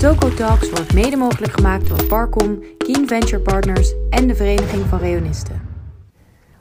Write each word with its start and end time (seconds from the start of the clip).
Toco 0.00 0.28
Talks 0.28 0.70
wordt 0.70 0.94
mede 0.94 1.16
mogelijk 1.16 1.52
gemaakt 1.52 1.88
door 1.88 2.06
Parcom, 2.06 2.58
Keen 2.78 3.06
Venture 3.08 3.40
Partners 3.42 3.94
en 4.10 4.26
de 4.26 4.34
Vereniging 4.34 4.84
van 4.86 4.98
Reonisten. 4.98 5.60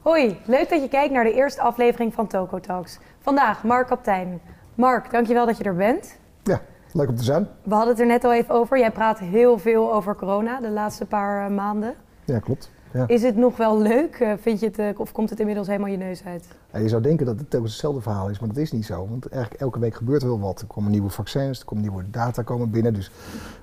Hoi, 0.02 0.40
leuk 0.46 0.70
dat 0.70 0.82
je 0.82 0.88
kijkt 0.88 1.14
naar 1.14 1.24
de 1.24 1.34
eerste 1.34 1.62
aflevering 1.62 2.14
van 2.14 2.28
Toco 2.28 2.60
Talks. 2.60 3.00
Vandaag 3.20 3.64
Mark 3.64 3.88
Kaptein. 3.88 4.42
Mark, 4.76 5.12
dankjewel 5.12 5.46
dat 5.46 5.58
je 5.58 5.64
er 5.64 5.76
bent. 5.76 6.18
Ja, 6.44 6.62
leuk 6.94 7.10
om 7.10 7.16
te 7.16 7.24
zijn. 7.24 7.48
We 7.64 7.74
hadden 7.74 7.90
het 7.90 8.00
er 8.00 8.06
net 8.08 8.24
al 8.24 8.34
even 8.34 8.56
over. 8.56 8.80
Jij 8.80 8.92
praat 8.92 9.20
heel 9.20 9.58
veel 9.58 9.94
over 9.94 10.16
corona 10.16 10.60
de 10.60 10.70
laatste 10.70 11.06
paar 11.06 11.46
eh, 11.46 11.56
maanden. 11.56 11.96
Ja, 12.26 12.40
klopt. 12.40 12.72
Ja. 12.94 13.08
Is 13.08 13.24
het 13.24 13.36
nog 13.36 13.58
wel 13.58 13.82
leuk? 13.82 14.16
Eh, 14.16 14.34
Vind 14.40 14.60
je 14.60 14.66
het, 14.66 14.80
eh, 14.80 15.00
of 15.00 15.12
komt 15.12 15.30
het 15.30 15.40
inmiddels 15.40 15.68
helemaal 15.68 15.90
je 15.90 15.98
neus 15.98 16.26
uit? 16.26 16.48
Ja, 16.74 16.80
je 16.80 16.90
zou 16.90 17.02
denken 17.02 17.26
dat 17.26 17.40
het 17.40 17.50
telkens 17.50 17.72
hetzelfde 17.72 18.02
verhaal 18.02 18.30
is, 18.30 18.40
maar 18.40 18.50
dat 18.50 18.58
is 18.58 18.72
niet 18.72 18.86
zo. 18.86 19.08
Want 19.08 19.28
eigenlijk 19.28 19.62
elke 19.62 19.80
week 19.80 19.96
gebeurt 19.96 20.22
er 20.22 20.28
wel 20.28 20.40
wat. 20.40 20.62
Er 20.62 20.68
komen 20.68 20.92
nieuwe 20.92 21.10
vaccins, 21.10 21.60
er 21.60 21.66
komen 21.66 21.84
nieuwe 21.84 22.10
data 22.10 22.42
komen 22.42 22.70
binnen. 22.70 22.94
Dus 22.94 23.12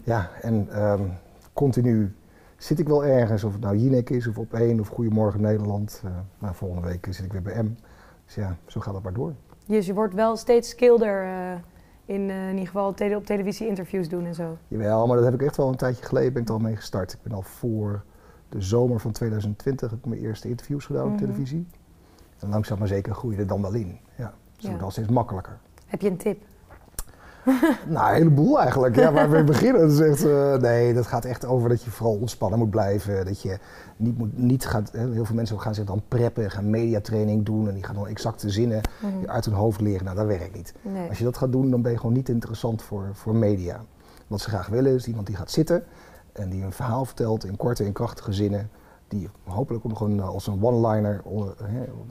ja, 0.04 0.30
en 0.40 0.68
ehm, 0.70 1.02
continu 1.52 2.14
zit 2.56 2.78
ik 2.78 2.88
wel 2.88 3.04
ergens, 3.04 3.44
of 3.44 3.52
het 3.52 3.60
nou 3.60 3.76
Jinek 3.76 4.10
is, 4.10 4.26
of 4.26 4.38
op 4.38 4.52
één, 4.52 4.80
of 4.80 4.88
Goedemorgen 4.88 5.40
Nederland. 5.40 6.02
Uh, 6.04 6.10
nou, 6.38 6.54
volgende 6.54 6.88
week 6.88 7.06
zit 7.10 7.24
ik 7.24 7.32
weer 7.32 7.42
bij 7.42 7.62
M. 7.62 7.76
Dus 8.24 8.34
ja, 8.34 8.56
zo 8.66 8.80
gaat 8.80 8.94
het 8.94 9.02
maar 9.02 9.12
door. 9.12 9.32
Dus 9.66 9.86
je 9.86 9.94
wordt 9.94 10.14
wel 10.14 10.36
steeds 10.36 10.68
skilder 10.68 11.24
uh, 11.24 11.52
in, 12.04 12.28
uh, 12.28 12.44
in 12.44 12.50
ieder 12.50 12.66
geval 12.66 12.94
tele 12.94 13.16
op 13.16 13.26
televisie 13.26 13.66
interviews 13.66 14.08
doen 14.08 14.24
en 14.24 14.34
zo. 14.34 14.56
Jawel, 14.68 15.06
maar 15.06 15.16
dat 15.16 15.24
heb 15.24 15.34
ik 15.34 15.42
echt 15.42 15.56
wel 15.56 15.68
een 15.68 15.76
tijdje 15.76 16.04
geleden 16.04 16.32
ben 16.32 16.42
ik 16.42 16.48
er 16.48 16.54
al 16.54 16.60
mee 16.60 16.76
gestart. 16.76 17.12
Ik 17.12 17.18
ben 17.22 17.32
al 17.32 17.42
voor 17.42 18.04
de 18.48 18.60
zomer 18.60 19.00
van 19.00 19.12
2020 19.12 19.90
heb 19.90 19.98
ik 19.98 20.04
mijn 20.06 20.20
eerste 20.20 20.48
interviews 20.48 20.84
gedaan 20.84 21.04
op 21.04 21.10
Mhm. 21.10 21.18
televisie. 21.20 21.66
En 22.38 22.48
langzaam 22.48 22.78
maar 22.78 22.88
zeker 22.88 23.14
groeide 23.14 23.40
er 23.42 23.48
dan 23.48 23.62
wel 23.62 23.72
in. 23.74 23.98
Ja, 24.16 24.24
dus 24.24 24.32
het 24.52 24.62
Ja. 24.62 24.68
wordt 24.68 24.82
al 24.84 24.90
steeds 24.90 25.08
makkelijker. 25.08 25.58
Heb 25.86 26.00
je 26.00 26.10
een 26.10 26.16
tip? 26.16 26.42
Nou, 27.88 28.08
een 28.08 28.14
heleboel 28.14 28.60
eigenlijk. 28.60 28.96
Ja, 28.96 29.12
waar 29.12 29.30
we 29.30 29.44
beginnen. 29.54 29.80
Dat 29.80 29.90
is 29.90 30.00
echt, 30.00 30.24
eh, 30.24 30.54
nee, 30.54 30.94
dat 30.94 31.06
gaat 31.06 31.24
echt 31.24 31.44
over 31.44 31.68
dat 31.68 31.82
je 31.82 31.90
vooral 31.90 32.14
ontspannen 32.16 32.58
moet 32.58 32.70
blijven. 32.70 33.24
Dat 33.24 33.42
je 33.42 33.58
niet, 33.96 34.18
moet, 34.18 34.38
niet 34.38 34.66
gaat... 34.66 34.92
Hè, 34.92 35.10
heel 35.12 35.24
veel 35.24 35.34
mensen 35.34 35.60
gaan 35.60 35.74
zich 35.74 35.84
dan 35.84 36.02
preppen, 36.08 36.50
gaan 36.50 36.70
mediatraining 36.70 37.44
doen... 37.44 37.68
en 37.68 37.74
die 37.74 37.84
gaan 37.84 37.94
dan 37.94 38.06
exacte 38.08 38.50
zinnen 38.50 38.80
Mhm. 39.02 39.30
uit 39.30 39.44
hun 39.44 39.54
hoofd 39.54 39.80
leren. 39.80 40.04
Nou, 40.04 40.16
dat 40.16 40.26
werkt 40.26 40.54
niet. 40.54 40.74
Nee. 40.82 41.08
Als 41.08 41.18
je 41.18 41.24
dat 41.24 41.36
gaat 41.36 41.52
doen, 41.52 41.70
dan 41.70 41.82
ben 41.82 41.92
je 41.92 41.98
gewoon 41.98 42.12
niet 42.14 42.28
interessant 42.28 42.82
voor, 42.82 43.08
voor 43.12 43.34
media. 43.34 43.80
Wat 44.26 44.40
ze 44.40 44.48
graag 44.48 44.66
willen 44.68 44.94
is 44.94 45.06
iemand 45.06 45.26
die 45.26 45.36
gaat 45.36 45.50
zitten... 45.50 45.84
en 46.38 46.50
die 46.50 46.62
een 46.64 46.72
verhaal 46.72 47.04
vertelt 47.04 47.44
in 47.44 47.56
korte 47.56 47.84
en 47.84 47.92
krachtige 47.92 48.32
zinnen... 48.32 48.70
die 49.08 49.28
hopelijk 49.44 49.84
ook 49.84 49.90
nog 49.90 50.00
een, 50.00 50.18
eh, 50.20 50.28
als 50.28 50.46
een 50.46 50.62
one-liner 50.64 51.22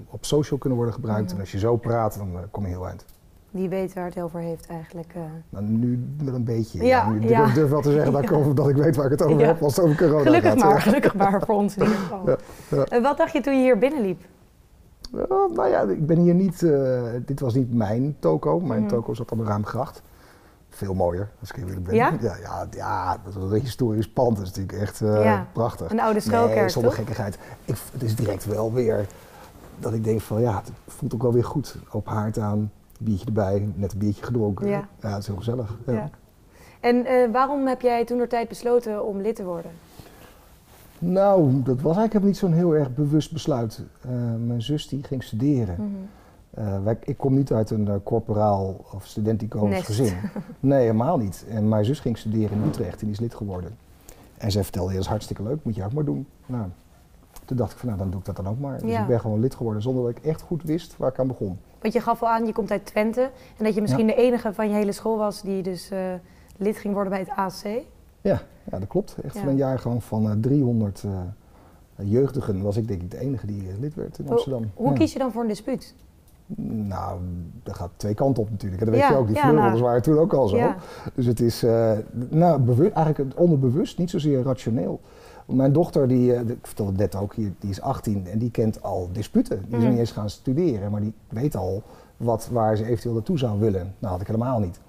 op 0.09 0.25
social 0.25 0.59
kunnen 0.59 0.77
worden 0.77 0.95
gebruikt. 0.95 1.31
En 1.33 1.39
als 1.39 1.51
je 1.51 1.59
zo 1.59 1.75
praat, 1.77 2.17
dan 2.17 2.29
eh, 2.35 2.39
kom 2.51 2.63
je 2.63 2.69
heel 2.69 2.87
eind. 2.87 3.05
Die 3.51 3.69
weet 3.69 3.93
waar 3.93 4.05
het 4.05 4.21
over 4.21 4.39
heeft 4.39 4.67
eigenlijk. 4.67 5.11
eh. 5.15 5.21
Nou, 5.49 5.65
nu 5.65 6.07
wel 6.23 6.33
een 6.33 6.43
beetje. 6.43 6.83
Ja, 6.83 7.09
nu 7.09 7.27
ja. 7.27 7.53
Durf 7.53 7.69
wel 7.69 7.81
te 7.81 7.91
zeggen 7.91 8.11
dat 8.11 8.23
ik, 8.23 8.31
over- 8.37 8.55
dat 8.55 8.69
ik 8.69 8.75
weet 8.75 8.95
waar 8.95 9.05
ik 9.05 9.11
het 9.11 9.23
over 9.23 9.39
Ja. 9.39 9.45
heb 9.45 9.61
als 9.61 9.75
het 9.75 9.85
over 9.85 9.97
corona 9.97 10.21
Gelukkig 10.23 10.51
gaat. 10.51 10.59
maar, 10.63 10.81
gelukkig 10.81 11.15
maar 11.15 11.41
voor 11.45 11.55
ons 11.55 11.75
in 11.77 11.83
ieder 11.83 11.97
geval. 12.03 12.35
Eh, 12.89 13.01
wat 13.01 13.17
dacht 13.17 13.33
je 13.33 13.41
toen 13.41 13.53
je 13.55 13.61
hier 13.61 13.77
binnenliep? 13.77 14.21
Nou 15.53 15.67
ja, 15.67 15.81
ik 15.81 16.05
ben 16.05 16.17
hier 16.17 16.33
niet... 16.33 16.59
dit 17.25 17.39
was 17.39 17.53
niet 17.53 17.73
mijn 17.73 18.15
toko. 18.19 18.59
Mijn 18.59 18.79
Mhm. 18.81 18.89
toko 18.89 19.13
zat 19.13 19.31
aan 19.31 19.37
de 19.37 19.43
Raamgracht. 19.43 20.01
Veel 20.75 20.93
mooier, 20.93 21.29
als 21.39 21.49
ik 21.49 21.57
eerlijk 21.57 21.83
ben. 21.83 21.95
Ja? 21.95 22.13
Ja, 22.21 22.35
ja, 22.41 22.67
ja, 22.71 23.17
dat 23.23 23.35
is 23.43 23.51
een 23.51 23.59
historisch 23.59 24.09
pand. 24.09 24.37
Dat 24.37 24.45
is 24.45 24.51
natuurlijk 24.53 24.81
echt 24.81 25.01
eh, 25.01 25.23
Ja. 25.23 25.47
prachtig. 25.53 25.91
Een 25.91 25.99
oude 25.99 26.19
schuilkerk, 26.19 26.59
nee, 26.59 26.69
zonder 26.69 26.91
toch? 26.91 26.99
gekkigheid. 26.99 27.37
Ik, 27.65 27.75
het 27.91 28.03
is 28.03 28.15
direct 28.15 28.45
wel 28.45 28.73
weer 28.73 29.07
dat 29.79 29.93
ik 29.93 30.03
denk 30.03 30.21
van 30.21 30.41
ja, 30.41 30.55
het 30.55 30.71
voelt 30.87 31.13
ook 31.13 31.21
wel 31.21 31.33
weer 31.33 31.43
goed. 31.43 31.75
Op 31.91 32.07
haard 32.07 32.39
aan, 32.39 32.71
biertje 32.99 33.25
erbij, 33.25 33.69
net 33.75 33.93
een 33.93 33.97
biertje 33.99 34.23
gedronken. 34.23 34.67
Ja. 34.67 34.87
het 34.99 35.17
is 35.21 35.27
heel 35.27 35.35
gezellig. 35.35 35.77
Ja. 35.85 35.93
Ja. 35.93 36.09
En 36.79 37.05
eh, 37.05 37.31
waarom 37.31 37.67
heb 37.67 37.81
jij 37.81 38.05
toen 38.05 38.27
tijd 38.27 38.47
besloten 38.47 39.05
om 39.05 39.21
lid 39.21 39.35
te 39.35 39.43
worden? 39.43 39.71
Nou, 40.99 41.61
dat 41.63 41.81
was 41.81 41.95
eigenlijk 41.97 42.25
niet 42.25 42.37
zo'n 42.37 42.53
heel 42.53 42.75
erg 42.75 42.93
bewust 42.93 43.31
besluit. 43.31 43.81
Eh, 44.01 44.09
mijn 44.45 44.61
zus 44.61 44.87
die 44.87 45.03
ging 45.03 45.23
studeren. 45.23 45.75
Mhm. 45.79 46.05
Eh, 46.55 46.83
wij, 46.83 46.97
ik 47.03 47.17
kom 47.17 47.33
niet 47.35 47.51
uit 47.51 47.69
een 47.69 47.87
eh, 47.87 47.95
corporaal 48.03 48.85
of 48.93 49.05
studentico's 49.05 49.69
Nest. 49.69 49.85
gezin. 49.85 50.13
Nee, 50.59 50.79
helemaal 50.79 51.17
niet. 51.17 51.45
En 51.49 51.69
mijn 51.69 51.85
zus 51.85 51.99
ging 51.99 52.17
studeren 52.17 52.61
in 52.61 52.67
Utrecht 52.67 52.99
en 52.99 53.05
die 53.05 53.15
is 53.15 53.19
lid 53.19 53.35
geworden. 53.35 53.77
En 54.37 54.51
zij 54.51 54.63
vertelde, 54.63 54.91
dat 54.93 55.01
is 55.01 55.07
hartstikke 55.07 55.43
leuk, 55.43 55.57
moet 55.63 55.75
je 55.75 55.83
ook 55.85 55.93
maar 55.93 56.05
doen. 56.05 56.27
Nou, 56.45 56.65
toen 57.45 57.57
dacht 57.57 57.71
ik 57.71 57.77
van, 57.77 57.87
nou, 57.87 57.99
dan 57.99 58.09
doe 58.09 58.19
ik 58.19 58.25
dat 58.25 58.35
dan 58.35 58.47
ook 58.47 58.59
maar. 58.59 58.79
Dus 58.81 58.91
Ja. 58.91 59.01
ik 59.01 59.07
ben 59.07 59.19
gewoon 59.19 59.39
lid 59.39 59.55
geworden 59.55 59.81
zonder 59.81 60.03
dat 60.03 60.17
ik 60.17 60.23
echt 60.25 60.41
goed 60.41 60.63
wist 60.63 60.97
waar 60.97 61.09
ik 61.09 61.19
aan 61.19 61.27
begon. 61.27 61.57
Want 61.81 61.93
je 61.93 61.99
gaf 61.99 62.21
al 62.23 62.29
aan, 62.29 62.45
je 62.45 62.53
komt 62.53 62.71
uit 62.71 62.85
Twente. 62.85 63.21
En 63.57 63.63
dat 63.63 63.75
je 63.75 63.81
misschien 63.81 64.07
de 64.07 64.15
enige 64.15 64.53
van 64.53 64.67
je 64.69 64.73
hele 64.75 64.91
school 64.91 65.17
was 65.17 65.41
die 65.41 65.63
dus 65.63 65.89
eh, 65.89 65.99
lid 66.57 66.77
ging 66.77 66.93
worden 66.93 67.11
bij 67.11 67.19
het 67.21 67.29
AC. 67.29 67.63
Ja, 68.21 68.41
ja 68.71 68.79
dat 68.79 68.87
klopt. 68.87 69.15
Echt 69.23 69.33
Ja. 69.33 69.39
van 69.39 69.49
een 69.49 69.57
jaargang 69.57 70.03
van 70.03 70.29
eh, 70.29 70.35
300 70.41 71.03
eh, 71.03 71.11
jeugdigen 72.11 72.61
was 72.61 72.77
ik 72.77 72.87
denk 72.87 73.01
ik 73.01 73.11
de 73.11 73.19
enige 73.19 73.45
die 73.45 73.63
lid 73.79 73.95
werd 73.95 74.17
in 74.17 74.23
Hoe- 74.25 74.33
Amsterdam. 74.33 74.71
Hoe 74.73 74.87
Ja. 74.89 74.93
kies 74.93 75.13
je 75.13 75.19
dan 75.19 75.31
voor 75.31 75.41
een 75.41 75.47
dispuut? 75.47 75.95
Nou, 76.47 77.19
dat 77.63 77.75
gaat 77.75 77.89
twee 77.95 78.13
kanten 78.13 78.43
op 78.43 78.49
natuurlijk. 78.49 78.81
En 78.81 78.87
dat 78.87 78.95
weet 78.95 79.03
Ja, 79.03 79.11
je 79.11 79.17
ook. 79.17 79.27
Die 79.27 79.35
ja, 79.35 79.51
nou. 79.51 79.81
waren 79.81 80.01
toen 80.01 80.17
ook 80.17 80.33
al 80.33 80.47
zo. 80.47 80.57
Ja. 80.57 80.75
Dus 81.13 81.25
het 81.25 81.39
is 81.39 81.63
eh, 81.63 81.91
nou, 82.29 82.61
bewust, 82.61 82.93
eigenlijk 82.95 83.29
het 83.29 83.39
onderbewust, 83.41 83.97
niet 83.97 84.09
zozeer 84.09 84.43
rationeel. 84.43 84.99
Mijn 85.45 85.73
dochter, 85.73 86.07
die, 86.07 86.33
eh, 86.33 86.49
ik 86.49 86.67
vertelde 86.67 86.91
het 86.91 86.99
net 86.99 87.15
ook, 87.21 87.35
die, 87.35 87.53
is 87.59 87.81
18 87.81 88.27
en 88.27 88.39
die 88.39 88.51
kent 88.51 88.83
al 88.83 89.09
disputen. 89.11 89.65
Die 89.67 89.77
is 89.77 89.81
nog 89.83 89.91
niet 89.91 89.99
eens 89.99 90.11
gaan 90.11 90.29
studeren, 90.29 90.91
maar 90.91 91.01
die 91.01 91.13
weet 91.29 91.55
al 91.55 91.83
wat, 92.17 92.49
waar 92.51 92.77
ze 92.77 92.85
eventueel 92.85 93.13
naartoe 93.13 93.37
zou 93.37 93.59
willen. 93.59 93.93
Nou, 93.99 94.11
had 94.11 94.21
ik 94.21 94.27
helemaal 94.27 94.59
niet. 94.59 94.79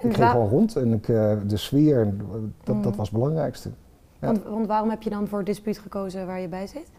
En 0.00 0.08
ik 0.08 0.14
ging 0.14 0.30
gewoon 0.30 0.48
rond 0.48 0.76
en 0.76 0.92
ik, 0.92 1.08
eh, 1.08 1.32
de 1.46 1.56
sfeer, 1.56 2.14
dat, 2.64 2.82
dat 2.82 2.96
was 2.96 3.08
het 3.08 3.18
belangrijkste. 3.18 3.70
Ja. 4.18 4.26
Want, 4.26 4.44
want 4.44 4.66
waarom 4.66 4.90
heb 4.90 5.02
je 5.02 5.10
dan 5.10 5.28
voor 5.28 5.38
het 5.38 5.46
dispuut 5.46 5.78
gekozen 5.78 6.26
waar 6.26 6.40
je 6.40 6.48
bij 6.48 6.66
zit? 6.66 6.90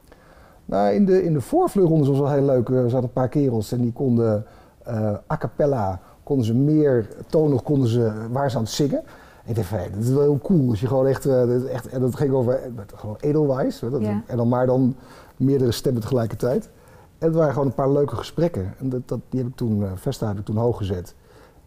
Nou, 0.66 0.94
in 0.94 1.06
de, 1.06 1.24
in 1.24 1.34
de 1.34 1.42
voorvleugrondes 1.42 2.08
was 2.08 2.20
wel 2.20 2.30
heel 2.32 2.46
leuk. 2.46 2.70
Er 2.70 2.90
zaten 2.90 3.04
een 3.08 3.14
paar 3.14 3.30
kerels 3.30 3.72
en 3.72 3.82
die 3.82 3.92
konden 3.94 4.46
eh, 4.84 5.14
a 5.32 5.38
cappella, 5.38 6.00
konden 6.24 6.46
ze 6.46 6.54
meer 6.56 7.08
tonig, 7.28 7.64
konden 7.64 7.88
ze, 7.88 8.12
waar 8.32 8.52
ze 8.52 8.58
aan 8.58 8.64
het 8.64 8.72
zingen. 8.72 9.02
Ik 9.46 9.56
dacht 9.56 9.70
hé, 9.70 9.90
dat 9.96 10.04
is 10.04 10.10
wel 10.10 10.22
heel 10.22 10.40
cool. 10.44 10.70
Als 10.70 10.80
je 10.82 10.88
gewoon 10.88 11.08
echt, 11.08 11.24
dat, 11.24 11.50
is 11.50 11.64
echt 11.64 11.88
en 11.88 12.02
dat 12.02 12.16
ging 12.16 12.32
over 12.34 12.54
eh, 12.54 12.70
gewoon 12.96 13.18
edelwijs. 13.20 13.80
dat- 13.80 14.02
Ja. 14.02 14.22
En 14.28 14.38
dan 14.38 14.48
maar 14.50 14.66
dan 14.66 14.96
meerdere 15.38 15.72
stemmen 15.72 16.02
tegelijkertijd. 16.02 16.70
En 17.18 17.28
het 17.28 17.36
waren 17.36 17.54
gewoon 17.54 17.68
een 17.68 17.74
paar 17.74 17.92
leuke 17.92 18.16
gesprekken. 18.16 18.74
En 18.80 18.90
dat, 18.90 19.02
dat, 19.08 19.20
die 19.30 19.40
heb 19.40 19.50
ik 19.50 19.56
toen, 19.56 19.84
eh 19.84 19.92
Vesta 19.96 20.28
heb 20.28 20.38
ik 20.40 20.46
toen 20.46 20.58
hoog 20.58 20.78
gezet. 20.78 21.16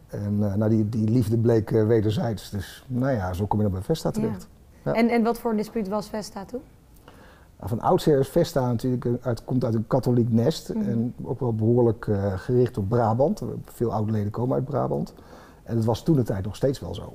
En 0.08 0.38
nou, 0.38 0.68
die, 0.68 0.88
die 0.88 1.08
liefde 1.10 1.36
bleek 1.38 1.70
wederzijds. 1.70 2.50
Dus 2.50 2.84
nou 2.86 3.12
ja, 3.12 3.32
zo 3.32 3.46
kom 3.46 3.58
je 3.58 3.64
dan 3.64 3.72
bij 3.74 3.82
Vesta 3.82 4.10
terecht. 4.10 4.48
Ja. 4.84 4.92
En, 4.92 5.08
en 5.08 5.22
wat 5.22 5.38
voor 5.38 5.50
een 5.50 5.56
dispuut 5.56 5.88
was 5.88 6.08
Vesta 6.08 6.44
toen? 6.44 6.60
Nou, 7.64 7.76
Van 7.76 7.88
oudsher 7.88 8.18
is 8.18 8.28
Vesta 8.28 8.66
natuurlijk 8.66 9.06
uit, 9.20 9.44
komt 9.44 9.64
uit 9.64 9.74
een 9.74 9.86
katholiek 9.86 10.32
nest. 10.32 10.74
Mhm. 10.74 10.88
En 10.88 11.14
ook 11.22 11.40
wel 11.40 11.54
behoorlijk 11.54 12.06
eh, 12.06 12.32
gericht 12.38 12.78
op 12.78 12.88
Brabant. 12.88 13.42
Veel 13.64 13.92
oud-leden 13.92 14.30
komen 14.30 14.54
uit 14.54 14.64
Brabant. 14.64 15.14
En 15.62 15.76
het 15.76 15.84
was 15.84 16.02
toen 16.02 16.16
de 16.16 16.22
tijd 16.22 16.44
nog 16.44 16.56
steeds 16.56 16.80
wel 16.80 16.94
zo. 16.94 17.12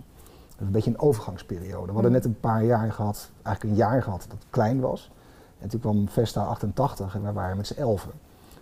Een 0.59 0.71
beetje 0.71 0.89
een 0.89 0.99
overgangsperiode. 0.99 1.85
We 1.85 1.91
hadden 1.93 2.11
Mhm. 2.11 2.11
net 2.11 2.25
een 2.25 2.39
paar 2.39 2.63
jaar 2.65 2.91
gehad, 2.91 3.29
eigenlijk 3.43 3.75
een 3.75 3.81
jaar 3.85 4.03
gehad 4.03 4.25
dat 4.29 4.37
klein 4.49 4.79
was. 4.79 5.11
En 5.59 5.69
toen 5.69 5.79
kwam 5.79 6.07
Vesta 6.09 6.43
88 6.43 7.15
en 7.15 7.21
wij 7.23 7.33
waren 7.33 7.57
met 7.57 7.67
z'n 7.67 7.79
elfen. 7.79 8.11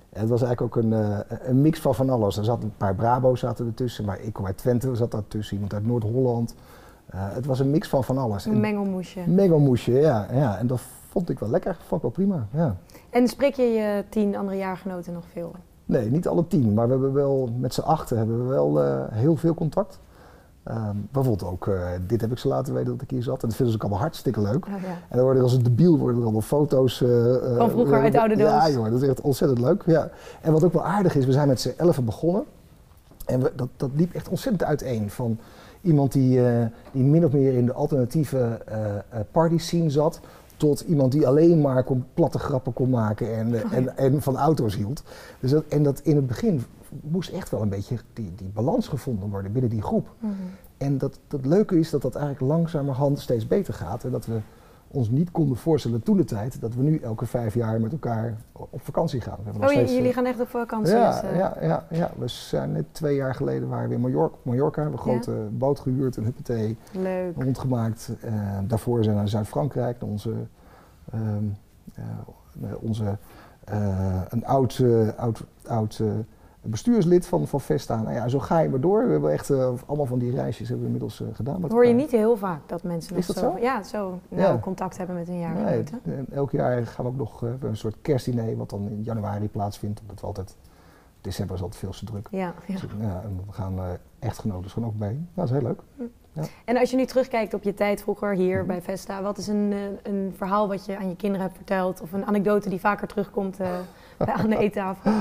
En 0.10 0.20
het 0.22 0.30
was 0.30 0.42
eigenlijk 0.42 0.76
ook 0.78 0.84
een, 0.84 0.94
eh, 0.94 1.20
een 1.48 1.62
mix 1.62 1.80
van 1.80 1.96
van 1.96 2.10
alles. 2.10 2.38
Er 2.38 2.44
zaten 2.44 2.64
een 2.64 2.78
paar 2.78 2.96
Brabo's 2.96 3.40
zaten 3.40 3.66
ertussen, 3.66 4.06
maar 4.06 4.20
ik 4.22 4.34
kom 4.34 4.46
uit 4.46 4.58
Twente, 4.58 4.96
zat 4.96 5.12
daartussen. 5.12 5.54
Iemand 5.56 5.74
uit 5.74 5.86
Noord-Holland. 5.86 6.56
Eh, 7.06 7.20
het 7.34 7.46
was 7.46 7.60
een 7.60 7.72
mix 7.72 7.88
van 7.90 8.04
van 8.04 8.18
alles. 8.18 8.46
Een 8.46 8.52
En- 8.54 8.60
mengelmoesje. 8.60 9.20
Mengelmoesje, 9.28 9.92
ja, 9.92 10.28
ja. 10.34 10.58
En 10.58 10.68
dat 10.68 10.82
vond 11.18 11.30
ik 11.30 11.40
wel 11.40 11.50
lekker. 11.50 11.78
Vond 11.88 11.92
ik 11.96 12.02
wel 12.02 12.12
prima, 12.26 12.48
ja. 12.52 12.76
En 13.10 13.28
spreek 13.28 13.54
je 13.56 13.64
je 13.64 14.04
tien 14.10 14.36
andere 14.36 14.58
jaargenoten 14.58 15.14
nog 15.14 15.24
veel? 15.32 15.52
Nee, 15.86 16.10
niet 16.10 16.28
alle 16.28 16.48
tien, 16.48 16.74
maar 16.74 16.86
we 16.86 16.92
hebben 16.92 17.14
wel, 17.14 17.50
met 17.60 17.74
z'n 17.74 17.82
achten 17.82 18.18
hebben 18.18 18.44
we 18.48 18.54
wel 18.54 18.82
eh, 18.84 19.00
heel 19.10 19.36
veel 19.36 19.54
contact. 19.54 20.00
Ehm, 20.64 20.96
bijvoorbeeld 21.12 21.52
ook, 21.52 21.68
eh, 21.68 21.90
dit 22.08 22.22
heb 22.22 22.32
ik 22.32 22.38
ze 22.38 22.48
laten 22.48 22.74
weten 22.74 22.92
dat 22.92 23.02
ik 23.02 23.10
hier 23.10 23.24
zat. 23.24 23.42
En 23.42 23.48
dat 23.48 23.56
vinden 23.56 23.68
ze 23.74 23.76
ook 23.80 23.82
allemaal 23.86 24.02
hartstikke 24.08 24.42
leuk. 24.42 24.66
Oh, 24.66 24.72
ja. 24.72 24.88
En 24.88 25.16
dan 25.16 25.20
worden 25.20 25.38
er 25.38 25.44
als 25.44 25.54
een 25.54 25.64
debiel 25.64 25.98
worden 25.98 26.18
er 26.18 26.24
allemaal 26.24 26.42
foto's. 26.42 27.02
eh, 27.02 27.58
Van 27.58 27.70
vroeger 27.70 28.02
uit 28.02 28.12
de 28.12 28.20
oude 28.20 28.36
doos. 28.36 28.48
Ja 28.50 28.70
joh, 28.70 28.90
dat 28.92 29.02
is 29.02 29.08
echt 29.10 29.22
ontzettend 29.22 29.60
leuk. 29.60 29.84
Ja. 29.86 30.10
En 30.42 30.52
wat 30.52 30.64
ook 30.64 30.74
wel 30.74 30.84
aardig 30.86 31.16
is, 31.16 31.26
we 31.26 31.32
zijn 31.32 31.48
met 31.48 31.62
z'n 31.62 31.74
elfen 31.78 32.06
begonnen. 32.06 32.44
En 33.26 33.42
we, 33.42 33.52
dat, 33.56 33.68
dat 33.78 33.90
liep 33.96 34.14
echt 34.14 34.30
ontzettend 34.30 34.64
uiteen. 34.70 35.10
Van 35.10 35.38
iemand 35.82 36.12
die, 36.12 36.42
die 36.92 37.04
min 37.04 37.26
of 37.26 37.32
meer 37.32 37.54
in 37.54 37.66
de 37.66 37.74
alternatieve 37.74 38.60
party 39.32 39.58
scene 39.58 39.90
zat. 39.90 40.20
Tot 40.58 40.80
iemand 40.80 41.12
die 41.12 41.28
alleen 41.28 41.62
maar 41.62 41.84
kon, 41.84 42.06
platte 42.14 42.40
grappen 42.40 42.74
kon 42.74 42.90
maken 42.90 43.36
en, 43.36 43.48
Oh, 43.48 43.54
ja. 43.62 43.72
en, 43.72 43.98
en 43.98 44.22
van 44.22 44.38
auto's 44.38 44.76
hield. 44.76 45.04
Dus 45.40 45.52
dat, 45.52 45.64
en 45.68 45.84
dat 45.84 46.00
in 46.00 46.16
het 46.16 46.28
begin 46.28 46.64
moest 47.02 47.30
echt 47.30 47.50
wel 47.50 47.62
een 47.62 47.70
beetje 47.70 47.98
die, 48.14 48.32
die 48.36 48.50
balans 48.54 48.88
gevonden 48.88 49.30
worden 49.30 49.52
binnen 49.52 49.72
die 49.72 49.82
groep. 49.82 50.10
Mhm. 50.20 50.34
En 50.78 50.98
dat, 50.98 51.20
dat 51.28 51.46
leuke 51.46 51.80
is 51.80 51.90
dat 51.90 52.02
dat 52.02 52.16
eigenlijk 52.16 52.52
langzamerhand 52.52 53.20
steeds 53.20 53.48
beter 53.48 53.74
gaat. 53.74 54.04
En 54.04 54.12
dat 54.12 54.26
we 54.26 54.40
ons 54.92 55.10
niet 55.10 55.32
konden 55.32 55.58
voorstellen 55.58 56.04
toen 56.04 56.18
de 56.18 56.24
tijd 56.24 56.62
dat 56.62 56.76
we 56.76 56.82
nu 56.82 57.00
elke 57.00 57.26
vijf 57.26 57.54
jaar 57.54 57.82
met 57.82 57.92
elkaar 57.92 58.38
op 58.52 58.82
vakantie 58.82 59.22
gaan. 59.22 59.38
We 59.44 59.60
Oh, 59.60 59.68
steeds, 59.68 59.92
jullie 59.94 60.08
eh, 60.10 60.14
gaan 60.16 60.26
echt 60.26 60.40
op 60.40 60.48
vakantie? 60.48 60.96
ja, 60.96 61.12
dus, 61.22 61.30
eh, 61.30 61.38
ja, 61.38 61.58
ja, 61.62 61.86
ja, 61.90 62.12
we 62.18 62.28
zijn 62.28 62.72
net 62.72 62.86
twee 62.92 63.16
jaar 63.16 63.36
geleden 63.36 63.68
waren 63.68 63.90
we 63.90 63.96
in 63.96 64.02
Mallorca. 64.02 64.36
Mallorca. 64.42 64.76
We 64.84 64.90
hebben 64.90 65.00
een 65.00 65.22
grote 65.22 65.48
boot 65.52 65.80
gehuurd, 65.80 66.16
een 66.16 66.24
huppetee, 66.24 66.78
Leuk. 66.92 67.36
rondgemaakt. 67.36 68.12
Eh, 68.22 68.34
daarvoor 68.64 69.04
zijn 69.04 69.16
we 69.16 69.22
naar 69.22 69.30
Zuid-Frankrijk, 69.30 70.00
naar 70.02 70.10
onze, 70.10 70.34
ehm, 71.12 71.44
eh, 71.94 72.04
onze 72.80 73.18
een 74.30 74.46
oud, 74.46 74.84
oud, 75.18 75.44
oud 75.68 76.02
bestuurslid 76.70 77.26
van, 77.28 77.48
van 77.48 77.62
Vesta. 77.62 78.02
Nou 78.02 78.14
ja, 78.16 78.28
zo 78.28 78.40
ga 78.40 78.60
je 78.60 78.70
maar 78.70 78.80
door. 78.80 79.06
We 79.06 79.12
hebben 79.12 79.32
echt 79.32 79.50
eh, 79.50 79.70
allemaal 79.86 80.06
van 80.06 80.20
die 80.20 80.32
reisjes 80.36 80.68
hebben 80.70 80.80
we 80.88 80.92
inmiddels 80.94 81.22
eh, 81.22 81.28
gedaan. 81.34 81.62
Met 81.62 81.72
Hoor 81.72 81.82
je 81.86 81.90
elkaar. 81.92 82.04
niet 82.06 82.12
heel 82.12 82.38
vaak 82.38 82.60
dat 82.66 82.84
mensen 82.84 83.14
nog 83.14 83.22
Is 83.22 83.28
dat 83.28 83.38
zo? 83.38 83.58
Ja, 83.60 83.84
zo 83.84 84.20
Ja. 84.30 84.58
contact 84.62 84.98
hebben 84.98 85.16
met 85.16 85.28
hun 85.28 85.36
Nee, 85.40 85.46
jaargenoten. 85.46 86.00
en 86.04 86.26
elk 86.32 86.52
jaar 86.52 86.86
gaan 86.88 87.06
we 87.06 87.12
ook 87.12 87.18
nog 87.18 87.44
eh, 87.44 87.50
een 87.60 87.78
soort 87.78 87.96
kerstdiner, 88.02 88.58
wat 88.58 88.70
dan 88.70 88.90
in 88.90 89.04
januari 89.04 89.50
plaatsvindt. 89.50 90.02
Omdat 90.02 90.20
we 90.20 90.26
altijd, 90.28 90.56
december 91.22 91.56
is 91.56 91.62
altijd 91.62 91.80
veel 91.82 91.92
te 91.92 92.06
druk. 92.06 92.28
Ja, 92.32 92.54
ja. 92.68 92.74
Dus, 92.74 92.82
ja, 93.02 93.22
en 93.24 93.40
we 93.48 93.54
gaan 93.54 93.80
echtgenoten 94.20 94.70
gewoon 94.72 94.90
ook 94.90 95.00
mee. 95.00 95.14
Nou, 95.14 95.26
dat 95.34 95.46
is 95.46 95.52
heel 95.52 95.62
leuk. 95.62 95.82
En 96.66 96.78
als 96.78 96.92
je 96.92 96.98
nu 96.98 97.06
terugkijkt 97.06 97.54
op 97.54 97.64
je 97.64 97.74
tijd 97.74 98.02
vroeger 98.02 98.34
hier 98.34 98.58
Mhm. 98.58 98.68
bij 98.68 98.82
Vesta, 98.82 99.22
wat 99.22 99.38
is 99.38 99.48
een, 99.48 99.74
een 100.04 100.34
verhaal 100.38 100.68
wat 100.68 100.86
je 100.86 100.98
aan 100.98 101.10
je 101.10 101.16
kinderen 101.16 101.46
hebt 101.46 101.56
verteld? 101.58 102.02
Of 102.02 102.14
een 102.14 102.26
anekdote 102.26 102.70
die 102.70 102.80
vaker 102.80 103.08
terugkomt 103.08 103.58
bij, 104.18 104.28
aan 104.34 104.50
de 104.50 104.58
eettafel? 104.58 105.12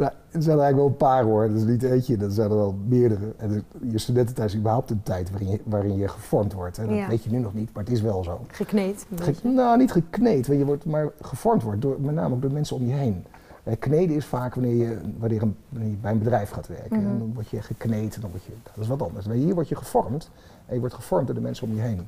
Nou, 0.00 0.12
er 0.30 0.42
zijn 0.42 0.56
er 0.56 0.62
eigenlijk 0.62 0.76
wel 0.76 0.86
een 0.86 0.96
paar 1.14 1.24
hoor. 1.24 1.48
Dat 1.48 1.56
is 1.56 1.64
niet 1.64 1.82
eentje, 1.82 2.16
dat 2.16 2.32
zijn 2.32 2.50
er 2.50 2.56
wel 2.56 2.74
meerdere. 2.86 3.32
En 3.36 3.64
je 3.90 3.98
studententijd 3.98 4.48
is 4.48 4.56
überhaupt 4.56 4.90
een 4.90 5.02
tijd 5.02 5.30
waarin 5.30 5.48
je, 5.50 5.60
waarin 5.64 5.96
je 5.96 6.08
gevormd 6.08 6.52
wordt. 6.52 6.76
Hè. 6.76 6.86
Dat 6.86 6.96
Ja. 6.96 7.08
weet 7.08 7.24
je 7.24 7.30
nu 7.30 7.38
nog 7.38 7.54
niet, 7.54 7.72
maar 7.72 7.82
het 7.84 7.92
is 7.92 8.00
wel 8.00 8.24
zo. 8.24 8.40
Gekneed. 8.50 9.06
Ge- 9.14 9.48
nou, 9.48 9.78
niet 9.78 9.92
gekneed, 9.92 10.46
want 10.46 10.58
je 10.58 10.64
wordt 10.64 10.84
maar 10.84 11.08
gevormd 11.20 11.62
wordt, 11.62 11.82
door, 11.82 12.00
met 12.00 12.14
name 12.14 12.34
ook 12.34 12.42
door 12.42 12.52
mensen 12.52 12.76
om 12.76 12.86
je 12.86 12.92
heen. 12.92 13.24
Eh, 13.62 13.74
kneden 13.78 14.16
is 14.16 14.24
vaak 14.26 14.54
wanneer 14.54 14.74
je, 14.74 14.98
wanneer, 15.18 15.42
een, 15.42 15.56
wanneer 15.68 15.90
je 15.90 15.96
bij 15.96 16.12
een 16.12 16.18
bedrijf 16.18 16.50
gaat 16.50 16.66
werken. 16.68 16.96
Mhm. 17.00 17.10
En 17.10 17.18
dan 17.18 17.34
word 17.34 17.48
je 17.48 17.62
gekneed 17.62 18.14
en 18.14 18.20
dan 18.20 18.30
word 18.30 18.42
je, 18.42 18.52
dat 18.62 18.76
is 18.82 18.88
wat 18.88 19.02
anders. 19.02 19.26
Maar 19.26 19.36
hier 19.36 19.54
word 19.54 19.68
je 19.68 19.76
gevormd 19.76 20.30
en 20.66 20.74
je 20.74 20.80
wordt 20.80 20.94
gevormd 20.94 21.26
door 21.26 21.34
de 21.34 21.40
mensen 21.42 21.66
om 21.68 21.74
je 21.74 21.80
heen. 21.80 21.98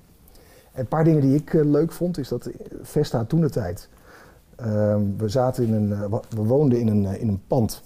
En 0.72 0.80
een 0.80 0.86
paar 0.86 1.04
dingen 1.04 1.20
die 1.20 1.34
ik 1.34 1.54
eh, 1.54 1.64
leuk 1.64 1.92
vond, 1.92 2.18
is 2.18 2.28
dat 2.28 2.50
Vesta 2.82 3.24
toen 3.24 3.40
de 3.40 3.50
tijd. 3.50 3.88
Ehm, 4.56 5.02
we 5.16 5.28
zaten 5.28 5.66
in 5.66 5.72
een, 5.72 5.92
eh, 5.92 6.18
we 6.28 6.42
woonden 6.44 6.80
in 6.80 6.88
een, 6.88 7.06
eh, 7.06 7.20
in 7.20 7.28
een 7.28 7.42
pand 7.46 7.82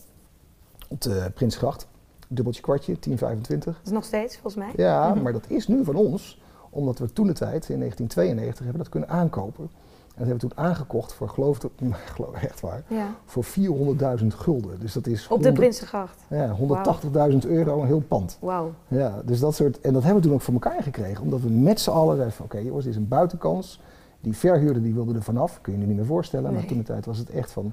op 0.89 1.01
de 1.01 1.31
Prinsgracht. 1.35 1.87
Dubbeltje 2.29 2.63
kwartje, 2.63 2.99
1025. 2.99 3.75
Dat 3.77 3.87
is 3.87 3.93
nog 3.93 4.05
steeds, 4.05 4.35
volgens 4.35 4.55
mij. 4.55 4.73
Ja, 4.85 5.09
Mhm. 5.09 5.23
maar 5.23 5.33
dat 5.33 5.45
is 5.49 5.69
nu 5.69 5.85
van 5.85 5.95
ons, 5.95 6.41
omdat 6.71 6.99
we 6.99 7.13
toen 7.13 7.27
de 7.27 7.33
tijd, 7.33 7.69
in 7.69 7.79
1992, 7.79 8.65
hebben 8.65 8.83
dat 8.83 8.89
kunnen 8.93 9.09
aankopen. 9.09 9.65
En 9.65 10.23
dat 10.23 10.27
hebben 10.31 10.49
we 10.49 10.55
toen 10.55 10.65
aangekocht 10.65 11.13
voor, 11.13 11.29
geloof 11.29 11.65
ik, 11.65 11.71
geloof 12.15 12.35
echt 12.35 12.61
waar, 12.61 12.83
Ja. 12.89 13.07
voor 13.25 13.45
400.000 13.45 14.35
gulden. 14.35 14.81
Dus 14.81 14.93
dat 14.93 15.07
is 15.07 15.23
Op 15.23 15.29
de 15.29 15.35
100 15.35 15.55
Prinsengracht. 15.55 16.19
ja, 16.29 16.51
180.000 16.53 17.47
euro, 17.47 17.81
een 17.81 17.87
heel 17.87 18.03
pand. 18.09 18.39
Wauw. 18.41 18.73
Ja, 18.89 19.23
dus 19.25 19.41
dat 19.41 19.55
soort, 19.55 19.81
en 19.81 19.93
dat 19.93 20.03
hebben 20.03 20.21
we 20.23 20.27
toen 20.29 20.37
ook 20.37 20.43
voor 20.43 20.55
elkaar 20.55 20.83
gekregen, 20.83 21.23
omdat 21.23 21.41
we 21.41 21.49
met 21.51 21.81
z'n 21.81 21.91
allen 21.91 22.15
zeiden 22.17 22.37
van, 22.37 22.45
oké 22.45 22.59
jongens, 22.59 22.85
dit 22.85 22.95
is 22.95 23.01
een 23.01 23.09
buitenkans. 23.09 23.81
Die 24.27 24.37
verhuurder 24.37 24.83
die 24.83 24.95
wilde 24.95 25.15
er 25.15 25.23
vanaf, 25.23 25.61
kun 25.61 25.73
je 25.73 25.79
je 25.81 25.87
niet 25.87 25.97
meer 25.97 26.07
voorstellen, 26.07 26.53
maar 26.53 26.65
toen 26.65 26.79
de 26.79 26.85
tijd 26.85 27.07
was 27.07 27.19
het 27.19 27.31
echt 27.31 27.53
van, 27.53 27.73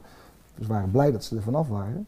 we 0.55 0.67
waren 0.67 0.91
blij 0.91 1.11
dat 1.11 1.23
ze 1.23 1.35
er 1.35 1.41
vanaf 1.41 1.67
waren. 1.67 2.07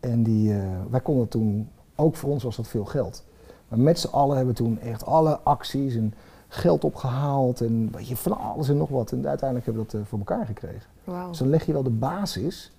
En 0.00 0.22
die, 0.22 0.54
eh, 0.54 0.62
wij 0.90 1.00
konden 1.00 1.28
toen, 1.28 1.68
ook 1.94 2.16
voor 2.16 2.30
ons 2.30 2.42
was 2.42 2.56
dat 2.56 2.68
veel 2.68 2.84
geld. 2.84 3.24
Maar 3.68 3.78
met 3.78 3.98
z'n 3.98 4.08
allen 4.08 4.36
hebben 4.36 4.54
we 4.54 4.62
toen 4.62 4.80
echt 4.80 5.06
alle 5.06 5.38
acties 5.38 5.94
en 5.94 6.14
geld 6.48 6.84
opgehaald 6.84 7.60
en 7.60 7.90
weet 7.92 8.08
je, 8.08 8.16
van 8.16 8.38
alles 8.38 8.68
en 8.68 8.76
nog 8.76 8.88
wat. 8.88 9.12
En 9.12 9.28
uiteindelijk 9.28 9.66
hebben 9.66 9.84
we 9.84 9.90
dat 9.92 10.00
eh, 10.00 10.06
voor 10.06 10.18
elkaar 10.18 10.46
gekregen. 10.46 10.90
Wauw. 11.04 11.28
Dus 11.28 11.38
dan 11.38 11.48
leg 11.48 11.66
je 11.66 11.72
wel 11.72 11.82
de 11.82 11.90
basis 11.90 12.72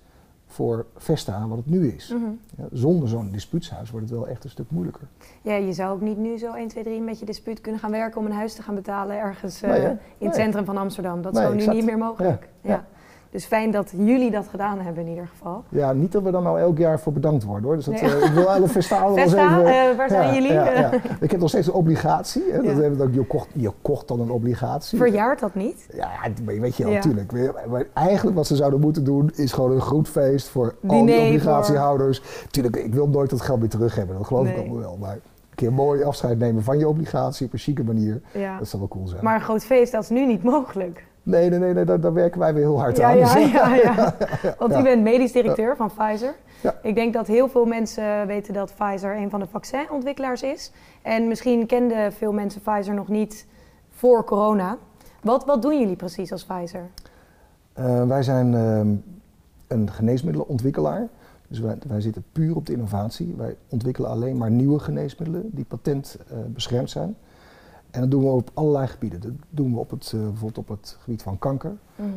voor 0.52 0.86
Vesta 0.96 1.46
wat 1.48 1.56
het 1.56 1.66
nu 1.66 1.88
is. 1.88 2.08
Mhm. 2.14 2.30
Ja, 2.56 2.64
zonder 2.72 3.08
zo'n 3.08 3.30
dispuutshuis 3.30 3.90
wordt 3.90 4.08
het 4.10 4.18
wel 4.18 4.28
echt 4.28 4.44
een 4.44 4.50
stuk 4.50 4.70
moeilijker. 4.70 5.08
Ja, 5.42 5.54
je 5.54 5.72
zou 5.72 5.94
ook 5.94 6.00
niet 6.00 6.18
nu 6.18 6.38
zo 6.38 6.52
1, 6.54 6.68
2, 6.68 6.84
3 6.84 7.00
met 7.00 7.18
je 7.18 7.24
dispuut 7.24 7.60
kunnen 7.60 7.80
gaan 7.80 7.90
werken 7.90 8.20
om 8.20 8.26
een 8.26 8.32
huis 8.32 8.54
te 8.54 8.62
gaan 8.62 8.74
betalen 8.74 9.16
ergens 9.18 9.62
eh, 9.62 9.70
Nee, 9.70 9.80
hè? 9.80 9.88
in 9.90 9.96
Nee. 10.18 10.28
het 10.28 10.34
centrum 10.34 10.64
van 10.64 10.76
Amsterdam. 10.76 11.22
Dat 11.22 11.32
Nee, 11.32 11.40
gewoon 11.42 11.56
nu 11.56 11.62
exact. 11.62 11.78
niet 11.78 11.86
meer 11.86 11.98
mogelijk. 11.98 12.48
Ja, 12.60 12.70
Ja. 12.70 12.84
Dus 13.32 13.44
fijn 13.44 13.70
dat 13.70 13.92
jullie 13.96 14.30
dat 14.30 14.48
gedaan 14.48 14.78
hebben 14.80 15.02
in 15.02 15.08
ieder 15.08 15.26
geval. 15.26 15.64
Ja, 15.68 15.92
niet 15.92 16.12
dat 16.12 16.22
we 16.22 16.30
dan 16.30 16.42
nou 16.42 16.60
elk 16.60 16.78
jaar 16.78 17.00
voor 17.00 17.12
bedankt 17.12 17.44
worden 17.44 17.64
hoor. 17.64 17.76
Dus 17.76 17.84
dat, 17.84 18.00
Nee. 18.00 18.14
eh, 18.14 18.24
ik 18.26 18.32
wil 18.32 18.50
alle 18.50 18.68
Vesta 18.68 19.00
wel 19.08 19.18
eens 19.18 19.32
even... 19.32 19.64
eh, 19.66 19.96
waar 19.96 20.08
zijn 20.08 20.34
jullie? 20.34 20.52
Ja, 20.52 20.70
ja. 20.70 20.90
Ik 21.20 21.30
heb 21.30 21.40
nog 21.40 21.48
steeds 21.48 21.66
een 21.66 21.72
obligatie. 21.72 22.42
Hè. 22.52 22.62
Dat 22.62 22.76
hebben 22.76 23.00
ook, 23.06 23.14
je, 23.14 23.24
kocht, 23.26 23.48
je 23.52 23.70
kocht 23.82 24.08
dan 24.08 24.20
een 24.20 24.30
obligatie. 24.30 24.98
Verjaart 24.98 25.40
dat 25.40 25.54
niet? 25.54 25.86
Ja, 25.94 26.08
weet 26.44 26.76
je 26.76 26.84
natuurlijk. 26.86 27.32
Maar 27.68 27.86
eigenlijk 27.94 28.36
wat 28.36 28.46
ze 28.46 28.56
zouden 28.56 28.80
moeten 28.80 29.04
doen 29.04 29.30
is 29.34 29.52
gewoon 29.52 29.70
een 29.70 29.80
groot 29.80 30.08
feest 30.08 30.48
voor 30.48 30.74
al 30.86 30.88
Diner 30.88 31.06
die 31.06 31.14
voor- 31.16 31.26
obligatiehouders. 31.26 32.22
Tuurlijk, 32.50 32.76
ik 32.76 32.94
wil 32.94 33.08
nooit 33.08 33.30
dat 33.30 33.40
geld 33.40 33.60
weer 33.60 33.68
terug 33.68 33.94
hebben. 33.94 34.16
Dat 34.16 34.26
geloof 34.26 34.48
ik 34.48 34.56
allemaal 34.56 34.78
wel. 34.78 34.96
Maar 35.00 35.14
een 35.14 35.54
keer 35.54 35.72
mooi 35.72 36.02
afscheid 36.02 36.38
nemen 36.38 36.62
van 36.62 36.78
je 36.78 36.88
obligatie 36.88 37.46
op 37.46 37.52
een 37.52 37.58
chique 37.58 37.84
manier. 37.84 38.20
Ja. 38.32 38.58
Dat 38.58 38.68
zou 38.68 38.82
wel 38.82 38.90
cool 38.90 39.08
zijn. 39.08 39.24
Maar 39.24 39.34
een 39.34 39.40
groot 39.40 39.64
feest, 39.64 39.92
dat 39.92 40.02
is 40.02 40.08
nu 40.08 40.26
niet 40.26 40.42
mogelijk. 40.42 41.04
Nee, 41.22 41.50
nee, 41.50 41.58
nee, 41.58 41.72
nee 41.74 41.84
daar, 41.84 42.00
daar 42.00 42.12
werken 42.12 42.40
wij 42.40 42.54
weer 42.54 42.62
heel 42.62 42.80
hard 42.80 42.96
Ja, 42.96 43.08
aan. 43.10 43.18
ja, 43.18 43.34
Dus- 43.34 43.50
ja, 43.52 43.74
ja. 43.74 44.14
Want 44.58 44.76
u 44.76 44.82
bent 44.82 45.02
medisch 45.02 45.32
directeur 45.32 45.76
van 45.76 45.90
Pfizer. 45.96 46.34
Ik 46.82 46.94
denk 46.94 47.12
dat 47.12 47.26
heel 47.26 47.48
veel 47.48 47.64
mensen 47.64 48.26
weten 48.26 48.54
dat 48.54 48.72
Pfizer 48.78 49.16
een 49.16 49.30
van 49.30 49.40
de 49.40 49.46
vaccinontwikkelaars 49.46 50.42
is. 50.42 50.72
En 51.02 51.28
misschien 51.28 51.66
kenden 51.66 52.12
veel 52.12 52.32
mensen 52.32 52.60
Pfizer 52.60 52.94
nog 52.94 53.08
niet 53.08 53.46
voor 53.90 54.24
corona. 54.24 54.76
Wat, 55.22 55.44
wat 55.44 55.62
doen 55.62 55.78
jullie 55.80 55.96
precies 55.96 56.32
als 56.32 56.44
Pfizer? 56.44 56.88
Eh, 57.72 58.06
wij 58.06 58.22
zijn 58.22 58.54
ehm, 58.54 58.88
een 59.66 59.90
geneesmiddelenontwikkelaar. 59.90 61.08
Dus 61.48 61.60
wij, 61.60 61.76
wij 61.88 62.00
zitten 62.00 62.24
puur 62.32 62.56
op 62.56 62.66
de 62.66 62.72
innovatie. 62.72 63.34
Wij 63.36 63.56
ontwikkelen 63.68 64.10
alleen 64.10 64.36
maar 64.36 64.50
nieuwe 64.50 64.78
geneesmiddelen 64.78 65.48
die 65.52 65.64
patent 65.64 66.16
eh, 66.30 66.36
beschermd 66.46 66.90
zijn. 66.90 67.16
En 67.92 68.00
dat 68.00 68.10
doen 68.10 68.22
we 68.22 68.28
op 68.28 68.50
allerlei 68.54 68.86
gebieden. 68.86 69.20
Dat 69.20 69.32
doen 69.50 69.72
we 69.72 69.78
op 69.78 69.90
het, 69.90 70.12
eh, 70.14 70.20
bijvoorbeeld 70.20 70.58
op 70.58 70.68
het 70.68 70.96
gebied 71.00 71.22
van 71.22 71.38
kanker, 71.38 71.76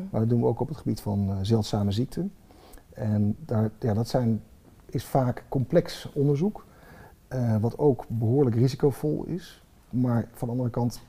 maar 0.10 0.20
dat 0.20 0.30
doen 0.30 0.42
we 0.42 0.48
ook 0.48 0.60
op 0.60 0.68
het 0.68 0.78
gebied 0.78 1.02
van 1.02 1.30
eh, 1.30 1.38
zeldzame 1.42 1.92
ziekten. 1.92 2.32
En 2.94 3.36
daar, 3.46 3.72
ja, 3.80 3.94
dat 3.94 4.08
zijn, 4.08 4.42
is 4.86 5.06
vaak 5.06 5.44
complex 5.50 6.12
onderzoek, 6.14 6.66
eh, 7.28 7.58
wat 7.58 7.78
ook 7.78 8.06
behoorlijk 8.08 8.56
risicovol 8.56 9.24
is. 9.24 9.64
Maar 9.90 10.28
van 10.34 10.48
de 10.48 10.54
andere 10.54 10.70
kant 10.70 11.02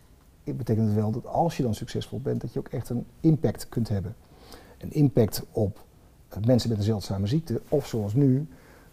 betekent 0.44 0.86
het 0.86 0.94
wel 0.94 1.10
dat 1.10 1.26
als 1.26 1.56
je 1.56 1.62
dan 1.62 1.74
succesvol 1.74 2.20
bent, 2.20 2.40
dat 2.40 2.52
je 2.52 2.58
ook 2.58 2.68
echt 2.68 2.88
een 2.88 3.06
impact 3.20 3.68
kunt 3.68 3.88
hebben. 3.88 4.14
Een 4.78 4.92
impact 4.92 5.42
op 5.50 5.84
mensen 6.46 6.68
met 6.68 6.78
een 6.78 6.84
zeldzame 6.84 7.26
ziekte, 7.26 7.60
of 7.68 7.86
zoals 7.86 8.14
nu, 8.14 8.46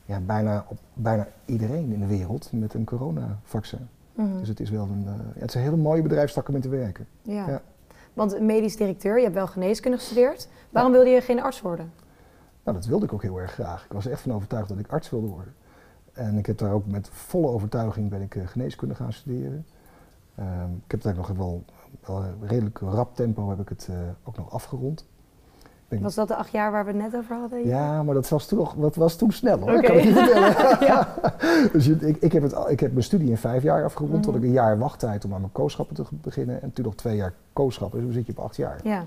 ja, 0.06 0.19
bijna 0.19 0.66
op 0.69 0.78
bijna 0.94 1.28
iedereen 1.45 1.94
in 1.94 2.00
de 2.00 2.07
wereld 2.07 2.50
met 2.52 2.74
een 2.74 2.83
coronavaccin. 2.83 3.88
Mhm. 4.14 4.40
Dus 4.40 4.48
het 4.48 4.60
is 4.60 4.70
wel 4.70 4.84
een, 4.84 5.08
eh, 5.08 5.14
het 5.34 5.50
is 5.50 5.56
een 5.56 5.62
hele 5.62 5.76
mooie 5.76 6.02
bedrijfstak 6.02 6.48
om 6.48 6.56
in 6.56 6.62
te 6.62 6.70
werken. 6.70 7.08
ja. 7.22 7.48
ja. 7.48 7.62
Want 8.14 8.42
medisch 8.42 8.76
directeur, 8.76 9.18
je 9.18 9.24
hebt 9.24 9.36
wel 9.36 9.48
geneeskunde 9.48 9.98
gestudeerd. 9.98 10.48
Waarom 10.70 10.92
wilde 10.92 11.10
je 11.10 11.22
geen 11.22 11.42
arts 11.42 11.62
worden? 11.62 11.92
Nou, 12.64 12.78
dat 12.78 12.86
wilde 12.86 13.06
ik 13.06 13.14
ook 13.14 13.22
heel 13.22 13.40
erg 13.40 13.52
graag. 13.52 13.86
Ik 13.86 13.92
was 13.92 14.08
echt 14.08 14.22
van 14.22 14.34
overtuigd 14.34 14.70
dat 14.70 14.78
ik 14.80 14.88
arts 14.88 15.10
wilde 15.10 15.28
worden. 15.28 15.54
En 16.14 16.38
ik 16.38 16.46
heb 16.46 16.58
daar 16.58 16.72
ook 16.72 16.86
met 16.86 17.10
volle 17.10 17.48
overtuiging 17.48 18.10
ben 18.10 18.22
ik 18.22 18.36
eh, 18.36 18.48
geneeskunde 18.48 18.96
gaan 18.96 19.14
studeren. 19.14 19.66
Ehm, 20.36 20.72
ik 20.86 20.92
heb 20.92 21.04
het 21.04 21.06
eigenlijk 21.06 21.38
nog 21.38 21.38
wel, 21.38 21.64
wel 22.06 22.48
redelijk 22.48 22.80
rap 22.80 23.16
tempo 23.16 23.50
heb 23.50 23.60
ik 23.60 23.70
het 23.70 23.88
eh, 23.90 23.98
ook 24.24 24.38
nog 24.38 24.52
afgerond. 24.52 25.06
Was 26.02 26.16
dat 26.16 26.28
de 26.28 26.35
acht 26.35 26.52
jaar 26.52 26.71
waar 26.71 26.85
we 26.85 26.92
het 26.92 27.02
net 27.02 27.16
over 27.16 27.35
hadden? 27.35 27.66
ja, 27.68 28.04
maar 28.04 28.14
dat 28.14 28.30
was 28.30 28.47
toen, 28.47 28.57
nog, 28.57 28.76
dat 28.76 28.95
was 28.95 29.16
toen 29.16 29.31
snel 29.31 29.59
hoor, 29.59 29.71
Oké. 29.73 29.81
kan 29.81 29.95
ik 29.97 30.04
je 30.04 30.14
vertellen. 30.14 30.54
Ja. 30.88 31.14
dus 31.73 31.88
ik, 31.88 32.18
ik, 32.19 32.31
heb 32.31 32.44
het, 32.44 32.56
ik 32.68 32.80
heb 32.80 32.92
mijn 32.92 33.04
studie 33.04 33.30
in 33.30 33.38
vijf 33.38 33.64
jaar 33.64 33.83
afgerond, 33.83 34.12
Mhm. 34.12 34.21
tot 34.21 34.35
ik 34.35 34.42
een 34.44 34.52
jaar 34.52 34.78
wachttijd 34.78 35.26
om 35.26 35.33
aan 35.33 35.40
mijn 35.40 35.52
kooschappen 35.52 35.95
te 35.95 36.04
beginnen. 36.09 36.62
En 36.62 36.73
toen 36.73 36.85
nog 36.85 36.95
twee 36.95 37.16
jaar 37.16 37.33
kooschappen, 37.54 37.97
dus 37.97 38.07
dan 38.07 38.18
zit 38.18 38.26
je 38.26 38.31
op 38.38 38.44
acht 38.45 38.56
jaar. 38.56 38.80
Ja. 38.83 39.06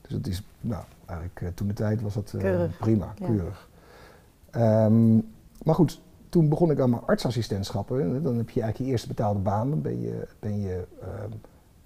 Dus 0.00 0.10
dat 0.10 0.26
is, 0.26 0.42
nou, 0.60 0.82
eigenlijk 1.06 1.40
eh, 1.42 1.48
toen 1.54 1.68
de 1.68 1.74
tijd 1.74 2.02
was 2.02 2.14
dat 2.14 2.32
eh, 2.34 2.40
Keurig. 2.40 2.76
prima, 2.78 3.12
Ja. 3.18 3.26
keurig. 3.26 3.68
Ehm, 4.50 5.14
maar 5.64 5.74
goed, 5.74 6.00
toen 6.28 6.48
begon 6.48 6.70
ik 6.70 6.80
aan 6.80 6.90
mijn 6.90 7.02
artsassistentschappen. 7.06 8.22
Dan 8.22 8.36
heb 8.36 8.50
je 8.50 8.60
eigenlijk 8.60 8.78
je 8.78 8.84
eerste 8.84 9.08
betaalde 9.08 9.38
baan. 9.40 9.70
Dan 9.70 9.82
ben 9.82 10.00
je, 10.00 10.26
ben 10.38 10.60
je, 10.60 10.84
ehm, 11.00 11.30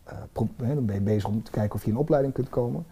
eh, 0.05 0.69
dan 0.75 0.85
ben 0.87 0.95
je 0.95 1.01
bezig 1.01 1.29
om 1.29 1.43
te 1.43 1.51
kijken 1.51 1.75
of 1.75 1.81
je 1.83 1.89
in 1.89 1.95
een 1.95 2.01
opleiding 2.01 2.35
kunt 2.35 2.49
komen. 2.49 2.85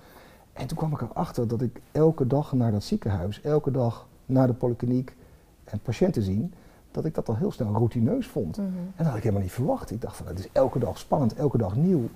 En 0.59 0.67
toen 0.67 0.77
kwam 0.77 0.93
ik 0.93 1.01
erachter 1.01 1.49
dat 1.49 1.61
ik 1.63 1.81
elke 1.93 2.27
dag 2.27 2.53
naar 2.53 2.73
dat 2.73 2.83
ziekenhuis, 2.83 3.41
elke 3.41 3.71
dag 3.71 4.07
naar 4.27 4.47
de 4.47 4.53
polykliniek 4.53 5.17
en 5.65 5.81
patiënten 5.81 6.23
zien, 6.23 6.53
dat 6.91 7.05
ik 7.05 7.15
dat 7.15 7.29
al 7.29 7.37
heel 7.37 7.51
snel 7.53 7.73
routineus 7.73 8.27
vond. 8.27 8.57
Mhm. 8.57 8.67
En 8.67 8.93
dat 8.97 9.07
had 9.07 9.17
ik 9.17 9.23
helemaal 9.23 9.43
niet 9.43 9.53
verwacht. 9.53 9.91
Ik 9.91 10.01
dacht 10.01 10.17
van, 10.17 10.27
het 10.27 10.39
is 10.39 10.49
elke 10.53 10.79
dag 10.79 10.99
spannend, 10.99 11.35
elke 11.35 11.59
dag 11.59 11.77
nieuw. 11.77 12.09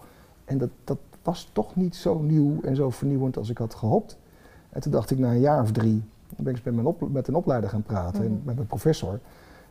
En 0.45 0.59
dat, 0.59 0.69
dat 0.85 0.99
was 1.23 1.51
toch 1.53 1.77
niet 1.77 1.97
zo 1.97 2.19
nieuw 2.19 2.61
en 2.63 2.77
zo 2.77 2.91
vernieuwend 2.91 3.37
als 3.37 3.51
ik 3.51 3.59
had 3.59 3.75
gehoopt. 3.75 4.19
En 4.71 4.81
toen 4.81 4.93
dacht 4.93 5.11
ik 5.11 5.19
na 5.19 5.31
een 5.31 5.41
jaar 5.41 5.63
of 5.63 5.73
drie, 5.73 6.03
ben 6.37 6.47
ik 6.47 6.53
eens 6.57 6.63
met, 6.63 6.75
mijn 6.75 6.87
op, 6.87 7.11
met 7.13 7.29
een 7.29 7.35
opleider 7.35 7.71
gaan 7.71 7.83
praten, 7.83 8.23
en 8.25 8.31
Mhm. 8.33 8.41
met 8.45 8.55
mijn 8.55 8.67
professor. 8.67 9.21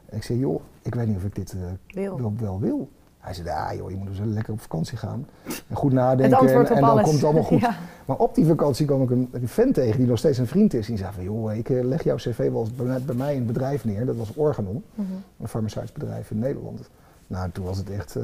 En 0.05 0.17
ik 0.17 0.23
zei, 0.23 0.39
joh, 0.39 0.61
ik 0.81 0.95
weet 0.95 1.07
niet 1.07 1.17
of 1.17 1.23
ik 1.23 1.35
dit 1.35 1.53
eh, 1.53 1.59
Wil. 1.87 2.17
wel, 2.17 2.33
wel 2.39 2.59
wil. 2.59 2.89
Hij 3.21 3.33
zei, 3.33 3.49
ah 3.49 3.73
joh, 3.73 3.89
je 3.89 3.95
moet 3.95 4.07
dus 4.07 4.19
lekker 4.23 4.53
op 4.53 4.61
vakantie 4.61 4.97
gaan. 4.97 5.27
En 5.67 5.75
goed 5.75 5.91
nadenken 5.93 6.37
en, 6.47 6.65
dan 6.65 6.83
alles. 6.83 7.03
komt 7.03 7.15
het 7.15 7.23
allemaal 7.23 7.43
goed. 7.51 7.59
Ja. 7.59 7.75
Maar 8.05 8.17
op 8.17 8.35
die 8.35 8.45
vakantie 8.45 8.85
kwam 8.85 9.01
ik 9.01 9.09
een, 9.09 9.29
een 9.31 9.47
vent 9.47 9.73
tegen 9.73 9.97
die 9.97 10.07
nog 10.07 10.17
steeds 10.17 10.37
een 10.37 10.47
vriend 10.47 10.73
is. 10.73 10.87
Die 10.87 10.97
zei 10.97 11.11
van, 11.13 11.23
joh, 11.23 11.53
ik 11.53 11.69
eh, 11.69 11.83
leg 11.83 12.03
jouw 12.03 12.15
cv 12.15 12.51
wel 12.51 12.59
eens 12.61 12.75
bij, 12.75 13.01
bij 13.05 13.15
mij 13.15 13.31
in 13.31 13.37
het 13.37 13.47
bedrijf 13.47 13.85
neer. 13.85 14.05
Dat 14.05 14.15
was 14.15 14.33
Organon, 14.35 14.83
Mhm. 14.95 15.07
een 15.41 15.47
farmaceutisch 15.47 15.91
bedrijf 15.93 16.31
in 16.31 16.39
Nederland. 16.39 16.89
Nou, 17.27 17.49
toen 17.51 17.65
was 17.65 17.77
het 17.77 17.89
echt 17.89 18.15
eh, 18.15 18.23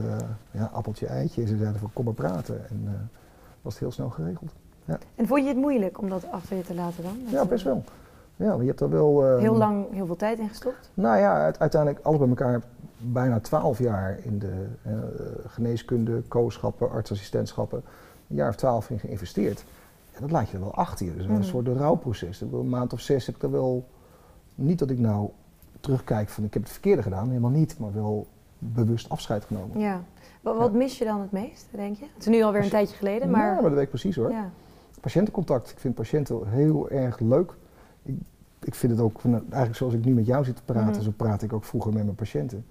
ja, 0.52 0.70
appeltje 0.74 1.08
eitje. 1.08 1.48
Ze 1.48 1.58
zeiden 1.58 1.80
van, 1.80 1.90
kom 1.94 2.06
maar 2.06 2.14
praten. 2.14 2.70
En 2.70 2.82
eh, 2.86 2.92
was 3.62 3.74
het 3.74 3.82
heel 3.82 3.92
snel 3.92 4.10
geregeld. 4.10 4.52
En 5.16 5.28
vond 5.28 5.42
je 5.42 5.48
het 5.48 5.58
moeilijk 5.58 6.02
om 6.02 6.10
dat 6.10 6.32
achter 6.32 6.58
je 6.58 6.64
te 6.64 6.74
laten 6.76 7.04
dan? 7.04 7.18
Dat, 7.24 7.32
Ja, 7.32 7.46
best 7.46 7.64
wel. 7.64 7.84
Ja, 8.36 8.48
maar 8.48 8.62
je 8.62 8.68
hebt 8.68 8.80
er 8.82 8.90
wel... 8.90 9.26
eh, 9.26 9.40
Heel 9.40 9.56
lang 9.58 9.86
heel 9.92 10.06
veel 10.06 10.16
tijd 10.16 10.40
in 10.40 10.50
gestopt? 10.50 10.90
Nou 10.94 11.18
ja, 11.18 11.44
uit- 11.44 11.60
uiteindelijk 11.60 12.06
alles 12.06 12.20
bij 12.20 12.28
elkaar 12.28 12.62
bijna 12.98 13.40
twaalf 13.40 13.80
jaar 13.80 14.20
in 14.22 14.40
de 14.40 14.66
eh, 14.82 14.94
geneeskunde, 15.48 16.22
kooschappen, 16.28 16.90
artsassistentschappen. 16.92 17.84
Een 18.30 18.36
jaar 18.36 18.50
of 18.50 18.56
twaalf 18.56 18.90
in 18.90 19.00
geïnvesteerd. 19.00 19.66
En 20.14 20.22
dat 20.22 20.32
laat 20.32 20.50
je 20.50 20.54
er 20.58 20.64
wel 20.64 20.74
achter 20.76 21.06
je. 21.06 21.16
Dus 21.16 21.26
een 21.26 21.44
soort 21.44 21.68
rouwproces. 21.68 22.42
Een 22.42 22.70
maand 22.70 22.94
of 22.94 23.00
zes 23.00 23.26
heb 23.26 23.36
ik 23.36 23.44
er 23.44 23.52
wel... 23.52 23.88
Niet 24.56 24.80
dat 24.80 24.90
ik 24.90 25.00
nou 25.00 25.30
terugkijk 25.80 26.30
van 26.30 26.44
ik 26.44 26.54
heb 26.54 26.64
het 26.64 26.72
verkeerde 26.72 27.02
gedaan, 27.02 27.28
helemaal 27.28 27.50
niet. 27.52 27.80
Maar 27.80 27.94
wel 27.94 28.28
bewust 28.58 29.10
afscheid 29.10 29.46
genomen. 29.46 29.80
Ja. 29.80 30.02
Wat, 30.42 30.58
wat 30.58 30.74
mis 30.74 30.98
je 30.98 31.06
dan 31.06 31.22
het 31.22 31.32
meest, 31.32 31.66
denk 31.72 31.98
je? 31.98 32.06
Het 32.14 32.22
is 32.22 32.28
nu 32.28 32.42
alweer 32.42 32.64
een 32.64 32.70
tijdje 32.70 32.96
geleden, 32.96 33.30
Ja, 33.30 33.38
maar... 33.38 33.54
maar 33.54 33.62
dat 33.64 33.72
weet 33.72 33.82
ik 33.84 33.90
precies 33.90 34.16
hoor. 34.16 34.32
Ja. 34.32 34.50
Patiëntencontact. 35.02 35.72
Ik 35.72 35.80
vind 35.80 35.96
patiënten 35.96 36.48
heel 36.48 36.90
erg 36.90 37.20
leuk. 37.20 37.54
Ik, 38.04 38.16
ik 38.60 38.76
vind 38.76 38.92
het 38.92 39.02
ook, 39.02 39.22
eigenlijk 39.24 39.76
zoals 39.76 39.94
ik 39.94 40.06
nu 40.06 40.14
met 40.14 40.26
jou 40.26 40.44
zit 40.44 40.56
te 40.56 40.64
praten, 40.64 40.92
Mhm. 40.92 41.02
zo 41.02 41.12
praat 41.18 41.42
ik 41.42 41.54
ook 41.54 41.64
vroeger 41.64 41.94
met 41.94 42.04
mijn 42.04 42.16
patiënten. 42.16 42.66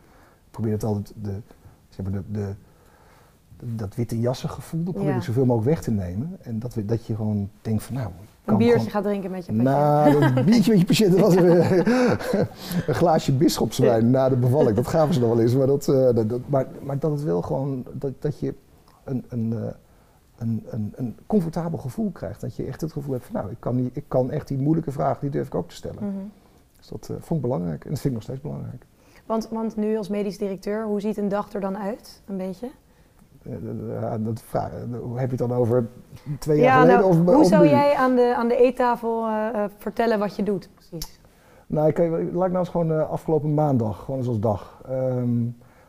Ik 0.57 0.63
probeer 0.63 0.73
het 0.73 0.85
altijd, 0.85 1.13
de, 1.23 1.41
zeg 1.89 2.07
maar 2.11 2.23
de, 2.33 2.53
dat 3.75 3.95
witte 3.95 4.21
jassen 4.21 4.49
gevoel, 4.51 4.83
dat 4.85 4.93
probeer 4.95 5.11
Ja. 5.13 5.17
ik 5.17 5.23
zoveel 5.23 5.45
mogelijk 5.45 5.71
weg 5.75 5.83
te 5.83 5.91
nemen. 5.91 6.37
En 6.43 6.59
dat, 6.59 6.77
dat 6.85 7.07
je 7.07 7.15
gewoon 7.15 7.51
denkt 7.63 7.83
van 7.83 7.95
nou, 7.95 8.11
Een 8.45 8.57
biertje 8.57 8.77
gewoon- 8.77 8.91
gaat 8.91 9.03
drinken 9.03 9.31
met 9.31 9.47
je 9.47 9.53
patiënt. 9.53 9.69
nou, 9.69 10.35
dat 10.35 10.45
biertje 10.51 10.71
met 10.71 10.81
je 10.81 10.87
patiënt, 10.87 11.11
dat 11.13 11.21
was 11.21 11.35
een, 11.37 11.61
een 12.89 12.95
glaasje 12.95 13.33
bisschopswijn 13.33 14.11
na 14.11 14.29
de 14.29 14.37
bevalling. 14.37 14.77
Dat 14.77 14.87
gaven 14.87 15.15
ze 15.15 15.21
nog 15.21 15.29
wel 15.29 15.41
eens. 15.41 15.55
Maar 15.55 15.67
dat, 15.67 15.89
eh, 15.89 16.15
dat, 16.15 16.29
dat- 16.29 16.49
maar, 16.49 16.67
maar 16.83 16.99
dat 16.99 17.11
het 17.11 17.23
wel 17.23 17.43
gewoon, 17.43 17.85
dat, 17.93 18.13
dat 18.23 18.39
je 18.39 18.55
een, 19.05 19.25
een, 19.29 19.53
eh, 19.53 19.73
een, 20.37 20.65
een, 20.71 20.93
een 20.97 21.17
comfortabel 21.27 21.79
gevoel 21.79 22.11
krijgt. 22.11 22.41
Dat 22.41 22.57
je 22.57 22.65
echt 22.65 22.81
het 22.81 22.93
gevoel 22.93 23.13
hebt 23.13 23.25
van 23.25 23.35
nou, 23.35 23.51
ik 23.51 23.57
kan, 23.61 23.77
die, 23.77 23.91
ik 23.93 24.05
kan 24.09 24.31
echt 24.31 24.49
die 24.49 24.59
moeilijke 24.59 24.91
vragen, 24.93 25.21
die 25.21 25.31
durf 25.31 25.47
ik 25.47 25.55
ook 25.55 25.69
te 25.69 25.75
stellen. 25.75 26.03
Mhm. 26.05 26.25
Dus 26.79 26.89
dat 26.89 27.09
eh, 27.11 27.17
vond 27.21 27.41
ik 27.41 27.47
belangrijk 27.51 27.85
en 27.85 27.91
dat 27.91 28.01
vind 28.01 28.05
ik 28.05 28.13
nog 28.13 28.23
steeds 28.23 28.41
belangrijk. 28.41 28.85
Want, 29.27 29.49
want 29.51 29.77
nu 29.77 29.97
als 29.97 30.09
medisch 30.09 30.39
directeur, 30.39 30.85
hoe 30.85 31.01
ziet 31.01 31.17
een 31.17 31.29
dag 31.29 31.53
er 31.53 31.61
dan 31.61 31.79
uit? 31.79 32.23
Een 32.27 32.37
beetje? 32.37 32.69
Ja, 34.01 34.19
dat 34.19 34.43
vraag, 34.43 34.71
hoe 35.03 35.19
heb 35.19 35.31
je 35.31 35.37
het 35.37 35.49
dan 35.49 35.59
over 35.59 35.89
twee 36.39 36.61
jaar 36.61 36.67
Ja, 36.67 36.81
geleden? 36.81 37.01
nou, 37.01 37.11
of, 37.11 37.35
hoe 37.35 37.43
of 37.43 37.47
zou 37.49 37.65
nu? 37.65 37.71
jij 37.71 37.95
aan 37.95 38.15
de, 38.17 38.35
aan 38.37 38.49
de 38.49 38.57
eettafel 38.57 39.27
eh, 39.27 39.49
eh, 39.65 39.71
vertellen 39.79 40.19
wat 40.19 40.37
je 40.37 40.43
doet? 40.43 40.69
Precies. 40.75 41.21
Nou, 41.67 41.89
ik 41.89 41.99
laat 41.99 42.19
ik 42.23 42.33
nou 42.33 42.57
eens 42.59 42.69
gewoon 42.69 42.93
eh, 42.93 43.11
afgelopen 43.11 43.55
maandag, 43.55 43.99
gewoon 44.05 44.19
eens 44.21 44.29
als 44.29 44.41
dag. 44.41 44.83
Ehm 44.89 45.43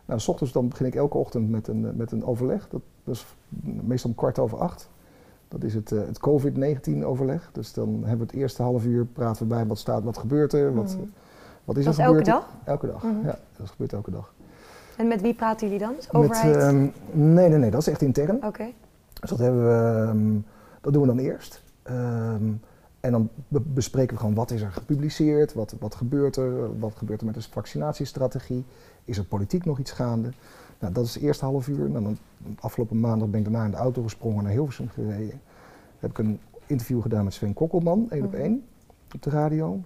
nou, 0.06 0.20
s 0.20 0.28
ochtends 0.28 0.54
dan 0.54 0.68
begin 0.68 0.86
ik 0.86 0.96
elke 0.96 1.18
ochtend 1.18 1.50
met 1.50 1.68
een, 1.68 1.94
met 1.96 2.12
een 2.12 2.26
overleg. 2.26 2.68
Dat, 2.70 2.82
dat 3.04 3.16
is 3.16 3.26
meestal 3.84 4.10
om 4.10 4.16
kwart 4.16 4.40
over 4.40 4.58
acht. 4.58 4.90
Dat 5.48 5.64
is 5.64 5.74
het, 5.74 5.90
het 5.90 6.20
COVID-19 6.30 7.04
overleg. 7.04 7.50
Dus 7.54 7.74
dan 7.74 7.90
hebben 7.90 8.26
we 8.28 8.32
het 8.32 8.42
eerste 8.42 8.62
half 8.62 8.86
uur 8.86 9.06
praten 9.06 9.42
we 9.42 9.48
bij 9.54 9.66
wat 9.66 9.78
staat, 9.78 10.04
wat 10.04 10.18
gebeurt 10.18 10.54
er, 10.54 10.76
wat, 10.76 10.96
Mhm. 11.00 11.08
Wat 11.68 11.78
is 11.78 11.86
Dat 11.86 11.94
er 11.94 12.00
is 12.00 12.06
elke 12.06 12.24
dag? 12.24 12.50
Elke 12.64 12.88
dag, 12.88 13.04
Mhm. 13.04 13.26
ja. 13.26 13.38
Dat 13.58 13.70
gebeurt 13.70 13.94
elke 13.94 14.12
dag. 14.12 14.34
En 14.98 15.08
met 15.08 15.22
wie 15.22 15.34
praten 15.34 15.68
jullie 15.68 15.82
dan? 15.86 15.94
Dus 15.96 16.06
Met, 16.06 16.16
Overheid? 16.16 16.56
ehm, 16.56 16.78
nee, 17.12 17.50
nee, 17.50 17.58
nee, 17.58 17.72
dat 17.72 17.82
is 17.82 17.88
echt 17.88 18.02
intern. 18.02 18.46
Oké. 18.46 18.66
Dus 19.22 19.30
dat, 19.30 19.40
hebben 19.40 19.64
we, 19.68 20.06
ehm, 20.08 20.34
dat 20.82 20.94
doen 20.94 21.02
we 21.02 21.08
dan 21.08 21.18
eerst. 21.20 21.64
Ehm, 21.84 22.52
en 23.00 23.12
dan 23.12 23.30
be- 23.48 23.60
bespreken 23.62 24.14
we 24.14 24.20
gewoon 24.20 24.36
wat 24.36 24.52
is 24.52 24.62
er 24.62 24.72
gepubliceerd, 24.72 25.54
wat, 25.54 25.76
wat 25.80 25.96
gebeurt 25.96 26.36
er, 26.36 26.80
wat 26.80 26.94
gebeurt 26.96 27.20
er 27.20 27.26
met 27.26 27.36
de 27.36 27.42
vaccinatiestrategie, 27.52 28.66
is 29.06 29.18
er 29.18 29.24
politiek 29.26 29.66
nog 29.66 29.80
iets 29.80 29.92
gaande. 29.92 30.30
Nou, 30.80 30.94
dat 30.94 31.06
is 31.06 31.14
het 31.14 31.24
eerste 31.24 31.46
half 31.46 31.68
uur. 31.68 31.90
Nou, 31.90 32.04
dan, 32.04 32.18
afgelopen 32.60 33.00
maandag 33.00 33.28
ben 33.30 33.40
ik 33.40 33.46
daarna 33.46 33.66
in 33.66 33.72
de 33.72 33.78
auto 33.78 34.02
gesprongen 34.04 34.44
naar 34.44 34.52
Hilversum 34.52 34.88
gereden. 34.90 35.42
heb 36.00 36.10
ik 36.10 36.18
een 36.18 36.40
interview 36.66 37.02
gedaan 37.02 37.24
met 37.24 37.34
Sven 37.34 37.54
Kokkelman, 37.54 38.08
één 38.10 38.26
op 38.26 38.32
Mhm. 38.32 38.42
één, 38.42 38.64
op 39.16 39.22
de 39.24 39.30
radio. 39.30 39.80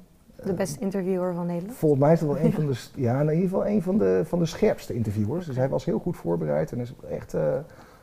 De 0.43 0.53
beste 0.53 0.79
interviewer 0.79 1.33
van 1.33 1.45
Nederland. 1.45 1.77
Volgens 1.77 2.01
mij 2.01 2.13
is 2.13 2.19
dat 2.19 2.29
wel 2.29 2.39
een 2.39 2.53
van 2.61 2.65
de, 2.65 2.77
ja, 2.95 3.19
in 3.19 3.25
ieder 3.29 3.41
geval 3.43 3.67
een 3.67 3.81
van 3.81 3.97
de, 3.97 4.21
van 4.25 4.39
de 4.39 4.45
scherpste 4.45 4.93
interviewers. 4.93 5.45
Dus 5.45 5.55
hij 5.55 5.69
was 5.69 5.85
heel 5.85 5.99
goed 5.99 6.17
voorbereid 6.17 6.71
en 6.71 6.79
is 6.79 6.93
echt, 7.09 7.33
eh, 7.33 7.53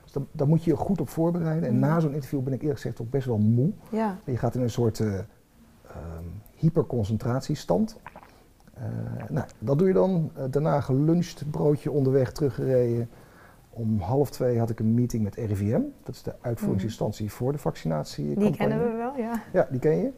dus 0.02 0.12
daar, 0.12 0.23
daar 0.33 0.49
moet 0.49 0.64
je 0.64 0.71
je 0.71 0.76
goed 0.76 1.00
op 1.00 1.09
voorbereiden. 1.09 1.68
En 1.68 1.78
Mhm. 1.78 1.87
na 1.87 2.00
zo'n 2.00 2.12
interview 2.14 2.40
ben 2.42 2.52
ik 2.52 2.61
eerlijk 2.61 2.80
gezegd 2.80 3.00
ook 3.00 3.11
best 3.11 3.26
wel 3.26 3.38
moe. 3.38 3.71
Ja. 3.90 4.16
Je 4.25 4.37
gaat 4.37 4.54
in 4.54 4.61
een 4.62 4.71
soort 4.71 5.00
eh, 5.00 5.14
ehm, 5.14 6.25
hyperconcentratiestand. 6.54 7.97
Eh, 8.75 8.83
nou, 9.28 9.47
dat 9.59 9.78
doe 9.78 9.88
je 9.88 9.95
dan. 9.95 10.30
Daarna 10.50 10.80
geluncht, 10.80 11.50
broodje 11.50 11.90
onderweg 11.90 12.33
teruggereden. 12.33 13.09
Om 13.71 14.00
half 14.00 14.30
twee 14.30 14.59
had 14.59 14.71
ik 14.71 14.80
een 14.80 14.95
meeting 14.95 15.23
met 15.23 15.35
RIVM. 15.35 15.80
Dat 16.02 16.14
is 16.14 16.23
de 16.23 16.35
uitvoeringsinstantie 16.40 17.33
voor 17.33 17.52
de 17.52 17.59
vaccinatie. 17.59 18.35
Die 18.35 18.57
kennen 18.57 18.78
we 18.78 18.97
wel, 18.97 19.16
ja. 19.16 19.42
Ja, 19.52 19.66
die 19.71 19.80
ken 19.80 19.97
je. 19.97 20.11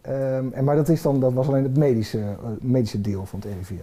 Ehm, 0.00 0.52
en, 0.52 0.64
maar 0.64 0.76
dat, 0.76 0.88
is 0.88 1.02
dan, 1.02 1.20
dat 1.20 1.32
was 1.32 1.48
alleen 1.48 1.62
het 1.62 1.76
medische, 1.76 2.20
eh, 2.20 2.36
medische 2.60 3.00
deel 3.00 3.26
van 3.26 3.40
het 3.40 3.48
RIVM. 3.48 3.82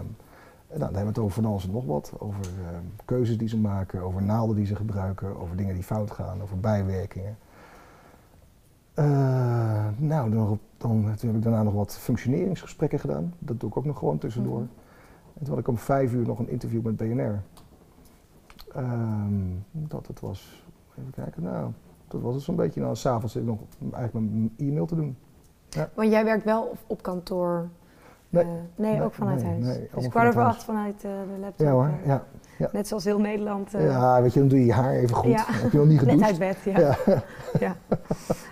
En 0.67 0.79
nou, 0.79 0.79
dan 0.79 0.79
hebben 0.79 1.01
we 1.01 1.07
het 1.07 1.19
over 1.19 1.41
van 1.41 1.45
alles 1.45 1.65
en 1.65 1.71
nog 1.71 1.85
wat. 1.85 2.13
Over 2.17 2.45
ehm, 2.45 2.83
keuzes 3.05 3.37
die 3.37 3.47
ze 3.47 3.57
maken, 3.57 4.01
over 4.01 4.23
naalden 4.23 4.55
die 4.55 4.65
ze 4.65 4.75
gebruiken, 4.75 5.39
over 5.39 5.55
dingen 5.55 5.73
die 5.73 5.83
fout 5.83 6.11
gaan, 6.11 6.41
over 6.41 6.59
bijwerkingen. 6.59 7.37
Eh, 8.93 9.87
nou, 9.97 10.29
dan, 10.31 10.59
dan, 10.77 11.15
toen 11.17 11.27
heb 11.27 11.35
ik 11.35 11.43
daarna 11.43 11.63
nog 11.63 11.73
wat 11.73 11.97
functioneringsgesprekken 11.97 12.99
gedaan. 12.99 13.33
Dat 13.39 13.59
doe 13.59 13.69
ik 13.69 13.77
ook 13.77 13.85
nog 13.85 13.97
gewoon 13.97 14.17
tussendoor. 14.17 14.59
Mhm. 14.59 14.69
En 15.33 15.43
toen 15.43 15.49
had 15.49 15.59
ik 15.59 15.67
om 15.67 15.77
vijf 15.77 16.13
uur 16.13 16.25
nog 16.25 16.39
een 16.39 16.49
interview 16.49 16.81
met 16.81 16.97
BNR. 16.97 17.41
Ehm, 18.73 19.41
dat 19.71 20.07
het 20.07 20.19
was, 20.19 20.65
even 20.99 21.11
kijken, 21.11 21.43
nou, 21.43 21.71
dat 22.07 22.21
was 22.21 22.33
het 22.35 22.43
zo'n 22.43 22.55
beetje. 22.55 22.81
Nou, 22.81 22.95
s'avonds 22.95 23.33
zit 23.33 23.41
ik 23.41 23.47
nog 23.47 23.59
eigenlijk 23.93 24.13
mijn 24.13 24.53
e-mail 24.57 24.85
te 24.85 24.95
doen. 24.95 25.17
Want 25.93 26.11
jij 26.11 26.23
werkt 26.25 26.43
wel 26.43 26.75
op, 26.87 27.01
kantoor? 27.01 27.67
Nee. 28.29 28.43
Eh, 28.43 28.49
nee, 28.75 28.91
Nee, 28.91 29.03
ook 29.03 29.13
vanuit 29.13 29.43
nee, 29.43 29.63
huis. 29.63 29.77
dus 29.95 30.07
kwart 30.07 30.27
over 30.27 30.31
vanuit 30.33 30.55
acht 30.55 30.63
vanuit 30.63 31.03
eh, 31.03 31.11
de 31.11 31.39
laptop. 31.39 31.65
Ja 31.67 31.71
hoor, 31.73 31.89
eh, 32.03 32.07
ja. 32.07 32.23
Net 32.71 32.87
zoals 32.87 33.03
heel 33.03 33.19
Nederland. 33.19 33.71
Ja, 33.71 34.21
weet 34.21 34.33
je, 34.33 34.39
dan 34.39 34.47
doe 34.47 34.59
je 34.59 34.65
je 34.65 34.73
haar 34.73 34.93
even 34.93 35.15
goed. 35.15 35.31
Ja. 35.31 35.43
Heb 35.47 35.71
je 35.71 35.77
nog 35.77 35.87
niet 35.87 36.01
Net 36.05 36.09
gedoucht? 36.11 36.41
uit 36.41 36.63
bed, 36.63 36.73
ja. 36.75 36.79
Ja. 36.79 36.95
Ja. 37.59 37.75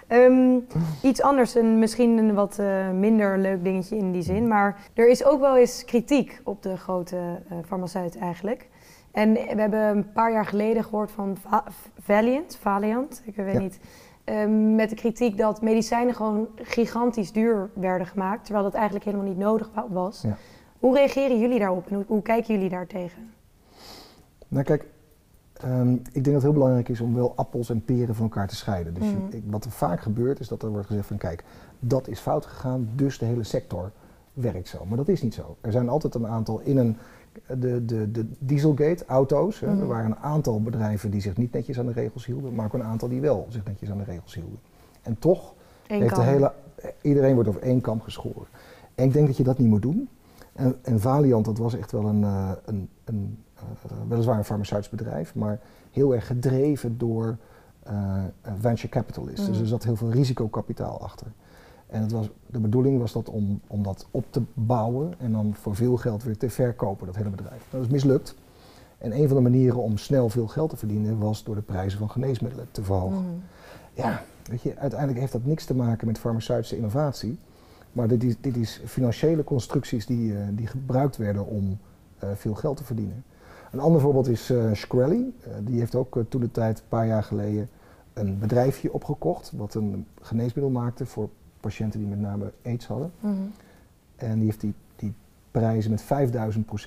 Ehm, 0.08 0.60
iets 1.02 1.22
anders, 1.22 1.56
en 1.56 1.80
misschien 1.80 2.18
een 2.18 2.34
wat 2.34 2.62
minder 2.94 3.38
leuk 3.38 3.64
dingetje 3.64 3.96
in 3.98 4.12
die 4.12 4.22
zin. 4.22 4.48
Maar 4.48 4.78
er 4.94 5.10
is 5.10 5.26
ook 5.26 5.40
wel 5.40 5.58
eens 5.58 5.86
kritiek 5.86 6.42
op 6.44 6.62
de 6.64 6.78
grote 6.78 7.18
farmaceut 7.66 8.18
eigenlijk. 8.18 8.70
En 9.12 9.34
we 9.34 9.40
hebben 9.58 9.80
een 9.82 10.12
paar 10.12 10.32
jaar 10.32 10.46
geleden 10.46 10.84
gehoord 10.84 11.12
van 11.12 11.38
Va- 11.48 11.64
Valiant, 12.00 12.58
Valiant, 12.62 13.22
ik 13.26 13.36
weet 13.36 13.54
Ja. 13.54 13.60
niet. 13.60 13.80
Ehm, 14.26 14.76
met 14.76 14.90
de 14.90 14.96
kritiek 14.96 15.38
dat 15.38 15.62
medicijnen 15.62 16.16
gewoon 16.16 16.48
gigantisch 16.56 17.32
duur 17.32 17.70
werden 17.74 18.08
gemaakt. 18.08 18.44
Terwijl 18.44 18.66
dat 18.66 18.74
eigenlijk 18.74 19.06
helemaal 19.06 19.28
niet 19.28 19.38
nodig 19.38 19.70
wa- 19.74 19.88
was. 19.90 20.22
Ja. 20.22 20.38
Hoe 20.80 20.96
reageren 20.96 21.40
jullie 21.40 21.60
daarop 21.60 21.88
en 21.88 21.96
hoe, 21.96 22.04
hoe 22.08 22.22
kijken 22.22 22.54
jullie 22.54 22.70
daar 22.70 22.88
tegen? 22.88 23.30
Nou 24.48 24.64
kijk, 24.64 24.86
ehm, 25.54 25.94
ik 25.94 26.02
denk 26.14 26.26
dat 26.26 26.34
het 26.34 26.44
heel 26.44 26.54
belangrijk 26.54 26.90
is 26.90 27.02
om 27.02 27.16
wel 27.16 27.34
appels 27.36 27.70
en 27.70 27.86
peren 27.86 28.16
van 28.16 28.24
elkaar 28.24 28.48
te 28.48 28.56
scheiden. 28.56 28.94
Dus 28.94 29.04
je- 29.10 29.38
ik- 29.38 29.44
wat 29.46 29.66
er 29.66 29.72
vaak 29.72 30.02
gebeurt 30.02 30.40
is 30.40 30.48
dat 30.48 30.64
er 30.64 30.70
wordt 30.70 30.88
gezegd 30.88 31.08
van 31.08 31.18
kijk, 31.18 31.44
dat 31.80 32.08
is 32.08 32.20
fout 32.20 32.46
gegaan, 32.46 32.90
dus 32.96 33.18
de 33.18 33.26
hele 33.26 33.44
sector 33.44 33.92
werkt 34.34 34.68
zo. 34.68 34.86
Maar 34.86 34.98
dat 34.98 35.08
is 35.08 35.22
niet 35.22 35.34
zo. 35.34 35.56
Er 35.62 35.72
zijn 35.72 35.90
altijd 35.90 36.16
een 36.16 36.28
aantal 36.28 36.60
in 36.64 36.78
een, 36.78 36.98
de, 37.60 37.86
de, 37.86 38.12
de 38.12 38.26
Dieselgate, 38.40 39.06
auto's, 39.08 39.60
hè, 39.60 39.68
Mhm. 39.72 39.80
er 39.82 39.88
waren 39.88 40.06
een 40.12 40.18
aantal 40.18 40.62
bedrijven 40.62 41.12
die 41.12 41.22
zich 41.22 41.38
niet 41.38 41.52
netjes 41.52 41.80
aan 41.80 41.86
de 41.86 41.92
regels 41.92 42.26
hielden, 42.26 42.56
maar 42.56 42.66
ook 42.66 42.74
een 42.74 42.84
aantal 42.84 43.10
die 43.10 43.22
wel 43.22 43.46
zich 43.50 43.64
netjes 43.66 43.90
aan 43.92 43.98
de 43.98 44.04
regels 44.04 44.34
hielden. 44.34 44.60
En 45.02 45.20
toch 45.20 45.54
Eén 45.88 46.02
heeft 46.02 46.16
de 46.16 46.22
hele, 46.22 46.52
iedereen 47.02 47.34
wordt 47.34 47.50
over 47.50 47.62
één 47.62 47.82
kam 47.82 48.02
geschoren. 48.02 48.48
En 48.96 49.06
ik 49.06 49.14
denk 49.14 49.28
dat 49.28 49.38
je 49.38 49.44
dat 49.44 49.58
niet 49.58 49.68
moet 49.68 49.82
doen. 49.82 50.10
En, 50.54 50.76
en 50.82 51.00
Valiant, 51.00 51.46
dat 51.46 51.58
was 51.58 51.78
echt 51.78 51.92
wel 51.92 52.06
een, 52.06 52.24
eh, 52.24 52.52
een, 52.66 52.90
een 53.04 53.38
eh, 53.56 53.62
weliswaar 54.08 54.38
een 54.38 54.44
farmaceutisch 54.46 54.90
bedrijf, 54.90 55.36
maar 55.36 55.60
heel 55.92 56.16
erg 56.16 56.28
gedreven 56.28 56.98
door 56.98 57.38
eh, 57.84 58.24
venture 58.60 58.90
capitalists. 58.90 59.46
Dus 59.46 59.54
Mhm. 59.56 59.62
er 59.62 59.68
zat 59.68 59.84
heel 59.84 59.96
veel 59.96 60.12
risicokapitaal 60.12 61.02
achter. 61.02 61.28
En 61.88 62.02
het 62.02 62.12
was, 62.12 62.30
de 62.46 62.60
bedoeling 62.60 63.00
was 63.00 63.12
dat 63.12 63.30
om, 63.30 63.62
om 63.68 63.84
dat 63.84 64.08
op 64.12 64.26
te 64.30 64.42
bouwen 64.54 65.14
en 65.18 65.32
dan 65.32 65.56
voor 65.56 65.76
veel 65.76 65.98
geld 65.98 66.24
weer 66.24 66.38
te 66.38 66.50
verkopen, 66.50 67.06
dat 67.06 67.16
hele 67.16 67.30
bedrijf. 67.30 67.68
Dat 67.70 67.82
is 67.82 67.88
mislukt. 67.88 68.36
En 68.98 69.18
een 69.18 69.28
van 69.28 69.38
de 69.38 69.44
manieren 69.44 69.82
om 69.82 69.98
snel 69.98 70.30
veel 70.30 70.48
geld 70.48 70.70
te 70.70 70.78
verdienen 70.78 71.18
was 71.18 71.44
door 71.44 71.56
de 71.56 71.62
prijzen 71.62 72.00
van 72.00 72.10
geneesmiddelen 72.10 72.68
te 72.72 72.84
verhogen. 72.84 73.22
Mhm. 73.22 73.36
Ja, 73.94 74.24
weet 74.44 74.62
je, 74.62 74.78
uiteindelijk 74.78 75.20
heeft 75.20 75.32
dat 75.32 75.46
niks 75.46 75.66
te 75.66 75.76
maken 75.76 76.08
met 76.08 76.20
farmaceutische 76.20 76.76
innovatie. 76.76 77.40
Maar 77.92 78.08
dit 78.08 78.24
is, 78.24 78.36
dit 78.42 78.58
is 78.58 78.82
financiële 78.86 79.44
constructies 79.44 80.06
die, 80.06 80.38
eh, 80.38 80.48
die 80.52 80.68
gebruikt 80.68 81.18
werden 81.18 81.46
om 81.46 81.78
eh, 82.18 82.30
veel 82.36 82.54
geld 82.54 82.78
te 82.78 82.84
verdienen. 82.84 83.24
Een 83.72 83.80
ander 83.80 84.02
voorbeeld 84.02 84.28
is 84.28 84.52
uh, 84.52 84.74
Shkreli. 84.74 85.36
die 85.62 85.80
heeft 85.80 85.96
ook 85.96 86.18
toen 86.30 86.42
de 86.42 86.52
tijd, 86.52 86.80
een 86.80 86.88
paar 86.88 87.08
jaar 87.08 87.24
geleden, 87.24 87.70
een 88.14 88.40
bedrijfje 88.40 88.94
opgekocht. 88.94 89.52
wat 89.56 89.74
een 89.74 90.08
geneesmiddel 90.22 90.74
maakte 90.74 91.06
voor 91.06 91.30
patiënten 91.70 92.00
die 92.00 92.10
met 92.10 92.20
name 92.20 92.52
aids 92.64 92.88
hadden. 92.88 93.12
Mhm. 93.20 93.34
En 94.16 94.36
die 94.36 94.46
heeft 94.46 94.62
die, 94.62 94.74
die 94.96 95.14
prijzen 95.52 95.92
met 95.92 96.04
5000% 96.04 96.06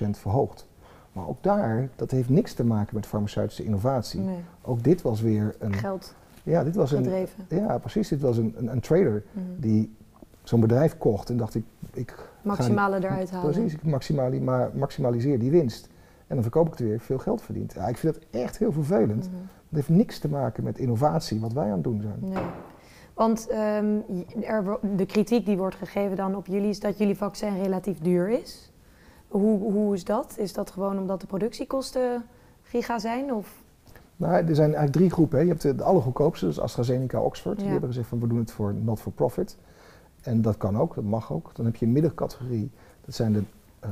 verhoogd. 0.09 0.67
Maar 1.11 1.27
ook 1.27 1.43
daar, 1.43 1.89
dat 1.95 2.11
heeft 2.11 2.29
niks 2.29 2.53
te 2.53 2.63
maken 2.63 2.95
met 2.95 3.05
farmaceutische 3.05 3.63
innovatie. 3.63 4.19
Nee. 4.19 4.39
Ook 4.61 4.83
dit 4.83 5.01
was 5.01 5.21
weer 5.21 5.55
een. 5.59 5.73
Geld. 5.73 6.15
Ja, 6.43 6.63
dit 6.63 6.75
was 6.75 6.91
een. 6.91 7.27
Ja, 7.49 7.77
precies. 7.77 8.07
Dit 8.07 8.21
was 8.21 8.37
een, 8.37 8.53
een, 8.57 8.71
een 8.71 8.79
trader 8.79 9.23
mhm. 9.31 9.43
die 9.57 9.95
zo'n 10.43 10.59
bedrijf 10.59 10.97
kocht 10.97 11.29
en 11.29 11.37
dacht 11.37 11.55
ik. 11.55 11.63
ik 11.93 12.29
Maximale 12.41 12.97
eruit 12.97 13.31
halen. 13.31 13.51
Precies, 13.51 13.73
ik 13.73 13.83
maximali 13.83 14.41
maar 14.41 14.69
maximaliseer 14.73 15.39
die 15.39 15.51
winst. 15.51 15.89
En 16.27 16.35
dan 16.35 16.43
verkoop 16.43 16.65
ik 16.65 16.71
het 16.71 16.87
weer, 16.87 16.99
veel 16.99 17.17
geld 17.17 17.41
verdient. 17.41 17.73
Ja, 17.73 17.87
ik 17.87 17.97
vind 17.97 18.13
dat 18.13 18.23
echt 18.29 18.57
heel 18.57 18.71
vervelend. 18.71 19.29
Mm 19.31 19.37
Dat 19.69 19.85
heeft 19.85 19.89
niks 19.89 20.19
te 20.19 20.29
maken 20.29 20.63
met 20.63 20.77
innovatie, 20.77 21.39
wat 21.39 21.53
wij 21.53 21.65
aan 21.65 21.71
het 21.71 21.83
doen 21.83 22.01
zijn. 22.01 22.17
Nee. 22.19 22.43
Want 23.19 23.47
ehm, 23.47 23.99
er, 24.41 24.77
de 24.95 25.05
kritiek 25.05 25.45
die 25.45 25.57
wordt 25.57 25.75
gegeven 25.75 26.17
dan 26.17 26.35
op 26.35 26.45
jullie 26.45 26.69
is 26.69 26.79
dat 26.79 26.97
jullie 26.97 27.17
vaccin 27.17 27.61
relatief 27.61 27.99
duur 27.99 28.29
is. 28.29 28.71
Hoe, 29.27 29.71
hoe 29.71 29.93
is 29.93 30.03
dat? 30.03 30.35
Is 30.37 30.53
dat 30.53 30.71
gewoon 30.71 30.99
omdat 30.99 31.21
de 31.21 31.27
productiekosten 31.27 32.23
giga 32.61 32.99
zijn? 32.99 33.33
Of? 33.33 33.63
Nou, 34.15 34.33
er 34.33 34.55
zijn 34.55 34.67
eigenlijk 34.67 34.91
drie 34.91 35.09
groepen. 35.09 35.37
Hè. 35.37 35.43
Je 35.43 35.49
hebt 35.49 35.61
de, 35.61 35.83
allergoedkoopste, 35.83 36.45
dus 36.45 36.59
AstraZeneca, 36.59 37.21
Oxford. 37.21 37.59
Die 37.59 37.67
hebben 37.67 37.89
gezegd 37.89 38.07
van 38.07 38.19
we 38.19 38.27
doen 38.27 38.39
het 38.39 38.51
voor 38.51 38.73
not 38.73 38.99
for 38.99 39.11
profit. 39.11 39.57
En 40.21 40.41
dat 40.41 40.57
kan 40.57 40.77
ook, 40.77 40.95
dat 40.95 41.03
mag 41.03 41.33
ook. 41.33 41.55
Dan 41.55 41.65
heb 41.65 41.75
je 41.75 41.85
een 41.85 41.91
middencategorie. 41.91 42.71
Dat 43.05 43.15
zijn 43.15 43.33
de 43.33 43.43
uh, 43.85 43.89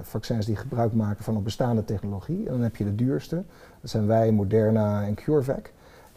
vaccins 0.00 0.46
die 0.46 0.56
gebruik 0.56 0.92
maken 0.92 1.24
van 1.24 1.36
een 1.36 1.42
bestaande 1.42 1.84
technologie. 1.84 2.46
En 2.46 2.52
dan 2.52 2.60
heb 2.60 2.76
je 2.76 2.84
de 2.84 2.94
duurste. 2.94 3.44
Dat 3.80 3.90
zijn 3.90 4.06
wij, 4.06 4.32
Moderna 4.32 5.02
en 5.04 5.14
CureVac. 5.14 5.72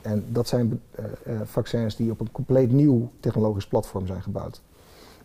En 0.07 0.25
dat 0.29 0.47
zijn 0.47 0.81
uh, 0.99 1.05
uh, 1.27 1.41
vaccins 1.43 1.95
die 1.95 2.11
op 2.11 2.19
een 2.19 2.31
compleet 2.31 2.71
nieuw 2.71 3.09
technologisch 3.19 3.67
platform 3.67 4.07
zijn 4.07 4.21
gebouwd. 4.21 4.61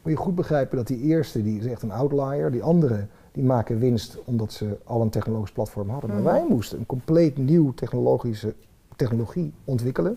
Moet 0.03 0.13
je 0.13 0.19
goed 0.19 0.35
begrijpen 0.35 0.77
dat 0.77 0.87
die 0.87 1.01
eerste, 1.01 1.43
die 1.43 1.59
is 1.59 1.67
echt 1.67 1.83
een 1.83 1.93
outlier. 1.93 2.51
Die 2.51 2.63
andere, 2.63 3.07
die 3.33 3.45
maken 3.45 3.79
winst 3.79 4.19
omdat 4.25 4.53
ze 4.53 4.79
al 4.85 5.01
een 5.01 5.11
technologisch 5.11 5.53
platform 5.53 5.89
hadden. 5.89 6.11
Maar 6.11 6.19
mhm. 6.19 6.29
wij 6.29 6.45
moesten 6.49 6.79
een 6.79 6.87
compleet 6.87 7.37
nieuw 7.37 7.75
technologische 7.75 8.55
technologie 8.97 9.53
ontwikkelen. 9.65 10.17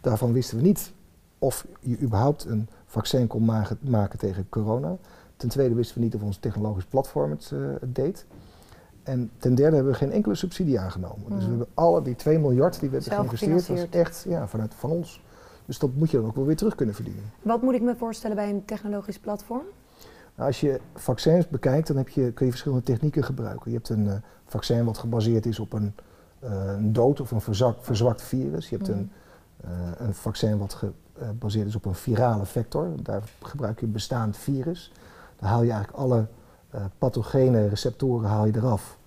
Daarvan 0.00 0.32
wisten 0.32 0.56
we 0.56 0.62
niet 0.62 0.92
of 1.38 1.66
je 1.80 1.98
überhaupt 2.00 2.44
een 2.44 2.68
vaccin 2.86 3.26
kon 3.26 3.44
maken 3.80 4.18
tegen 4.18 4.46
corona. 4.48 4.96
Ten 5.36 5.48
tweede 5.48 5.74
wisten 5.74 5.98
we 5.98 6.04
niet 6.04 6.14
of 6.14 6.22
ons 6.22 6.36
technologisch 6.36 6.84
platform 6.84 7.30
het, 7.30 7.50
uh, 7.54 7.60
het 7.80 7.94
deed. 7.94 8.26
En 9.02 9.30
ten 9.38 9.54
derde 9.54 9.74
hebben 9.74 9.92
we 9.92 9.98
geen 9.98 10.12
enkele 10.12 10.34
subsidie 10.34 10.80
aangenomen. 10.80 11.24
Dus 11.28 11.38
we 11.38 11.44
mm. 11.44 11.48
hebben 11.48 11.66
alle 11.74 12.02
die 12.02 12.16
2 12.16 12.38
miljard 12.38 12.80
die 12.80 12.90
we 12.90 13.00
hebben 13.08 13.38
geïnvesteerd, 13.38 13.90
was 13.90 14.00
echt 14.00 14.24
ja, 14.28 14.48
vanuit 14.48 14.74
van 14.74 14.90
ons. 14.90 15.22
Dus 15.66 15.78
dat 15.78 15.90
moet 15.94 16.10
je 16.10 16.16
dan 16.16 16.26
ook 16.26 16.34
wel 16.34 16.46
weer 16.46 16.56
terug 16.56 16.74
kunnen 16.74 16.94
verdienen. 16.94 17.22
Wat 17.42 17.62
moet 17.62 17.74
ik 17.74 17.82
me 17.82 17.96
voorstellen 17.96 18.36
bij 18.36 18.50
een 18.50 18.64
technologisch 18.64 19.18
platform? 19.18 19.64
Nou, 20.34 20.48
als 20.48 20.60
je 20.60 20.80
vaccins 20.94 21.48
bekijkt, 21.48 21.86
dan 21.86 21.96
heb 21.96 22.08
je, 22.08 22.32
kun 22.32 22.44
je 22.44 22.50
verschillende 22.50 22.84
technieken 22.84 23.24
gebruiken. 23.24 23.70
Je 23.70 23.76
hebt 23.76 23.88
een 23.88 24.04
uh, 24.04 24.12
vaccin 24.44 24.84
wat 24.84 24.98
gebaseerd 24.98 25.46
is 25.46 25.58
op 25.58 25.72
een, 25.72 25.94
uh, 26.44 26.50
een 26.76 26.92
dood 26.92 27.20
of 27.20 27.30
een 27.30 27.40
verzwakt, 27.40 27.84
verzwakt 27.84 28.22
virus. 28.22 28.68
Je 28.68 28.76
hebt 28.76 28.88
mm. 28.88 28.94
een, 28.94 29.10
uh, 29.64 29.70
een 30.06 30.14
vaccin 30.14 30.58
wat 30.58 30.82
gebaseerd 31.14 31.66
is 31.66 31.76
op 31.76 31.84
een 31.84 31.94
virale 31.94 32.46
vector. 32.46 32.90
Daar 33.02 33.22
gebruik 33.42 33.80
je 33.80 33.86
een 33.86 33.92
bestaand 33.92 34.36
virus. 34.36 34.92
Dan 35.38 35.48
haal 35.48 35.62
je 35.62 35.70
eigenlijk 35.70 36.02
alle 36.02 36.26
pathogene 36.98 37.68
receptoren 37.68 38.28
haal 38.28 38.46
je 38.46 38.56
eraf. 38.56 38.98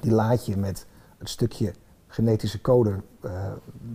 Die 0.00 0.12
laat 0.12 0.46
je 0.46 0.56
met 0.56 0.86
het 1.18 1.28
stukje 1.28 1.72
genetische 2.06 2.60
code 2.60 2.94
uh, 3.24 3.30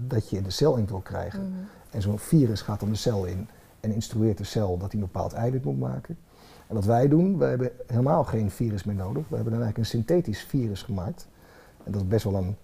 dat 0.07 0.29
je 0.29 0.37
in 0.37 0.43
de 0.43 0.49
cel 0.49 0.75
in 0.75 0.87
wil 0.87 0.99
krijgen. 0.99 1.41
Mhm. 1.41 1.59
En 1.89 2.01
zo'n 2.01 2.19
virus 2.19 2.61
gaat 2.61 2.79
dan 2.79 2.89
de 2.89 2.95
cel 2.95 3.25
in 3.25 3.47
en 3.79 3.91
instrueert 3.93 4.37
de 4.37 4.43
cel 4.43 4.77
dat 4.77 4.91
hij 4.91 5.01
een 5.01 5.07
bepaald 5.11 5.33
eiwit 5.33 5.63
moet 5.63 5.79
maken. 5.79 6.17
En 6.67 6.75
wat 6.75 6.85
wij 6.85 7.07
doen, 7.07 7.37
wij 7.37 7.49
hebben 7.49 7.71
helemaal 7.87 8.23
geen 8.23 8.51
virus 8.51 8.83
meer 8.83 8.95
nodig. 8.95 9.23
We 9.27 9.35
hebben 9.35 9.53
dan 9.53 9.61
eigenlijk 9.61 9.77
een 9.77 9.99
synthetisch 9.99 10.41
virus 10.41 10.83
gemaakt. 10.83 11.27
En 11.83 11.91
dat 11.91 12.01
is 12.01 12.07
best 12.07 12.23
wel 12.23 12.35
een, 12.35 12.55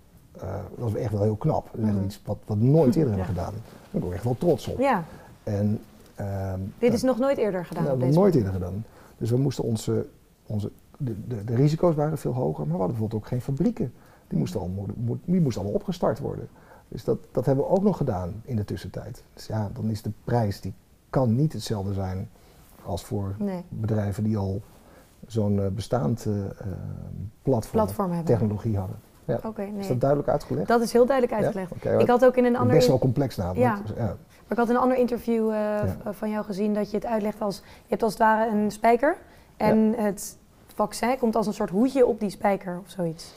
uh, 0.44 0.56
dat 0.78 0.90
is 0.90 0.96
echt 0.96 1.12
wel 1.12 1.22
heel 1.22 1.36
knap. 1.36 1.70
Dat 1.72 1.86
is 1.86 1.92
mm 1.92 2.04
iets 2.04 2.22
wat, 2.26 2.58
nooit 2.58 2.96
eerder 2.96 3.14
hebben 3.16 3.36
gedaan. 3.36 3.54
Daar 3.54 3.64
ben 3.92 4.02
ik 4.02 4.08
ook 4.08 4.14
echt 4.14 4.24
wel 4.24 4.38
trots 4.38 4.68
op. 4.68 4.80
Ja. 4.80 5.04
En, 5.44 5.82
uh, 6.20 6.54
Dit 6.80 6.94
is 6.94 7.02
nog 7.02 7.18
nooit 7.18 7.38
eerder 7.38 7.66
gedaan? 7.66 7.84
Nou, 7.84 7.98
nog 7.98 8.14
nooit 8.14 8.36
eerder 8.36 8.52
gedaan. 8.52 8.86
Dus 9.18 9.30
we 9.30 9.38
moesten 9.38 9.64
onze 9.64 10.08
onze, 10.48 10.72
de, 10.98 11.28
de, 11.28 11.44
de, 11.44 11.56
risico's 11.56 11.96
waren 11.96 12.18
veel 12.18 12.34
hoger, 12.34 12.60
maar 12.60 12.74
we 12.74 12.78
hadden 12.78 12.88
bijvoorbeeld 12.88 13.22
ook 13.22 13.28
geen 13.28 13.42
fabrieken. 13.42 13.94
Die 14.28 14.40
moesten 14.40 14.60
allemaal, 14.60 14.86
die 15.26 15.42
moesten 15.42 15.62
allemaal 15.62 15.80
opgestart 15.80 16.20
worden. 16.20 16.48
Dus 16.88 17.04
dat, 17.04 17.18
dat 17.32 17.46
hebben 17.46 17.66
we 17.66 17.72
ook 17.72 17.84
nog 17.84 17.98
gedaan 17.98 18.42
in 18.44 18.56
de 18.56 18.66
tussentijd. 18.66 19.24
Dus 19.34 19.48
ja, 19.48 19.70
dan 19.74 19.90
is 19.90 20.02
de 20.02 20.12
prijs, 20.24 20.62
die 20.62 20.74
kan 21.10 21.36
niet 21.36 21.54
hetzelfde 21.54 21.94
zijn 21.94 22.30
als 22.84 23.04
voor 23.04 23.36
bedrijven 23.70 24.24
die 24.24 24.38
al 24.38 24.62
zo'n 25.28 25.56
uh, 25.56 25.68
bestaand 25.68 26.26
uh, 26.26 26.34
platform, 27.42 27.72
platform 27.72 28.24
technologie 28.24 28.78
hadden. 28.78 29.00
Ja. 29.26 29.40
Okay, 29.44 29.70
nee. 29.70 29.80
Is 29.80 29.88
dat 29.88 30.00
duidelijk 30.00 30.30
uitgelegd? 30.30 30.68
Dat 30.68 30.82
is 30.82 30.92
heel 30.92 31.06
duidelijk 31.06 31.42
uitgelegd. 31.42 31.72
Ja? 31.82 31.92
ik 31.92 32.08
had 32.08 32.26
ook 32.26 32.36
in 32.36 32.46
een 32.46 32.58
ander... 32.58 32.76
Best 32.76 32.88
wel 32.88 33.00
complex 33.00 33.36
namelijk. 33.36 33.62
Ja. 33.62 33.82
Dus, 33.82 33.96
ja. 33.96 34.06
Maar 34.06 34.52
ik 34.52 34.58
had 34.58 34.70
in 34.70 34.76
een 34.76 34.82
ander 34.82 34.98
interview 34.98 35.52
uh, 35.52 35.80
van 36.10 36.30
jou 36.30 36.46
gezien 36.46 36.74
dat 36.74 36.92
je 36.92 36.98
het 36.98 37.06
uitlegt 37.06 37.42
als... 37.42 37.58
Je 37.58 37.64
hebt 37.88 38.04
als 38.04 38.12
het 38.12 38.22
ware 38.22 38.52
een 38.52 38.72
spijker 38.72 39.18
en 39.58 39.94
het 39.98 40.38
vaccin 40.74 41.18
komt 41.18 41.36
als 41.36 41.48
een 41.48 41.54
soort 41.54 41.70
hoedje 41.70 42.06
op 42.06 42.20
die 42.20 42.30
spijker 42.30 42.80
of 42.84 42.90
zoiets. 42.90 43.34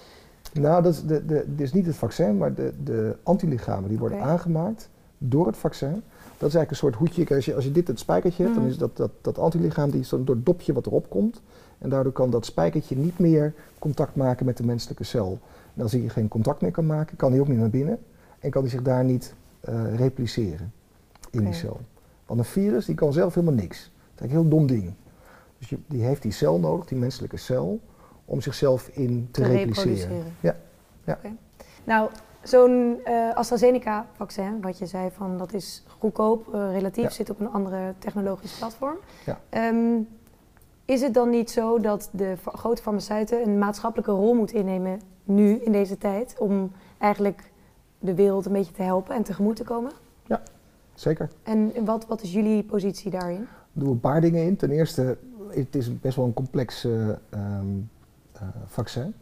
Nou, 0.53 0.83
dat 0.83 0.93
is, 0.93 1.03
de, 1.03 1.27
de, 1.27 1.45
dit 1.47 1.61
is 1.67 1.73
niet 1.73 1.87
het 1.87 1.97
vaccin, 1.97 2.37
maar 2.37 2.55
de, 2.55 2.73
de 2.85 3.17
antilichamen 3.23 3.89
die 3.89 3.99
worden 3.99 4.23
aangemaakt 4.23 4.89
door 5.19 5.47
het 5.47 5.57
vaccin. 5.57 6.03
Dat 6.39 6.49
is 6.49 6.55
eigenlijk 6.55 6.71
een 6.71 6.77
soort 6.77 6.95
hoedje. 6.95 7.35
Als 7.35 7.45
je, 7.45 7.55
als 7.55 7.65
je 7.65 7.73
dit 7.73 7.89
het 7.89 7.99
spijkertje 7.99 8.43
hebt, 8.43 8.55
dan 8.55 8.65
mhm. 8.65 8.73
is 8.73 8.79
dat, 8.79 8.97
dat, 8.97 9.11
dat 9.21 9.39
antilichaam 9.39 9.91
die 9.91 10.01
is 10.01 10.09
dan 10.09 10.25
door 10.25 10.35
het 10.35 10.47
dopje 10.47 10.73
wat 10.73 10.87
erop 10.87 11.11
komt. 11.11 11.43
En 11.79 11.89
daardoor 11.89 12.13
kan 12.13 12.31
dat 12.31 12.45
spijkertje 12.45 12.97
niet 12.97 13.19
meer 13.19 13.55
contact 13.79 14.15
maken 14.15 14.47
met 14.47 14.57
de 14.57 14.65
menselijke 14.65 15.05
cel. 15.05 15.39
En 15.75 15.83
als 15.83 15.93
hij 15.93 16.09
geen 16.09 16.29
contact 16.29 16.61
meer 16.61 16.71
kan 16.71 16.87
maken, 16.87 17.17
kan 17.17 17.31
hij 17.31 17.41
ook 17.41 17.49
niet 17.49 17.59
naar 17.59 17.71
binnen. 17.71 17.99
En 18.39 18.51
kan 18.51 18.63
hij 18.63 18.71
zich 18.71 18.83
daar 18.83 19.05
niet 19.05 19.35
uh, 19.69 19.95
repliceren 19.95 20.73
in 21.31 21.45
die 21.45 21.55
cel. 21.55 21.81
Want 22.27 22.39
een 22.39 22.47
virus 22.47 22.85
die 22.85 22.95
kan 22.95 23.13
zelf 23.13 23.35
helemaal 23.35 23.55
niks. 23.55 23.79
Dat 23.79 23.91
is 24.15 24.21
eigenlijk 24.21 24.33
een 24.33 24.41
heel 24.41 24.59
dom 24.59 24.67
ding. 24.67 24.95
Dus 25.61 25.69
je, 25.69 25.79
die 25.87 26.03
heeft 26.03 26.23
die 26.23 26.33
cel 26.33 26.59
nodig, 26.59 26.87
die 26.87 26.99
menselijke 26.99 27.37
cel, 27.37 27.81
om 28.25 28.41
zichzelf 28.41 28.89
in 28.89 29.29
te, 29.31 29.41
te 29.41 29.49
repliceren. 29.49 30.25
Ja. 30.41 30.57
ja. 31.05 31.19
Nou, 31.85 32.11
zo'n 32.43 33.01
uh, 33.05 33.35
AstraZeneca-vaccin, 33.35 34.61
wat 34.61 34.79
je 34.79 34.87
zei 34.87 35.11
van 35.11 35.39
dat 35.39 35.53
is 35.53 35.85
goedkoop, 35.99 36.55
uh, 36.55 36.73
relatief, 36.73 37.13
zit 37.13 37.31
op 37.31 37.41
een 37.41 37.51
andere 37.51 37.95
technologisch 37.99 38.59
platform. 38.59 38.97
Ja. 39.27 39.69
Um, 39.69 40.09
is 40.85 41.01
het 41.01 41.15
dan 41.15 41.31
niet 41.31 41.51
zo 41.51 41.79
dat 41.79 42.09
de 42.13 42.35
grote 42.45 42.83
farmaceuten 42.83 43.43
een 43.43 43.59
maatschappelijke 43.59 44.13
rol 44.13 44.35
moeten 44.35 44.57
innemen 44.57 45.01
nu, 45.25 45.55
in 45.57 45.73
deze 45.73 45.99
tijd, 45.99 46.37
om 46.39 46.73
eigenlijk 46.99 47.51
de 47.99 48.15
wereld 48.15 48.47
een 48.47 48.53
beetje 48.53 48.73
te 48.73 48.83
helpen 48.83 49.15
en 49.15 49.23
tegemoet 49.23 49.57
te 49.57 49.65
komen? 49.65 49.93
Ja, 50.27 50.43
zeker. 50.95 51.31
En 51.43 51.85
wat, 51.85 52.07
wat 52.07 52.23
is 52.23 52.33
jullie 52.33 52.63
positie 52.63 53.11
daarin? 53.11 53.47
Doen 53.73 53.87
we 53.87 53.91
een 53.91 54.01
paar 54.01 54.21
dingen 54.21 54.45
in. 54.45 54.57
Ten 54.57 54.71
eerste 54.71 55.19
het 55.55 55.77
is 55.77 56.01
best 56.01 56.17
wel 56.17 56.25
een 56.25 56.33
complex 56.33 56.85
uh, 56.85 57.09
vaccin. 58.65 59.15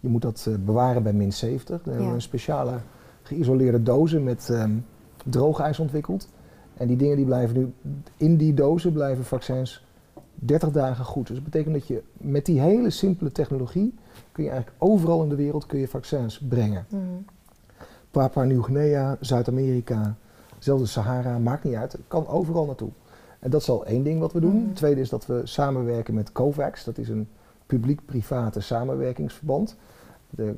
Je 0.00 0.08
moet 0.08 0.22
dat 0.22 0.46
uh, 0.48 0.54
bewaren 0.64 1.02
bij 1.02 1.12
min 1.12 1.32
70. 1.32 1.82
Daar 1.82 1.94
hebben 1.94 2.08
we 2.08 2.14
een 2.14 2.22
speciale 2.22 2.78
geïsoleerde 3.22 3.82
dozen 3.82 4.24
met 4.24 4.48
um, 4.48 4.86
droogijs 5.24 5.78
ontwikkeld. 5.78 6.28
En 6.74 6.86
die 6.86 6.96
dingen 6.96 7.16
die 7.16 7.24
blijven 7.24 7.56
nu, 7.56 7.72
in 8.16 8.36
die 8.36 8.54
dozen 8.54 8.92
blijven 8.92 9.24
vaccins 9.24 9.84
30 10.34 10.70
dagen 10.70 11.04
goed. 11.04 11.26
Dus 11.26 11.36
dat 11.36 11.44
betekent 11.44 11.74
dat 11.74 11.86
je 11.86 12.02
met 12.12 12.46
die 12.46 12.60
hele 12.60 12.90
simpele 12.90 13.32
technologie 13.32 13.94
kun 14.32 14.44
je 14.44 14.50
eigenlijk 14.50 14.82
overal 14.82 15.22
in 15.22 15.28
de 15.28 15.34
wereld 15.34 15.66
kun 15.66 15.78
je 15.78 15.88
vaccins 15.88 16.38
brengen. 16.48 16.86
Mm. 16.88 17.24
Papua 18.10 18.44
Nieuw-Guinea, 18.44 19.16
Zuid-Amerika, 19.20 20.14
zelfs 20.58 20.82
de 20.82 20.88
Sahara, 20.88 21.38
maakt 21.38 21.64
niet 21.64 21.74
uit. 21.74 21.92
Het 21.92 22.00
kan 22.08 22.28
overal 22.28 22.66
naartoe. 22.66 22.90
En 23.40 23.50
dat 23.50 23.60
is 23.60 23.68
al 23.68 23.86
één 23.86 24.02
ding 24.02 24.20
wat 24.20 24.32
we 24.32 24.40
doen. 24.40 24.56
Mhm. 24.56 24.66
Het 24.66 24.76
tweede 24.76 25.00
is 25.00 25.08
dat 25.08 25.26
we 25.26 25.40
samenwerken 25.44 26.14
met 26.14 26.32
COVAX. 26.32 26.84
Dat 26.84 26.98
is 26.98 27.08
een 27.08 27.28
publiek-private 27.66 28.60
samenwerkingsverband. 28.60 29.76
De, 30.30 30.56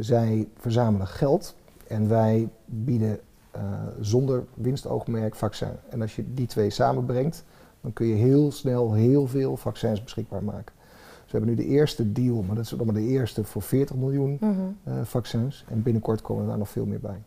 zij 0.00 0.48
verzamelen 0.56 1.06
geld 1.06 1.54
en 1.86 2.08
wij 2.08 2.48
bieden 2.64 3.20
uh, 3.56 3.62
zonder 4.00 4.44
winstoogmerk 4.54 5.34
vaccin. 5.34 5.72
En 5.88 6.00
als 6.00 6.16
je 6.16 6.34
die 6.34 6.46
twee 6.46 6.70
samenbrengt, 6.70 7.44
dan 7.80 7.92
kun 7.92 8.06
je 8.06 8.14
heel 8.14 8.52
snel 8.52 8.92
heel 8.92 9.26
veel 9.26 9.56
vaccins 9.56 10.02
beschikbaar 10.02 10.44
maken. 10.44 10.74
Dus 11.22 11.32
we 11.32 11.38
hebben 11.38 11.48
nu 11.48 11.54
de 11.54 11.68
eerste 11.68 12.12
deal, 12.12 12.42
maar 12.42 12.56
dat 12.56 12.64
is 12.64 12.70
nog 12.70 12.84
maar 12.84 12.94
de 12.94 13.06
eerste 13.06 13.44
voor 13.44 13.62
40 13.62 13.96
miljoen 13.96 14.36
mhm. 14.40 14.52
eh, 14.82 14.94
vaccins. 15.02 15.64
En 15.68 15.82
binnenkort 15.82 16.22
komen 16.22 16.46
daar 16.46 16.58
nog 16.58 16.68
veel 16.68 16.86
meer 16.86 17.00
bij. 17.00 17.22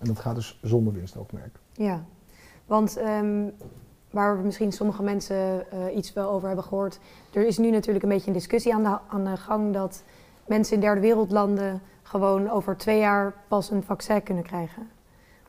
En 0.00 0.06
dat 0.06 0.18
gaat 0.18 0.34
dus 0.34 0.58
zonder 0.62 0.92
winstoogmerk. 0.92 1.58
Ja, 1.72 2.04
want 2.66 2.96
ehm, 2.96 3.46
waar 4.10 4.36
we 4.38 4.42
misschien 4.44 4.72
sommige 4.72 5.02
mensen 5.02 5.36
uh, 5.74 5.96
iets 5.96 6.12
wel 6.12 6.30
over 6.30 6.46
hebben 6.46 6.64
gehoord. 6.64 6.98
Er 7.32 7.46
is 7.46 7.58
nu 7.58 7.70
natuurlijk 7.70 8.04
een 8.04 8.10
beetje 8.10 8.26
een 8.26 8.32
discussie 8.32 8.74
aan 8.74 8.82
de, 8.82 8.98
aan 9.08 9.24
de 9.24 9.36
gang 9.36 9.72
dat 9.72 10.02
mensen 10.46 10.74
in 10.74 10.80
derde 10.80 11.00
wereldlanden 11.00 11.80
gewoon 12.02 12.50
over 12.50 12.76
twee 12.76 12.98
jaar 12.98 13.34
pas 13.48 13.70
een 13.70 13.82
vaccin 13.82 14.22
kunnen 14.22 14.44
krijgen. 14.44 14.88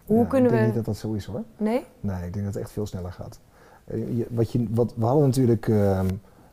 Hoe 0.05 0.17
Ja, 0.19 0.25
kunnen 0.25 0.51
Ik 0.51 0.57
denk 0.57 0.61
we. 0.61 0.75
niet 0.75 0.85
dat 0.85 0.93
dat 0.95 0.97
zo 1.03 1.13
is 1.13 1.25
hoor. 1.25 1.43
Nee? 1.57 1.85
Nee, 1.99 2.25
ik 2.25 2.33
denk 2.33 2.45
dat 2.45 2.53
het 2.53 2.63
echt 2.63 2.71
veel 2.71 2.85
sneller 2.85 3.11
gaat. 3.11 3.39
Eh, 3.85 4.17
je- 4.17 4.27
wat 4.29 4.51
je, 4.51 4.67
wat, 4.69 4.93
we 4.95 5.05
hadden 5.05 5.25
natuurlijk 5.25 5.67
ehm, 5.67 6.07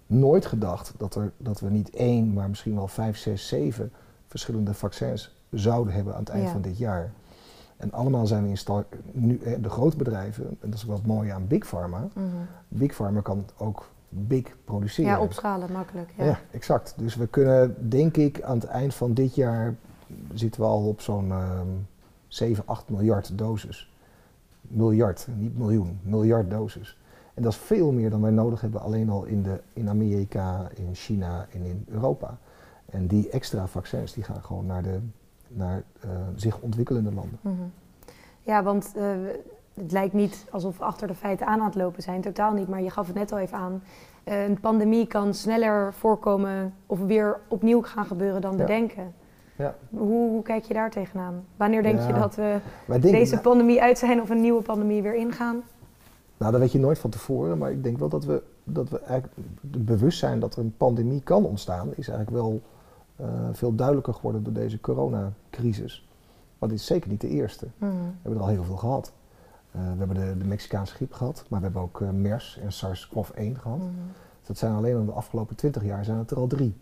nooit 0.06 0.46
gedacht 0.46 0.92
dat, 0.96 1.14
er, 1.14 1.32
dat 1.36 1.60
we 1.60 1.70
niet 1.70 1.90
één, 1.90 2.32
maar 2.32 2.48
misschien 2.48 2.74
wel 2.74 2.88
vijf, 2.88 3.16
zes, 3.16 3.48
zeven 3.48 3.92
verschillende 4.26 4.74
vaccins 4.74 5.34
zouden 5.50 5.94
hebben 5.94 6.12
aan 6.14 6.20
het 6.20 6.28
eind 6.28 6.44
Ja. 6.46 6.52
van 6.52 6.60
dit 6.60 6.78
jaar. 6.78 7.10
En 7.76 7.92
allemaal 7.92 8.26
zijn 8.26 8.42
we 8.42 8.48
in 8.48 8.84
nu 9.12 9.38
eh, 9.38 9.54
de 9.62 9.68
grote 9.68 9.96
bedrijven, 9.96 10.44
en 10.44 10.70
dat 10.70 10.74
is 10.74 10.88
ook 10.88 10.96
het 10.96 11.06
mooie 11.06 11.32
aan 11.32 11.46
Big 11.46 11.66
Pharma. 11.66 12.08
Big 12.68 12.94
Pharma 12.94 13.20
kan 13.20 13.44
ook 13.56 13.88
big 14.08 14.56
produceren. 14.64 15.10
Ja, 15.10 15.20
opschalen 15.20 15.72
makkelijk. 15.72 16.10
Ja. 16.16 16.24
Ja. 16.24 16.38
exact. 16.50 16.94
Dus 16.96 17.14
we 17.14 17.26
kunnen, 17.26 17.88
denk 17.88 18.16
ik, 18.16 18.42
aan 18.42 18.58
het 18.58 18.66
eind 18.66 18.94
van 18.94 19.14
dit 19.14 19.34
jaar 19.34 19.74
zitten 20.34 20.60
we 20.60 20.66
al 20.66 20.86
op 20.88 21.00
zo'n 21.00 21.30
ehm 21.30 21.68
7, 22.28 22.62
8 22.66 22.88
miljard 22.88 23.38
doses. 23.38 23.92
Miljard, 24.60 25.26
niet 25.36 25.58
miljoen, 25.58 25.98
miljard 26.02 26.50
doses. 26.50 26.98
En 27.34 27.42
dat 27.42 27.52
is 27.52 27.58
veel 27.58 27.92
meer 27.92 28.10
dan 28.10 28.20
wij 28.20 28.30
nodig 28.30 28.60
hebben 28.60 28.80
alleen 28.80 29.10
al 29.10 29.24
in, 29.24 29.42
de, 29.42 29.60
in 29.72 29.88
Amerika, 29.88 30.68
in 30.74 30.94
China 30.94 31.46
en 31.52 31.62
in 31.62 31.84
Europa. 31.88 32.38
En 32.86 33.06
die 33.06 33.28
extra 33.30 33.66
vaccins 33.66 34.12
die 34.12 34.24
gaan 34.24 34.42
gewoon 34.42 34.66
naar 34.66 34.82
de 34.82 34.98
naar, 35.48 35.82
eh, 36.00 36.10
zich 36.34 36.60
ontwikkelende 36.60 37.12
landen. 37.12 37.38
Mhm. 37.40 37.54
Ja, 38.42 38.62
want 38.62 38.92
eh, 38.96 39.04
het 39.74 39.92
lijkt 39.92 40.14
niet 40.14 40.46
alsof 40.50 40.78
we 40.78 40.84
achter 40.84 41.08
de 41.08 41.14
feiten 41.14 41.46
aan 41.46 41.60
aan 41.60 41.66
het 41.66 41.74
lopen 41.74 42.02
zijn. 42.02 42.20
Totaal 42.20 42.52
niet. 42.52 42.68
Maar 42.68 42.82
je 42.82 42.90
gaf 42.90 43.06
het 43.06 43.16
net 43.16 43.32
al 43.32 43.38
even 43.38 43.58
aan. 43.58 43.82
Eh, 44.24 44.44
een 44.44 44.60
pandemie 44.60 45.06
kan 45.06 45.34
sneller 45.34 45.94
voorkomen 45.94 46.74
of 46.86 46.98
weer 47.00 47.40
opnieuw 47.48 47.82
gaan 47.82 48.06
gebeuren 48.06 48.40
dan 48.40 48.52
we 48.52 48.60
Ja. 48.60 48.66
denken. 48.66 49.14
Ja. 49.56 49.74
Hoe, 49.90 50.30
hoe 50.30 50.42
kijk 50.42 50.64
je 50.64 50.74
daar 50.74 50.90
tegenaan? 50.90 51.44
Wanneer 51.56 51.82
denk 51.82 52.00
je 52.06 52.12
dat 52.12 52.34
we 52.34 52.60
deze 53.00 53.40
pandemie 53.40 53.82
uit 53.82 53.98
zijn 53.98 54.20
of 54.20 54.30
een 54.30 54.40
nieuwe 54.40 54.62
pandemie 54.62 55.02
weer 55.02 55.14
ingaan? 55.14 55.62
Nou, 56.36 56.52
dat 56.52 56.60
weet 56.60 56.72
je 56.72 56.78
nooit 56.78 56.98
van 56.98 57.10
tevoren, 57.10 57.58
maar 57.58 57.70
ik 57.70 57.82
denk 57.82 57.98
wel 57.98 58.08
dat 58.08 58.24
we, 58.24 58.42
dat 58.64 58.88
we 58.88 58.98
eigenlijk 59.00 59.32
het 59.72 59.84
bewustzijn 59.84 60.40
dat 60.40 60.54
er 60.56 60.62
een 60.62 60.74
pandemie 60.76 61.20
kan 61.22 61.44
ontstaan, 61.44 61.88
is 61.94 62.08
eigenlijk 62.08 62.30
wel 62.30 62.60
eh, 63.16 63.26
veel 63.52 63.74
duidelijker 63.74 64.14
geworden 64.14 64.42
door 64.44 64.52
deze 64.52 64.80
coronacrisis. 64.80 66.08
Want 66.58 66.70
dit 66.72 66.80
is 66.80 66.86
zeker 66.86 67.10
niet 67.10 67.20
de 67.20 67.28
eerste. 67.28 67.66
We 67.78 67.86
hebben 68.22 68.40
er 68.40 68.46
al 68.46 68.52
heel 68.54 68.64
veel 68.64 68.76
gehad. 68.76 69.12
Eh, 69.70 69.80
we 69.80 69.98
hebben 69.98 70.16
de, 70.16 70.38
de 70.38 70.44
Mexicaanse 70.44 70.94
griep 70.94 71.12
gehad, 71.12 71.44
maar 71.48 71.58
we 71.58 71.64
hebben 71.64 71.82
ook 71.82 72.00
eh, 72.00 72.08
MERS 72.10 72.58
en 72.62 72.72
SARS-CoV-1 72.72 73.52
gehad. 73.60 73.78
Mhm. 73.78 73.88
Dat 74.46 74.58
zijn 74.58 74.74
alleen 74.74 74.96
in 74.98 75.06
de 75.06 75.12
afgelopen 75.12 75.56
20 75.56 75.84
jaar 75.84 76.04
zijn 76.04 76.18
het 76.18 76.30
er 76.30 76.36
al 76.36 76.46
drie. 76.46 76.74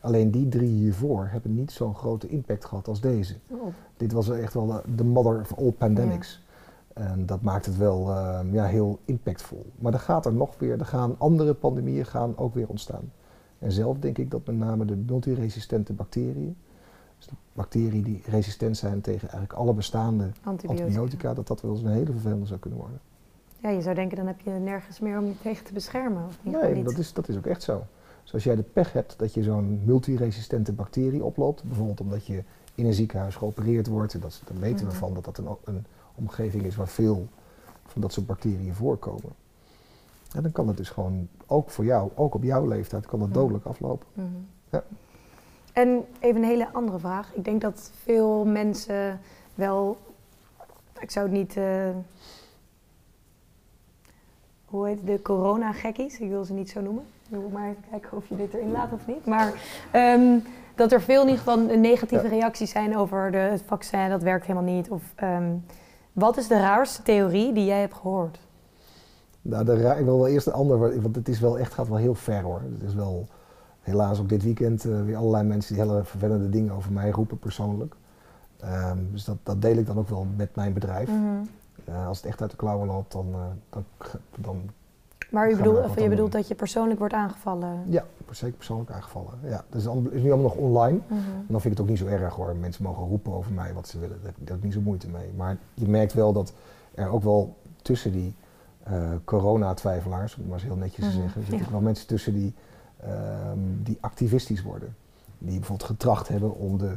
Alleen 0.00 0.30
die 0.30 0.48
drie 0.48 0.68
hiervoor 0.68 1.26
hebben 1.30 1.54
niet 1.54 1.70
zo'n 1.72 1.94
grote 1.94 2.28
impact 2.28 2.64
gehad 2.64 2.88
als 2.88 3.00
deze. 3.00 3.34
Oh. 3.50 3.66
Dit 3.96 4.12
was 4.12 4.30
echt 4.30 4.54
wel 4.54 4.66
de- 4.66 4.82
de 4.94 5.04
mother 5.04 5.40
of 5.40 5.54
all 5.58 5.70
pandemics. 5.70 6.42
En 6.92 7.26
dat 7.26 7.42
maakt 7.42 7.66
het 7.66 7.76
wel 7.76 8.10
ja, 8.50 8.64
heel 8.64 8.98
impactvol. 9.04 9.66
Maar 9.78 9.90
dan 9.92 10.00
gaat 10.00 10.26
er 10.26 10.32
nog 10.32 10.58
weer, 10.58 10.78
er 10.78 10.86
gaan 10.86 11.14
andere 11.18 11.54
pandemieën 11.54 12.06
gaan 12.06 12.36
ook 12.36 12.54
weer 12.54 12.68
ontstaan. 12.68 13.12
En 13.60 13.72
zelf 13.72 13.98
denk 13.98 14.18
ik 14.18 14.30
dat 14.30 14.46
met 14.46 14.56
name 14.56 14.84
de 14.84 14.96
multiresistente 14.96 15.92
bacteriën, 15.92 16.56
dus 17.18 17.26
de 17.26 17.34
bacteriën 17.52 18.02
die 18.02 18.22
resistent 18.26 18.76
zijn 18.76 19.00
tegen 19.00 19.20
eigenlijk 19.28 19.52
alle 19.52 19.72
bestaande 19.72 20.30
Antibiotica. 20.42 20.82
antibiotica, 20.84 21.34
dat 21.34 21.46
dat 21.46 21.60
wel 21.60 21.70
eens 21.70 21.82
een 21.82 21.88
hele 21.92 22.12
vervelende 22.12 22.46
zou 22.46 22.60
kunnen 22.60 22.78
worden. 22.78 23.00
Ja, 23.62 23.68
je 23.68 23.82
zou 23.82 23.94
denken 23.94 24.16
dan 24.16 24.26
heb 24.26 24.40
je 24.40 24.50
nergens 24.50 25.00
meer 25.00 25.18
om 25.18 25.24
je 25.26 25.38
tegen 25.42 25.64
te 25.64 25.72
beschermen. 25.72 26.24
Of 26.26 26.38
niet? 26.42 26.60
Nee, 26.62 26.84
dat 26.84 26.98
is, 26.98 27.12
dat 27.12 27.28
is 27.28 27.36
ook 27.36 27.46
echt 27.46 27.62
zo. 27.62 27.82
Dus 28.22 28.32
als 28.32 28.44
jij 28.44 28.56
de 28.56 28.62
pech 28.62 28.92
hebt 28.92 29.18
dat 29.18 29.34
je 29.34 29.42
zo'n 29.42 29.80
multiresistente 29.84 30.72
bacterie 30.72 31.24
oploopt, 31.24 31.64
bijvoorbeeld 31.64 32.00
omdat 32.00 32.26
je 32.26 32.42
in 32.74 32.86
een 32.86 32.94
ziekenhuis 32.94 33.36
geopereerd 33.36 33.86
wordt, 33.86 34.14
en 34.14 34.20
dat, 34.20 34.30
is- 34.30 34.42
dan 34.44 34.58
weten 34.58 34.78
we 34.86 34.90
Mhm. 34.92 35.00
van 35.00 35.14
dat 35.14 35.24
dat 35.24 35.38
een, 35.38 35.46
een 35.64 35.84
omgeving 36.14 36.62
is 36.64 36.76
waar 36.76 36.88
veel 36.88 37.26
van 37.86 38.00
dat 38.00 38.12
soort 38.12 38.26
bacteriën 38.26 38.74
voorkomen. 38.74 39.32
En 40.34 40.42
dan 40.42 40.52
kan 40.52 40.68
het 40.68 40.76
dus 40.76 40.88
gewoon, 40.90 41.28
ook 41.46 41.70
voor 41.70 41.84
jou, 41.84 42.10
ook 42.14 42.34
op 42.34 42.42
jouw 42.42 42.66
leeftijd, 42.66 43.06
kan 43.06 43.20
het 43.20 43.34
dodelijk 43.34 43.64
aflopen. 43.64 44.06
Mhm. 44.12 44.26
Ja. 44.70 44.82
En 45.72 46.04
even 46.20 46.42
een 46.42 46.48
hele 46.48 46.72
andere 46.72 46.98
vraag. 46.98 47.34
Ik 47.34 47.44
denk 47.44 47.60
dat 47.60 47.90
veel 48.02 48.44
mensen 48.44 49.20
wel, 49.54 49.96
ik 51.00 51.10
zou 51.10 51.26
het 51.26 51.34
niet, 51.36 51.56
eh, 51.56 51.88
hoe 54.64 54.86
heet 54.86 54.96
het, 54.96 55.06
de 55.06 55.22
corona-gekkies, 55.22 56.18
ik 56.18 56.28
wil 56.28 56.44
ze 56.44 56.52
niet 56.52 56.70
zo 56.70 56.80
noemen. 56.80 57.04
Ik 57.28 57.30
wil 57.36 57.50
maar 57.52 57.68
even 57.68 57.84
kijken 57.90 58.16
of 58.16 58.28
je 58.28 58.36
dit 58.36 58.54
erin 58.54 58.70
laat 58.70 58.92
of 58.92 59.06
niet. 59.06 59.26
Maar 59.26 59.52
ehm, 59.90 60.38
dat 60.74 60.92
er 60.92 61.02
veel 61.02 61.22
in 61.22 61.28
ieder 61.28 61.44
geval 61.44 61.58
negatieve 61.76 62.28
reacties 62.28 62.70
zijn 62.70 62.96
over 62.96 63.30
de, 63.30 63.36
het 63.36 63.62
vaccin, 63.66 64.08
dat 64.08 64.22
werkt 64.22 64.46
helemaal 64.46 64.74
niet. 64.74 64.90
Of, 64.90 65.02
ehm, 65.14 65.54
wat 66.12 66.36
is 66.36 66.48
de 66.48 66.60
raarste 66.60 67.02
theorie 67.02 67.52
die 67.52 67.64
jij 67.64 67.80
hebt 67.80 67.94
gehoord? 67.94 68.38
Nou, 69.42 69.70
ik 69.80 70.04
wil 70.04 70.18
wel 70.18 70.28
eerst 70.28 70.46
een 70.46 70.52
ander, 70.52 71.02
want 71.02 71.16
het 71.16 71.28
is 71.28 71.40
wel 71.40 71.58
echt, 71.58 71.74
gaat 71.74 71.88
wel 71.88 71.96
heel 71.96 72.14
ver 72.14 72.42
hoor. 72.42 72.60
Het 72.72 72.82
is 72.82 72.94
wel, 72.94 73.26
helaas 73.80 74.20
ook 74.20 74.28
dit 74.28 74.42
weekend 74.42 74.84
eh, 74.84 75.02
weer 75.04 75.16
allerlei 75.16 75.44
mensen 75.44 75.74
die 75.74 75.84
hele 75.84 76.04
vervelende 76.04 76.48
dingen 76.48 76.74
over 76.74 76.92
mij 76.92 77.10
roepen 77.10 77.38
persoonlijk. 77.38 77.94
Ehm, 78.60 78.98
dus 79.12 79.24
dat, 79.24 79.36
dat 79.42 79.62
deel 79.62 79.76
ik 79.76 79.86
dan 79.86 79.98
ook 79.98 80.08
wel 80.08 80.26
met 80.36 80.56
mijn 80.56 80.72
bedrijf. 80.72 81.08
Mhm. 81.08 81.18
Eh, 81.84 82.06
als 82.06 82.16
het 82.16 82.26
echt 82.26 82.40
uit 82.40 82.50
de 82.50 82.56
klauwen 82.56 82.86
loopt, 82.86 83.12
dan, 83.12 83.26
eh, 83.32 83.40
dan, 83.70 83.84
dan 84.36 84.60
Maar 85.30 85.50
u 85.50 85.56
bedoelt, 85.56 85.84
of 85.84 86.00
je 86.00 86.08
bedoelt 86.08 86.32
dat 86.32 86.48
je 86.48 86.54
persoonlijk 86.54 86.98
wordt 86.98 87.14
aangevallen? 87.14 87.84
ja, 87.86 88.04
zeker 88.30 88.56
persoonlijk 88.56 88.90
aangevallen. 88.90 89.32
Ja, 89.42 89.64
dat 89.68 89.80
is, 89.80 89.86
is 90.10 90.22
nu 90.22 90.32
allemaal 90.32 90.54
nog 90.54 90.54
online. 90.54 90.98
Mhm. 91.06 91.18
En 91.18 91.46
dan 91.48 91.60
vind 91.60 91.64
ik 91.64 91.70
het 91.70 91.80
ook 91.80 91.88
niet 91.88 91.98
zo 91.98 92.06
erg 92.06 92.34
hoor. 92.34 92.56
Mensen 92.56 92.84
mogen 92.84 93.06
roepen 93.06 93.32
over 93.32 93.52
mij 93.52 93.72
wat 93.74 93.88
ze 93.88 93.98
willen. 93.98 94.18
Daar 94.22 94.32
heb 94.44 94.56
ik 94.56 94.62
niet 94.62 94.72
zo 94.72 94.80
moeite 94.80 95.08
mee. 95.08 95.30
Maar 95.36 95.56
je 95.74 95.88
merkt 95.88 96.12
wel 96.12 96.32
dat 96.32 96.52
er 96.94 97.08
ook 97.08 97.22
wel 97.22 97.56
tussen 97.82 98.12
die 98.12 98.34
eh, 98.82 99.10
corona-twijfelaars, 99.24 100.34
om 100.34 100.40
het 100.40 100.48
maar 100.50 100.58
eens 100.58 100.68
heel 100.68 100.76
netjes 100.76 101.04
te 101.04 101.10
Mhm, 101.10 101.20
zeggen, 101.20 101.40
zitten 101.40 101.58
ja. 101.58 101.64
ook 101.64 101.70
wel 101.70 101.80
mensen 101.80 102.06
tussen 102.06 102.34
die, 102.34 102.54
ehm, 103.00 103.58
die 103.82 103.98
activistisch 104.00 104.62
worden. 104.62 104.96
Die 105.38 105.58
bijvoorbeeld 105.58 105.88
getracht 105.90 106.28
hebben 106.28 106.54
om 106.56 106.78
de, 106.78 106.96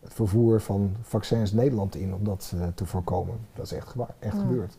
het 0.00 0.14
vervoer 0.14 0.60
van 0.60 0.96
vaccins 1.02 1.52
Nederland 1.52 1.94
in, 1.94 2.14
om 2.14 2.24
dat 2.24 2.52
eh, 2.54 2.66
te 2.74 2.86
voorkomen. 2.86 3.34
Dat 3.54 3.64
is 3.64 3.72
echt, 3.72 3.94
echt 4.18 4.34
Mhm. 4.34 4.46
gebeurd. 4.46 4.76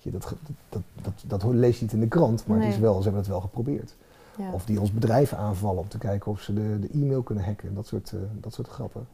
Je, 0.00 0.10
dat, 0.10 0.34
dat, 0.68 0.82
dat, 1.02 1.12
dat, 1.26 1.42
lees 1.52 1.76
je 1.78 1.82
niet 1.84 1.92
in 1.92 2.00
de 2.00 2.08
krant, 2.08 2.46
maar 2.46 2.58
het 2.58 2.68
is 2.68 2.78
wel, 2.78 2.96
ze 2.96 3.02
hebben 3.02 3.20
het 3.20 3.30
wel 3.30 3.40
geprobeerd. 3.40 3.94
Ja. 4.38 4.50
Of 4.52 4.64
die 4.64 4.80
ons 4.80 4.92
bedrijf 4.92 5.32
aanvallen 5.32 5.80
om 5.82 5.88
te 5.88 5.98
kijken 5.98 6.30
of 6.30 6.40
ze 6.40 6.54
de, 6.54 6.78
de 6.80 6.88
e-mail 6.92 7.22
kunnen 7.22 7.44
hacken. 7.44 7.74
Dat 7.74 7.86
soort, 7.86 8.12
eh, 8.12 8.18
dat 8.40 8.52
soort 8.54 8.68
grappen. 8.68 9.06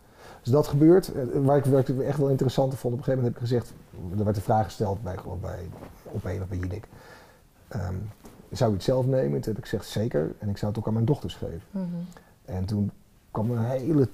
Dus 0.42 0.53
dat 0.53 0.66
gebeurt. 0.66 1.12
Eh, 1.12 1.22
waar, 1.44 1.57
ik, 1.57 1.64
waar 1.64 1.88
ik 1.88 2.00
echt 2.00 2.18
wel 2.18 2.29
interessant 2.29 2.74
vond, 2.74 2.94
op 2.94 2.98
een 2.98 3.05
gegeven 3.05 3.24
moment 3.24 3.35
heb 3.35 3.42
ik 3.42 3.48
gezegd... 3.48 3.72
Er 4.18 4.24
werd 4.24 4.37
de 4.37 4.42
vraag 4.42 4.64
gesteld 4.64 5.03
bij, 5.03 5.16
bij 5.40 5.68
op 6.03 6.24
een 6.24 6.42
of 6.42 6.48
bij 6.48 6.59
Jinek. 6.59 6.85
Ehm, 7.68 7.94
zou 8.50 8.70
je 8.70 8.76
het 8.76 8.85
zelf 8.85 9.07
nemen? 9.07 9.40
Toen 9.40 9.53
heb 9.53 9.62
ik 9.62 9.68
gezegd 9.68 9.87
zeker. 9.87 10.33
En 10.38 10.48
ik 10.48 10.57
zou 10.57 10.70
het 10.70 10.81
ook 10.81 10.87
aan 10.87 10.92
mijn 10.92 11.05
dochters 11.05 11.35
geven. 11.35 11.62
Mhm. 11.70 11.85
En 12.44 12.64
toen 12.64 12.90
kwam 13.31 13.50
een 13.50 13.64
hele, 13.64 14.09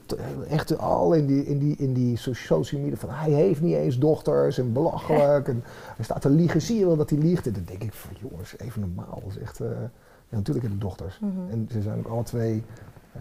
echte 0.49 0.77
al 0.77 1.12
in 1.12 1.27
die, 1.27 1.45
in, 1.45 1.59
die, 1.59 1.77
in 1.77 1.93
die 1.93 2.17
so- 2.17 2.33
social 2.33 2.81
media 2.81 2.97
van 2.97 3.11
hij 3.11 3.31
heeft 3.31 3.61
niet 3.61 3.75
eens 3.75 3.99
dochters 3.99 4.59
en 4.59 4.73
belachelijk. 4.73 5.49
En 5.49 5.62
hij 5.97 6.05
staat 6.05 6.21
te 6.21 6.31
liegen, 6.31 6.62
zie 6.62 6.79
je 6.79 6.87
wel 6.87 6.97
dat 6.97 7.11
hij 7.11 7.19
liegt? 7.19 7.47
En 7.47 7.53
dan 7.53 7.65
denk 7.65 7.83
ik 7.83 7.93
van 7.93 8.11
jongens, 8.21 8.59
even 8.59 8.81
normaal. 8.81 9.23
Dat 9.25 9.31
is 9.31 9.39
echt, 9.39 9.61
eh, 9.61 9.69
ja, 10.29 10.37
natuurlijk 10.37 10.67
heb 10.67 10.75
ik 10.75 10.81
dochters. 10.81 11.19
Mhm. 11.19 11.51
En 11.51 11.69
ze 11.71 11.83
zijn 11.83 11.99
ook 11.99 12.07
alle 12.07 12.23
twee, 12.23 12.65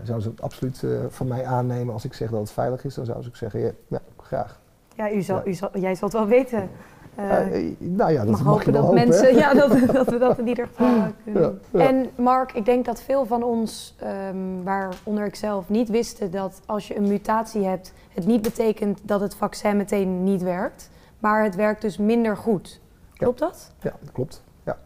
zouden 0.04 0.22
ze 0.22 0.30
het 0.30 0.42
absoluut 0.42 0.84
eh, 0.84 0.90
van 1.10 1.28
mij 1.28 1.46
aannemen 1.46 1.94
als 1.94 2.06
ik 2.06 2.14
zeg 2.14 2.30
dat 2.30 2.40
het 2.40 2.52
veilig 2.52 2.86
is, 2.86 2.94
dan 2.96 3.06
zouden 3.06 3.26
ze 3.26 3.32
ook 3.32 3.36
zeggen, 3.36 3.60
ja, 3.60 3.72
ja 3.88 4.00
graag. 4.22 4.60
Ja, 4.96 5.12
u 5.12 5.22
zal, 5.22 5.38
Ja. 5.38 5.46
u 5.46 5.54
zal, 5.54 5.70
jij 5.74 5.96
zal 5.96 6.08
het 6.08 6.18
wel 6.18 6.28
weten. 6.28 6.70
Eh, 7.16 7.38
nou 7.80 8.12
ja, 8.12 8.22
dat 8.22 8.32
mag 8.32 8.44
mag, 8.44 8.54
hopen 8.54 8.66
je 8.66 8.72
dat 8.72 8.82
hopen, 8.82 8.96
mensen, 9.08 9.26
hè? 9.26 9.40
ja, 9.44 9.54
dat, 9.54 9.94
dat 9.94 10.08
we 10.08 10.18
dat 10.18 10.38
in 10.40 10.48
ieder 10.48 10.68
geval 10.68 11.12
kunnen 11.24 11.60
Ja. 11.72 11.80
En 11.80 12.10
Mark, 12.16 12.52
ik 12.52 12.66
denk 12.66 12.86
dat 12.86 13.02
veel 13.02 13.26
van 13.26 13.44
ons, 13.44 13.96
ehm, 14.00 14.64
waaronder 14.64 15.26
ik 15.26 15.36
zelf, 15.36 15.70
niet 15.70 15.90
wisten 15.90 16.32
dat 16.32 16.62
als 16.66 16.88
je 16.88 16.98
een 16.98 17.08
mutatie 17.08 17.66
hebt, 17.66 17.94
het 18.14 18.26
niet 18.26 18.42
betekent 18.42 19.00
dat 19.04 19.22
het 19.22 19.36
vaccin 19.36 19.78
meteen 19.78 20.24
niet 20.24 20.42
werkt, 20.42 20.90
maar 21.20 21.44
het 21.44 21.56
werkt 21.56 21.82
dus 21.82 21.98
minder 21.98 22.38
goed. 22.38 22.82
Klopt 23.14 23.40
dat? 23.40 23.72
Ja, 23.82 23.94
dat 24.00 24.12
klopt. 24.12 24.44
Ja. 24.64 24.78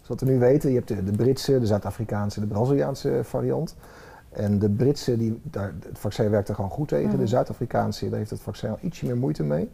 Dus 0.00 0.08
wat 0.08 0.20
we 0.20 0.26
nu 0.26 0.38
weten, 0.38 0.68
je 0.70 0.76
hebt 0.76 0.88
de, 0.88 1.04
de 1.04 1.12
Britse, 1.12 1.58
de 1.60 1.66
Zuid-Afrikaanse 1.66 2.40
de 2.40 2.46
Braziliaanse 2.46 3.20
variant. 3.22 3.76
En 4.34 4.58
de 4.58 4.70
Britse, 4.70 5.16
die, 5.16 5.40
daar, 5.42 5.74
het 5.88 5.98
vaccin 5.98 6.30
werkt 6.30 6.48
er 6.48 6.54
gewoon 6.54 6.70
goed 6.70 6.88
tegen. 6.88 7.18
De 7.18 7.26
Zuid-Afrikaanse, 7.26 8.08
daar 8.08 8.18
heeft 8.18 8.30
het 8.30 8.40
vaccin 8.40 8.70
al 8.70 8.78
ietsje 8.80 9.06
meer 9.06 9.16
moeite 9.16 9.42
mee. 9.42 9.70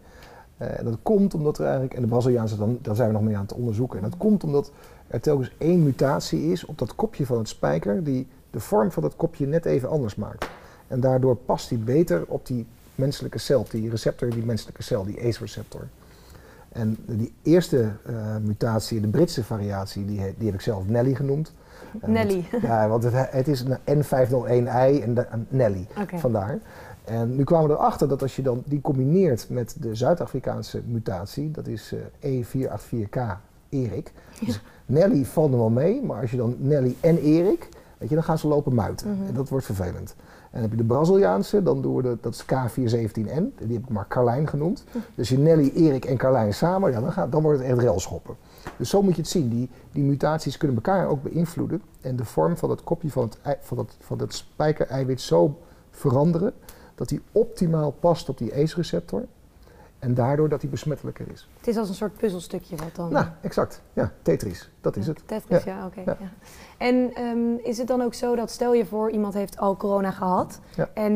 En 0.57 0.85
dat 0.85 0.99
komt 1.03 1.35
omdat 1.35 1.59
er 1.59 1.65
eigenlijk, 1.65 1.95
en 1.95 2.03
de 2.03 2.09
Braziliaanse, 2.09 2.57
dan, 2.57 2.79
daar 2.83 2.97
zijn 2.97 3.09
we 3.09 3.15
nog 3.15 3.23
mee 3.23 3.37
aan 3.37 3.43
het 3.43 3.53
onderzoeken. 3.53 3.99
En 3.99 4.05
dat 4.05 4.19
komt 4.19 4.45
omdat 4.45 4.73
er 5.07 5.21
telkens 5.21 5.53
één 5.59 5.83
mutatie 5.83 6.53
is 6.53 6.65
op 6.65 6.79
dat 6.79 6.95
kopje 6.95 7.27
van 7.27 7.39
het 7.39 7.49
spijker, 7.49 8.05
die 8.05 8.27
de 8.51 8.61
vorm 8.61 8.93
van 8.93 9.03
dat 9.03 9.17
kopje 9.17 9.47
net 9.47 9.65
even 9.65 9.89
anders 9.89 10.15
maakt. 10.15 10.49
En 10.87 11.01
daardoor 11.01 11.37
past 11.37 11.69
die 11.69 11.79
beter 11.79 12.25
op 12.27 12.47
die 12.47 12.67
menselijke 12.95 13.39
cel, 13.39 13.67
die 13.71 13.91
receptor, 13.91 14.31
die 14.31 14.45
menselijke 14.45 14.83
cel, 14.83 15.05
die 15.05 15.27
ACE-receptor. 15.27 15.89
En 16.73 16.97
die 17.07 17.33
eerste 17.43 17.91
eh, 18.05 18.37
mutatie, 18.43 19.01
de 19.01 19.09
Britse 19.09 19.45
variatie, 19.45 20.05
die, 20.05 20.35
die 20.37 20.47
heb 20.47 20.55
ik 20.55 20.61
zelf 20.61 20.87
Nelly 20.87 21.15
genoemd. 21.15 21.53
Nelly. 22.07 22.45
ja, 22.63 22.89
want 22.89 23.03
het, 23.03 23.31
het 23.31 23.49
is 23.49 23.61
een 23.61 24.05
N501i 24.05 25.03
en 25.03 25.15
de, 25.15 25.27
een 25.31 25.47
Nelly. 25.49 25.87
Vandaar. 26.15 26.59
En 27.05 27.37
nu 27.37 27.45
kwamen 27.45 27.69
we 27.69 27.75
erachter 27.75 28.09
dat 28.09 28.23
als 28.23 28.37
je 28.37 28.43
dan 28.43 28.63
die 28.67 28.81
combineert 28.81 29.47
met 29.49 29.77
de 29.81 29.95
Zuid-Afrikaanse 29.95 30.83
mutatie, 30.87 31.51
dat 31.51 31.67
is 31.67 31.95
eh, 32.21 32.45
E484K 32.45 33.21
Erik. 33.69 34.13
Dus 34.45 34.63
Nelly 34.87 35.25
valt 35.25 35.53
er 35.53 35.59
wel 35.59 35.71
mee, 35.71 36.03
maar 36.03 36.21
als 36.21 36.31
je 36.31 36.37
dan 36.37 36.57
Nelly 36.59 36.97
en 37.01 37.19
Erik, 37.19 37.69
weet 38.01 38.09
je, 38.09 38.15
dan 38.15 38.25
gaan 38.25 38.39
ze 38.39 38.49
lopen 38.49 38.75
muiten. 38.75 39.15
Mhm. 39.15 39.27
En 39.27 39.35
dat 39.35 39.49
wordt 39.49 39.65
vervelend. 39.65 40.15
En 40.19 40.49
dan 40.51 40.61
heb 40.61 40.71
je 40.71 40.77
de 40.77 40.85
Braziliaanse, 40.85 41.63
dan 41.63 41.83
doen 41.83 41.97
we 41.97 42.03
de, 42.03 42.19
dat 42.21 42.35
is 42.35 42.43
K417N, 42.43 43.65
die 43.67 43.77
heb 43.77 43.83
ik 43.83 43.89
maar 43.89 44.09
Carlijn 44.09 44.49
genoemd. 44.49 44.85
Dus 45.15 45.29
je 45.29 45.39
Nelly, 45.39 45.73
Erik 45.75 46.05
en 46.05 46.17
Carlijn 46.17 46.55
samen, 46.55 46.91
ja, 46.91 47.01
dan, 47.01 47.13
gaat, 47.13 47.33
dan 47.33 47.43
wordt 47.43 47.59
het 47.59 47.69
echt 47.69 47.79
railschoppen. 47.79 48.37
Dus 48.77 48.91
zo 48.91 49.03
moet 49.03 49.15
je 49.15 49.21
het 49.21 49.31
zien. 49.31 49.49
Die, 49.49 49.71
die 49.93 50.03
mutaties 50.03 50.57
kunnen 50.57 50.77
elkaar 50.77 51.09
ook 51.09 51.23
beïnvloeden 51.23 51.83
en 52.01 52.17
de 52.17 52.25
vorm 52.25 52.57
van 52.57 52.71
het 52.71 52.85
kopje 52.85 53.11
van 53.11 53.23
het, 53.43 53.59
van 53.61 53.77
dat, 53.77 53.97
van 53.99 54.19
dat 54.19 54.35
spijkereiwit 54.35 55.21
zo 55.21 55.59
veranderen 55.91 56.53
dat 56.95 57.09
die 57.09 57.21
optimaal 57.33 57.91
past 57.91 58.29
op 58.29 58.39
die 58.39 58.55
ACE-receptor 58.55 59.25
en 60.01 60.15
daardoor 60.15 60.49
dat 60.49 60.61
die 60.61 60.71
besmettelijker 60.71 61.27
is. 61.33 61.49
Het 61.59 61.69
is 61.69 61.77
als 61.77 61.89
een 61.89 61.95
soort 61.95 62.17
puzzelstukje 62.17 62.77
wat 62.77 62.95
dan... 62.95 63.13
Nou, 63.13 63.27
exact. 63.41 63.83
Ja, 63.93 64.13
Tetris, 64.23 64.71
dat 64.81 64.97
is 64.97 65.07
het. 65.07 65.23
Tetris, 65.27 65.65
ja, 65.65 65.87
oké. 65.87 66.01
Ja. 66.01 66.17
ja. 66.21 66.29
En 66.79 67.15
ehm, 67.15 67.55
is 67.63 67.79
het 67.79 67.87
dan 67.87 68.03
ook 68.03 68.15
zo 68.15 68.37
dat 68.37 68.51
stel 68.51 68.75
je 68.75 68.87
voor 68.87 69.11
iemand 69.11 69.35
heeft 69.35 69.59
al 69.59 69.77
corona 69.77 70.11
gehad 70.11 70.61
en 70.95 71.15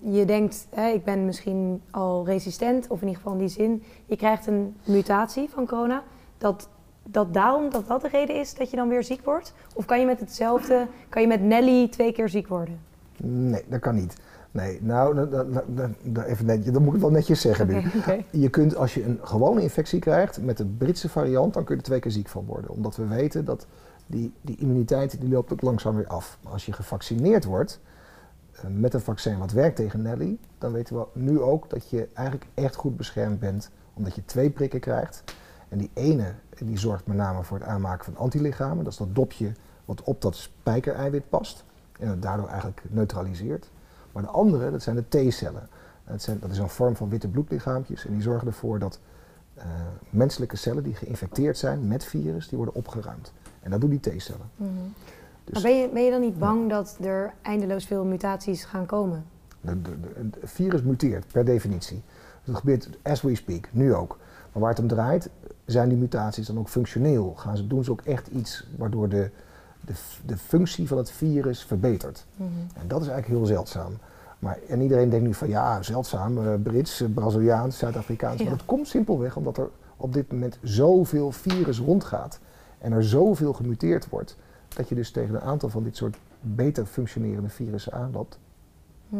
je 0.00 0.24
denkt, 0.24 0.66
hè, 0.70 0.88
ik 0.88 1.04
ben 1.04 1.24
misschien 1.24 1.82
al 1.90 2.24
resistent, 2.26 2.88
of 2.88 3.00
in 3.00 3.06
ieder 3.06 3.22
geval 3.22 3.32
in 3.32 3.46
die 3.46 3.48
zin, 3.48 3.82
je 4.06 4.16
krijgt 4.16 4.46
een 4.46 4.76
mutatie 4.84 5.48
van 5.48 5.66
corona, 5.66 6.02
dat, 6.38 6.68
dat 7.02 7.34
daarom 7.34 7.70
dat 7.70 7.86
dat 7.86 8.00
de 8.00 8.08
reden 8.08 8.36
is 8.36 8.54
dat 8.54 8.70
je 8.70 8.76
dan 8.76 8.88
weer 8.88 9.04
ziek 9.04 9.24
wordt? 9.24 9.54
Of 9.74 9.84
kan 9.84 10.00
je 10.00 10.06
met 10.06 10.20
hetzelfde, 10.20 10.86
kan 11.08 11.22
je 11.22 11.28
met 11.28 11.42
Nelly 11.42 11.88
twee 11.88 12.12
keer 12.12 12.28
ziek 12.28 12.48
worden? 12.48 12.80
Nee, 13.22 13.64
dat 13.68 13.80
kan 13.80 13.94
niet. 13.94 14.16
Nee, 14.52 14.78
nou, 14.82 15.14
dat, 15.14 15.30
dat, 15.32 15.46
dat- 16.04 16.24
even 16.24 16.46
netjes, 16.46 16.72
dat 16.72 16.82
moet 16.82 16.94
ik 16.94 17.00
wel 17.00 17.10
netjes 17.10 17.40
zeggen 17.40 17.66
nu. 17.66 17.82
Je 18.30 18.48
kunt, 18.48 18.76
als 18.76 18.94
je 18.94 19.04
een 19.04 19.18
gewone 19.22 19.62
infectie 19.62 19.98
krijgt 20.00 20.42
met 20.42 20.56
de 20.56 20.64
Britse 20.66 21.08
variant, 21.08 21.54
dan 21.54 21.64
kun 21.64 21.74
je 21.74 21.80
er 21.80 21.86
twee 21.86 22.00
keer 22.00 22.10
ziek 22.10 22.28
van 22.28 22.44
worden. 22.44 22.70
Omdat 22.70 22.96
we 22.96 23.06
weten 23.06 23.44
dat 23.44 23.66
die, 24.06 24.32
die 24.40 24.56
immuniteit 24.56 25.20
die 25.20 25.28
loopt 25.30 25.52
ook 25.52 25.62
langzaam 25.62 25.96
weer 25.96 26.06
af. 26.06 26.38
Maar 26.42 26.52
als 26.52 26.66
je 26.66 26.72
gevaccineerd 26.72 27.44
wordt 27.44 27.80
eh, 28.52 28.64
met 28.70 28.94
een 28.94 29.00
vaccin 29.00 29.38
wat 29.38 29.52
werkt 29.52 29.76
tegen 29.76 30.02
Nelly, 30.02 30.38
dan 30.58 30.72
weten 30.72 30.96
we 30.96 31.06
nu 31.12 31.40
ook 31.40 31.70
dat 31.70 31.90
je 31.90 32.08
eigenlijk 32.14 32.46
echt 32.54 32.74
goed 32.74 32.96
beschermd 32.96 33.38
bent. 33.40 33.70
Omdat 33.94 34.14
je 34.14 34.24
twee 34.24 34.50
prikken 34.50 34.80
krijgt. 34.80 35.24
En 35.68 35.78
die 35.78 35.90
ene 35.94 36.34
die 36.64 36.78
zorgt 36.78 37.06
met 37.06 37.16
name 37.16 37.42
voor 37.42 37.58
het 37.58 37.66
aanmaken 37.66 38.04
van 38.04 38.16
antilichamen. 38.16 38.84
Dat 38.84 38.92
is 38.92 38.98
dat 38.98 39.14
dopje 39.14 39.52
wat 39.84 40.02
op 40.02 40.22
dat 40.22 40.36
spijkereiwit 40.36 41.28
past. 41.28 41.64
En 41.98 42.08
het 42.08 42.22
daardoor 42.22 42.48
eigenlijk 42.48 42.82
neutraliseert. 42.88 43.70
Maar 44.12 44.22
de 44.22 44.28
andere, 44.28 44.70
dat 44.70 44.82
zijn 44.82 44.96
de 44.96 45.28
T-cellen. 45.28 45.68
Dat, 46.04 46.22
zijn, 46.22 46.38
dat 46.40 46.50
is 46.50 46.58
een 46.58 46.68
vorm 46.68 46.96
van 46.96 47.08
witte 47.08 47.28
bloedlichaampjes. 47.28 48.06
En 48.06 48.12
die 48.12 48.22
zorgen 48.22 48.46
ervoor 48.46 48.78
dat 48.78 49.00
eh, 49.54 49.64
menselijke 50.10 50.56
cellen 50.56 50.82
die 50.82 50.94
geïnfecteerd 50.94 51.58
zijn 51.58 51.88
met 51.88 52.04
virus, 52.04 52.48
die 52.48 52.56
worden 52.56 52.74
opgeruimd. 52.74 53.32
En 53.60 53.70
dat 53.70 53.80
doen 53.80 53.90
die 53.90 54.00
T-cellen. 54.00 54.50
Mhm. 54.56 54.70
Dus 55.44 55.54
Maar 55.54 55.62
ben 55.62 55.80
je, 55.80 55.88
ben 55.88 56.02
je 56.02 56.10
dan 56.10 56.20
niet 56.20 56.38
bang 56.38 56.70
dat 56.70 56.98
er 57.00 57.32
eindeloos 57.42 57.86
veel 57.86 58.04
mutaties 58.04 58.64
gaan 58.64 58.86
komen? 58.86 59.24
het 59.60 60.38
virus 60.42 60.82
muteert 60.82 61.26
per 61.32 61.44
definitie. 61.44 62.02
Dat 62.44 62.56
gebeurt 62.56 62.88
as 63.02 63.22
we 63.22 63.34
speak, 63.34 63.68
nu 63.72 63.94
ook. 63.94 64.18
Maar 64.52 64.62
waar 64.62 64.70
het 64.70 64.78
om 64.78 64.86
draait, 64.86 65.30
zijn 65.64 65.88
die 65.88 65.98
mutaties 65.98 66.46
dan 66.46 66.58
ook 66.58 66.68
functioneel? 66.68 67.34
Gaan 67.36 67.56
ze, 67.56 67.66
doen 67.66 67.84
ze 67.84 67.90
ook 67.90 68.00
echt 68.00 68.26
iets 68.26 68.66
waardoor 68.76 69.08
de, 69.08 69.30
de, 69.80 69.92
de 70.26 70.36
functie 70.36 70.88
van 70.88 70.98
het 70.98 71.10
virus 71.10 71.64
verbetert? 71.64 72.26
Mhm. 72.36 72.48
En 72.74 72.88
dat 72.88 73.00
is 73.00 73.08
eigenlijk 73.08 73.38
heel 73.38 73.54
zeldzaam. 73.54 73.92
Maar, 74.38 74.58
en 74.68 74.80
iedereen 74.80 75.10
denkt 75.10 75.26
nu 75.26 75.34
van 75.34 75.48
ja, 75.48 75.82
zeldzaam, 75.82 76.46
eh, 76.46 76.54
Brits, 76.62 77.00
eh, 77.00 77.08
Braziliaans, 77.14 77.78
Zuid-Afrikaans. 77.78 78.38
Ja. 78.38 78.48
Maar 78.48 78.56
dat 78.56 78.66
komt 78.66 78.88
simpelweg 78.88 79.36
omdat 79.36 79.58
er 79.58 79.68
op 79.96 80.12
dit 80.12 80.32
moment 80.32 80.58
zoveel 80.62 81.32
virus 81.32 81.78
rondgaat. 81.78 82.38
En 82.78 82.92
er 82.92 83.04
zoveel 83.04 83.52
gemuteerd 83.52 84.08
wordt. 84.08 84.36
Dat 84.68 84.88
je 84.88 84.94
dus 84.94 85.10
tegen 85.10 85.34
een 85.34 85.40
aantal 85.40 85.68
van 85.68 85.82
dit 85.82 85.96
soort 85.96 86.16
beter 86.40 86.86
functionerende 86.86 87.48
virussen 87.48 87.92
aanloopt. 87.92 88.38
Hm. 89.08 89.16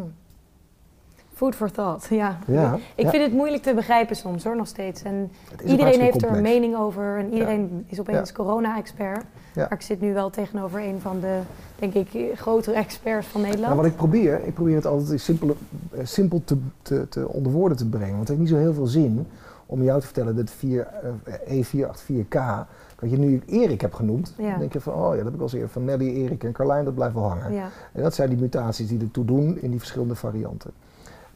Food 1.40 1.54
for 1.54 1.70
thought, 1.70 2.06
ja. 2.10 2.38
Ja, 2.46 2.78
Ik 2.94 3.04
ja. 3.04 3.10
vind 3.10 3.22
het 3.22 3.32
moeilijk 3.32 3.62
te 3.62 3.74
begrijpen 3.74 4.16
soms 4.16 4.44
hoor, 4.44 4.56
nog 4.56 4.66
steeds. 4.66 5.02
En 5.02 5.30
iedereen 5.66 6.00
heeft 6.00 6.22
er 6.22 6.30
een 6.36 6.42
mening 6.42 6.76
over 6.76 7.18
en 7.18 7.32
iedereen 7.32 7.84
is 7.86 8.00
opeens 8.00 8.28
Ja. 8.28 8.34
corona-expert. 8.34 9.24
Ja. 9.54 9.60
Maar 9.62 9.72
ik 9.72 9.80
zit 9.80 10.00
nu 10.00 10.14
wel 10.14 10.30
tegenover 10.30 10.80
een 10.82 11.00
van 11.00 11.20
de, 11.20 11.38
denk 11.78 11.94
ik, 11.94 12.38
grotere 12.38 12.76
experts 12.76 13.26
van 13.26 13.40
Nederland. 13.40 13.66
Nou, 13.72 13.76
wat 13.82 13.90
ik 13.90 13.96
probeer, 13.96 14.40
ik 14.46 14.54
probeer 14.54 14.74
het 14.74 14.86
altijd 14.86 15.20
simpel, 15.20 15.56
eh, 15.90 16.00
simpel 16.04 16.42
te, 16.44 16.56
te, 16.82 17.08
te 17.08 17.28
onder 17.28 17.52
woorden 17.52 17.76
te 17.76 17.88
brengen. 17.88 18.16
Want 18.16 18.20
het 18.20 18.28
heeft 18.28 18.40
niet 18.40 18.48
zo 18.48 18.56
heel 18.56 18.74
veel 18.74 18.86
zin 18.86 19.26
om 19.66 19.82
jou 19.82 20.00
te 20.00 20.06
vertellen 20.06 20.36
dat 20.36 20.50
4, 20.50 20.88
eh, 21.24 21.58
E484K, 21.60 22.66
dat 22.98 23.10
je 23.10 23.18
nu 23.18 23.42
Erik 23.46 23.80
hebt 23.80 23.94
genoemd, 23.94 24.34
Ja. 24.38 24.50
dan 24.50 24.58
denk 24.58 24.72
je 24.72 24.80
van, 24.80 24.92
oh 24.92 25.10
ja, 25.10 25.16
dat 25.16 25.24
heb 25.24 25.34
ik 25.34 25.38
al 25.38 25.42
eens 25.42 25.52
eerder 25.52 25.68
van 25.68 25.84
Nelly, 25.84 26.08
Erik 26.14 26.44
en 26.44 26.52
Carlijn, 26.52 26.84
dat 26.84 26.94
blijft 26.94 27.14
wel 27.14 27.28
hangen. 27.28 27.52
Ja. 27.52 27.68
En 27.92 28.02
dat 28.02 28.14
zijn 28.14 28.28
die 28.28 28.38
mutaties 28.38 28.88
die 28.88 29.00
ertoe 29.00 29.24
doen 29.24 29.58
in 29.60 29.70
die 29.70 29.78
verschillende 29.78 30.14
varianten. 30.14 30.70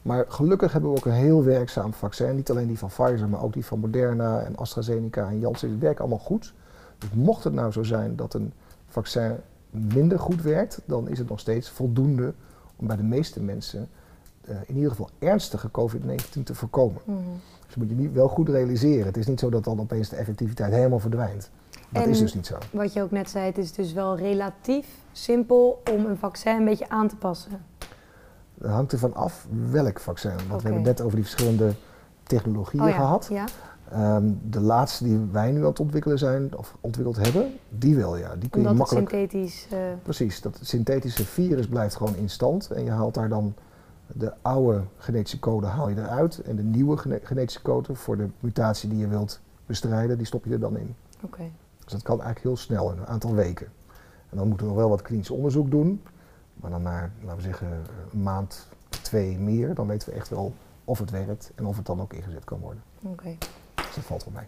Maar 0.05 0.25
gelukkig 0.27 0.71
hebben 0.71 0.91
we 0.91 0.97
ook 0.97 1.05
een 1.05 1.11
heel 1.11 1.43
werkzaam 1.43 1.93
vaccin. 1.93 2.35
Niet 2.35 2.49
alleen 2.49 2.67
die 2.67 2.77
van 2.77 2.89
Pfizer, 2.89 3.29
maar 3.29 3.43
ook 3.43 3.53
die 3.53 3.65
van 3.65 3.79
Moderna 3.79 4.39
en 4.39 4.55
AstraZeneca 4.55 5.27
en 5.29 5.39
Janssen. 5.39 5.69
Die 5.69 5.77
werken 5.77 5.99
allemaal 5.99 6.19
goed. 6.19 6.53
Dus 6.97 7.09
mocht 7.13 7.43
het 7.43 7.53
nou 7.53 7.71
zo 7.71 7.83
zijn 7.83 8.15
dat 8.15 8.33
een 8.33 8.53
vaccin 8.87 9.35
minder 9.69 10.19
goed 10.19 10.41
werkt, 10.41 10.81
dan 10.85 11.09
is 11.09 11.17
het 11.17 11.29
nog 11.29 11.39
steeds 11.39 11.69
voldoende 11.69 12.33
om 12.75 12.87
bij 12.87 12.95
de 12.95 13.03
meeste 13.03 13.41
mensen 13.41 13.89
eh, 14.41 14.55
in 14.65 14.75
ieder 14.75 14.89
geval 14.89 15.09
ernstige 15.19 15.69
COVID-19 15.71 16.43
te 16.43 16.55
voorkomen. 16.55 17.01
Mhm. 17.05 17.19
Dus 17.65 17.75
moet 17.75 17.89
je 17.89 17.95
niet 17.95 18.13
wel 18.13 18.27
goed 18.27 18.49
realiseren. 18.49 19.05
Het 19.05 19.17
is 19.17 19.27
niet 19.27 19.39
zo 19.39 19.49
dat 19.49 19.63
dan 19.63 19.79
opeens 19.79 20.09
de 20.09 20.15
effectiviteit 20.15 20.73
helemaal 20.73 20.99
verdwijnt. 20.99 21.49
Dat 21.89 22.03
En- 22.03 22.09
is 22.09 22.19
dus 22.19 22.33
niet 22.33 22.45
zo. 22.47 22.57
Wat 22.71 22.93
je 22.93 23.01
ook 23.01 23.11
net 23.11 23.29
zei, 23.29 23.45
het 23.45 23.57
is 23.57 23.71
dus 23.71 23.93
wel 23.93 24.17
relatief 24.17 24.87
simpel 25.11 25.81
om 25.93 26.05
een 26.05 26.17
vaccin 26.17 26.55
een 26.55 26.65
beetje 26.65 26.89
aan 26.89 27.07
te 27.07 27.15
passen. 27.15 27.51
Het 28.61 28.71
hangt 28.71 28.91
ervan 28.91 29.13
af 29.13 29.47
welk 29.71 29.99
vaccin. 29.99 30.31
Want 30.31 30.61
we 30.61 30.67
hebben 30.67 30.73
het 30.73 30.83
net 30.83 31.01
over 31.01 31.15
die 31.15 31.25
verschillende 31.25 31.73
technologieën 32.23 32.83
Oh 32.83 32.89
ja, 32.89 32.95
gehad. 32.95 33.27
Ja. 33.31 33.45
Ehm, 33.91 34.31
de 34.49 34.59
laatste 34.59 35.03
die 35.03 35.19
wij 35.31 35.51
nu 35.51 35.59
aan 35.59 35.65
het 35.65 35.79
ontwikkelen 35.79 36.17
zijn, 36.17 36.57
of 36.57 36.75
ontwikkeld 36.81 37.15
hebben, 37.17 37.53
die 37.69 37.95
wel 37.95 38.17
ja. 38.17 38.35
Die 38.35 38.49
kun 38.49 38.61
je 38.61 38.67
Omdat 38.69 38.89
het 38.89 38.97
makkelijk. 38.99 39.09
synthetisch... 39.31 39.67
eh, 39.71 39.79
Precies, 40.03 40.41
dat 40.41 40.59
synthetische 40.61 41.25
virus 41.25 41.67
blijft 41.67 41.95
gewoon 41.95 42.15
in 42.15 42.29
stand. 42.29 42.69
En 42.71 42.83
je 42.83 42.91
haalt 42.91 43.13
daar 43.13 43.29
dan 43.29 43.53
de 44.07 44.33
oude 44.41 44.81
genetische 44.97 45.39
code 45.39 45.65
haal 45.67 45.89
je 45.89 45.95
eruit. 45.97 46.41
En 46.41 46.55
de 46.55 46.63
nieuwe 46.63 46.97
gene- 46.97 47.19
genetische 47.23 47.61
code 47.61 47.95
voor 47.95 48.17
de 48.17 48.27
mutatie 48.39 48.89
die 48.89 48.97
je 48.97 49.07
wilt 49.07 49.39
bestrijden, 49.65 50.17
die 50.17 50.25
stop 50.27 50.45
je 50.45 50.51
er 50.51 50.59
dan 50.59 50.77
in. 50.77 50.95
Oké. 51.21 51.43
Dus 51.83 51.93
dat 51.93 52.01
kan 52.03 52.15
eigenlijk 52.21 52.45
heel 52.45 52.57
snel, 52.57 52.91
in 52.91 52.97
een 52.97 53.07
aantal 53.07 53.33
weken. 53.35 53.67
En 54.29 54.37
dan 54.37 54.47
moeten 54.47 54.65
we 54.67 54.71
nog 54.73 54.81
wel 54.81 54.89
wat 54.89 55.01
klinisch 55.01 55.29
onderzoek 55.29 55.71
doen. 55.71 56.01
Maar 56.55 56.71
dan 56.71 56.81
na, 56.81 57.09
laten 57.21 57.37
we 57.37 57.43
zeggen, 57.43 57.67
een 58.11 58.23
maand, 58.23 58.67
twee 58.89 59.37
meer, 59.39 59.73
dan 59.73 59.87
weten 59.87 60.09
we 60.09 60.15
echt 60.15 60.29
wel 60.29 60.53
of 60.85 60.99
het 60.99 61.09
werkt 61.09 61.51
en 61.55 61.65
of 61.65 61.77
het 61.77 61.85
dan 61.85 62.01
ook 62.01 62.13
ingezet 62.13 62.43
kan 62.43 62.59
worden. 62.59 62.83
Oké. 63.03 63.35
Dus 63.75 63.95
dat 63.95 64.03
valt 64.03 64.23
wel 64.23 64.33
mee. 64.33 64.45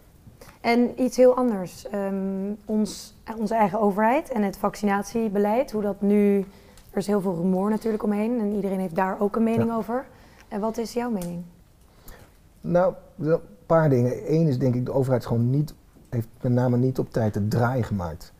En 0.60 1.02
iets 1.02 1.16
heel 1.16 1.36
anders. 1.36 1.88
Ehm, 1.88 2.52
ons, 2.64 3.14
onze 3.38 3.54
eigen 3.54 3.80
overheid 3.80 4.30
en 4.30 4.42
het 4.42 4.56
vaccinatiebeleid, 4.56 5.70
hoe 5.70 5.82
dat 5.82 6.00
nu... 6.00 6.46
Er 6.90 6.98
is 6.98 7.06
heel 7.06 7.20
veel 7.20 7.34
rumoer 7.34 7.70
natuurlijk 7.70 8.02
omheen 8.02 8.40
en 8.40 8.54
iedereen 8.54 8.78
heeft 8.78 8.94
daar 8.94 9.20
ook 9.20 9.36
een 9.36 9.42
mening 9.42 9.72
over. 9.72 10.06
En 10.48 10.60
wat 10.60 10.78
is 10.78 10.92
jouw 10.92 11.10
mening? 11.10 11.42
Nou, 12.60 12.94
een 13.18 13.40
paar 13.66 13.88
dingen. 13.88 14.32
Eén 14.34 14.46
is 14.46 14.58
denk 14.58 14.74
ik, 14.74 14.86
de 14.86 14.92
overheid 14.92 15.26
gewoon 15.26 15.50
niet, 15.50 15.74
heeft 16.08 16.28
met 16.40 16.52
name 16.52 16.76
niet 16.76 16.98
op 16.98 17.12
tijd 17.12 17.34
de 17.34 17.48
draai 17.48 17.82
gemaakt. 17.82 18.32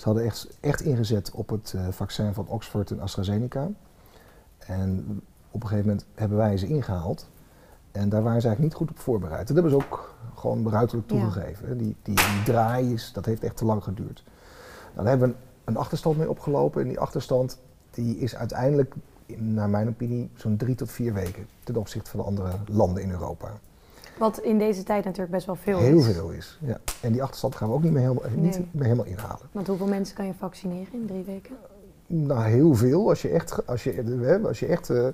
Ze 0.00 0.06
hadden 0.06 0.24
echt, 0.24 0.48
echt 0.60 0.80
ingezet 0.80 1.30
op 1.30 1.48
het 1.48 1.72
eh, 1.76 1.88
vaccin 1.90 2.34
van 2.34 2.46
Oxford 2.48 2.90
en 2.90 3.00
AstraZeneca. 3.00 3.68
En 4.58 5.20
op 5.50 5.62
een 5.62 5.68
gegeven 5.68 5.88
moment 5.88 6.06
hebben 6.14 6.38
wij 6.38 6.56
ze 6.56 6.66
ingehaald. 6.66 7.28
En 7.92 8.08
daar 8.08 8.22
waren 8.22 8.40
ze 8.40 8.46
eigenlijk 8.46 8.60
niet 8.60 8.74
goed 8.88 8.90
op 8.98 9.02
voorbereid. 9.02 9.46
Dat 9.46 9.54
hebben 9.56 9.72
ze 9.72 9.86
ook 9.86 10.14
gewoon 10.34 10.68
ruiterlijk 10.70 11.08
toegegeven. 11.08 11.78
Die, 11.78 11.96
die, 12.02 12.14
die 12.14 12.42
draai 12.44 12.92
is, 12.92 13.12
dat 13.12 13.24
heeft 13.24 13.42
echt 13.44 13.56
te 13.56 13.64
lang 13.64 13.82
geduurd. 13.82 14.24
Nou, 14.94 14.96
daar 14.96 15.06
hebben 15.06 15.28
we 15.28 15.34
een, 15.34 15.40
een 15.64 15.76
achterstand 15.76 16.16
mee 16.16 16.30
opgelopen. 16.30 16.82
En 16.82 16.88
die 16.88 17.00
achterstand 17.00 17.58
die 17.90 18.18
is 18.18 18.36
uiteindelijk, 18.36 18.94
in- 19.26 19.54
naar 19.54 19.68
mijn 19.70 19.88
opinie, 19.88 20.30
zo'n 20.34 20.56
drie 20.56 20.74
tot 20.74 20.90
vier 20.90 21.12
weken. 21.14 21.46
Ten 21.64 21.76
opzichte 21.76 22.10
van 22.10 22.20
de 22.20 22.26
andere 22.26 22.52
landen 22.66 23.02
in 23.02 23.10
Europa. 23.10 23.48
Wat 24.20 24.38
in 24.38 24.58
deze 24.58 24.82
tijd 24.82 25.04
natuurlijk 25.04 25.30
best 25.32 25.46
wel 25.46 25.54
veel 25.54 25.78
Heel 25.78 25.98
is. 25.98 26.04
veel 26.06 26.30
is. 26.30 26.58
Ja. 26.60 26.78
En 27.00 27.12
die 27.12 27.22
achterstand 27.22 27.54
gaan 27.54 27.68
we 27.68 27.74
ook 27.74 27.82
niet 27.82 27.92
meer 27.92 28.02
helemaal, 28.02 28.24
Nee. 28.30 28.36
niet 28.36 28.74
meer 28.74 28.84
helemaal 28.84 29.04
inhalen. 29.04 29.48
Want 29.52 29.66
hoeveel 29.66 29.86
mensen 29.86 30.16
kan 30.16 30.26
je 30.26 30.34
vaccineren 30.38 30.92
in 30.92 31.06
drie 31.06 31.24
weken? 31.24 31.56
Nou, 32.06 32.42
heel 32.42 32.74
veel. 32.74 33.08
Als 33.08 33.22
je 33.22 33.28
echt, 33.28 33.66
als 33.66 33.84
je, 33.84 34.40
als 34.46 34.60
je 34.60 34.66
echt 34.66 34.90
eh, 34.90 35.06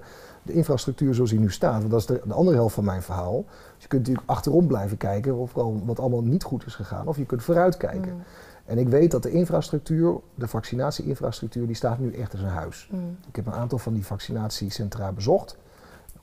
de 0.42 0.52
infrastructuur 0.52 1.14
zoals 1.14 1.30
die 1.30 1.38
nu 1.38 1.50
staat, 1.50 1.78
want 1.78 1.90
dat 1.90 2.00
is 2.00 2.06
de, 2.06 2.20
de 2.24 2.34
andere 2.34 2.56
helft 2.56 2.74
van 2.74 2.84
mijn 2.84 3.02
verhaal. 3.02 3.44
Dus 3.74 3.82
je 3.82 3.88
kunt 3.88 4.00
natuurlijk 4.02 4.30
achterom 4.30 4.66
blijven 4.66 4.96
kijken 4.96 5.36
of 5.36 5.56
al 5.56 5.82
wat 5.84 6.00
allemaal 6.00 6.22
niet 6.22 6.42
goed 6.42 6.66
is 6.66 6.74
gegaan, 6.74 7.06
of 7.06 7.16
je 7.16 7.24
kunt 7.26 7.42
vooruit 7.42 7.76
kijken. 7.76 8.12
Mm. 8.12 8.22
En 8.64 8.78
ik 8.78 8.88
weet 8.88 9.10
dat 9.10 9.22
de 9.22 9.30
infrastructuur, 9.30 10.14
de 10.34 10.48
vaccinatie-infrastructuur, 10.48 11.66
die 11.66 11.76
staat 11.76 11.98
nu 11.98 12.12
echt 12.12 12.32
als 12.32 12.40
een 12.40 12.48
huis. 12.48 12.88
Mm. 12.92 13.16
Ik 13.28 13.36
heb 13.36 13.46
een 13.46 13.52
aantal 13.52 13.78
van 13.78 13.94
die 13.94 14.06
vaccinatiecentra 14.06 15.12
bezocht. 15.12 15.56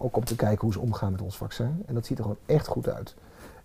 Ook 0.03 0.15
om 0.15 0.25
te 0.25 0.35
kijken 0.35 0.61
hoe 0.61 0.73
ze 0.73 0.79
omgaan 0.79 1.11
met 1.11 1.21
ons 1.21 1.37
vaccin. 1.37 1.83
En 1.85 1.93
dat 1.93 2.05
ziet 2.05 2.17
er 2.17 2.23
gewoon 2.23 2.39
echt 2.45 2.67
goed 2.67 2.89
uit. 2.89 3.15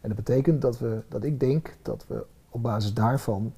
En 0.01 0.09
dat 0.09 0.17
betekent 0.17 0.63
dat, 0.63 0.79
we, 0.79 1.01
dat 1.09 1.25
ik 1.25 1.41
denk 1.41 1.77
dat 1.83 2.05
we 2.09 2.25
op 2.51 2.63
basis 2.63 2.95
daarvan 2.95 3.53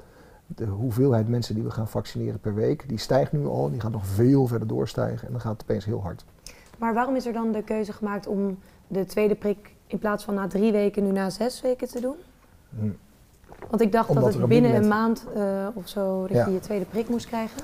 de 0.47 0.65
hoeveelheid 0.65 1.29
mensen 1.29 1.55
die 1.55 1.65
we 1.65 1.71
gaan 1.71 1.89
vaccineren 1.89 2.41
per 2.41 2.55
week, 2.55 2.89
die 2.89 2.99
stijgt 2.99 3.33
nu 3.33 3.47
al. 3.47 3.71
Die 3.71 3.81
gaat 3.81 3.91
nog 3.91 4.07
veel 4.07 4.47
verder 4.47 4.69
doorstijgen. 4.69 5.27
En 5.27 5.33
dan 5.33 5.41
gaat 5.41 5.53
het 5.53 5.63
opeens 5.63 5.85
heel 5.85 6.03
hard. 6.03 6.25
Maar 6.79 6.95
waarom 6.95 7.17
is 7.17 7.27
er 7.27 7.33
dan 7.33 7.53
de 7.53 7.63
keuze 7.63 7.93
gemaakt 7.93 8.27
om 8.27 8.59
de 8.87 9.05
tweede 9.05 9.35
prik 9.35 9.75
in 9.87 9.99
plaats 9.99 10.25
van 10.25 10.35
na 10.35 10.47
drie 10.47 10.73
weken 10.73 11.05
nu 11.05 11.11
na 11.11 11.31
zes 11.31 11.61
weken 11.61 11.89
te 11.89 12.01
doen? 12.01 12.17
Hm. 12.79 12.91
Want 13.71 13.83
ik 13.83 13.93
dacht 13.93 14.09
Omdat 14.09 14.25
dat 14.25 14.35
het 14.35 14.47
binnen 14.49 14.75
een 14.75 14.89
maand 14.89 15.27
eh, 15.35 15.67
of 15.75 15.89
zo 15.89 16.21
dat 16.21 16.37
Ja. 16.37 16.47
je 16.47 16.53
je 16.53 16.61
tweede 16.61 16.85
prik 16.85 17.09
moest 17.09 17.27
krijgen. 17.27 17.61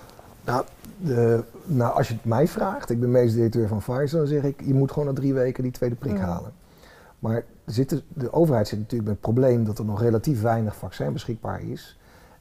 Nou, 0.46 0.64
de, 0.98 1.44
nou, 1.64 1.94
als 1.94 2.08
je 2.08 2.14
het 2.14 2.24
mij 2.24 2.48
vraagt, 2.48 2.90
ik 2.90 3.00
ben 3.00 3.10
medisch 3.10 3.34
directeur 3.34 3.68
van 3.68 3.78
Pfizer, 3.78 4.18
dan 4.18 4.26
zeg 4.26 4.42
ik, 4.42 4.62
je 4.64 4.74
moet 4.74 4.90
gewoon 4.90 5.08
na 5.08 5.14
drie 5.14 5.34
weken 5.34 5.62
die 5.62 5.72
tweede 5.72 5.96
prik 5.96 6.18
halen. 6.18 6.52
Maar 7.18 7.44
zit 7.64 8.02
de 8.08 8.32
overheid 8.32 8.68
zit 8.68 8.78
natuurlijk 8.78 9.08
met 9.08 9.18
het 9.18 9.32
probleem 9.32 9.64
dat 9.64 9.78
er 9.78 9.84
nog 9.84 10.00
relatief 10.00 10.42
weinig 10.42 10.76
vaccin 10.76 11.12
beschikbaar 11.12 11.62
is. 11.62 11.98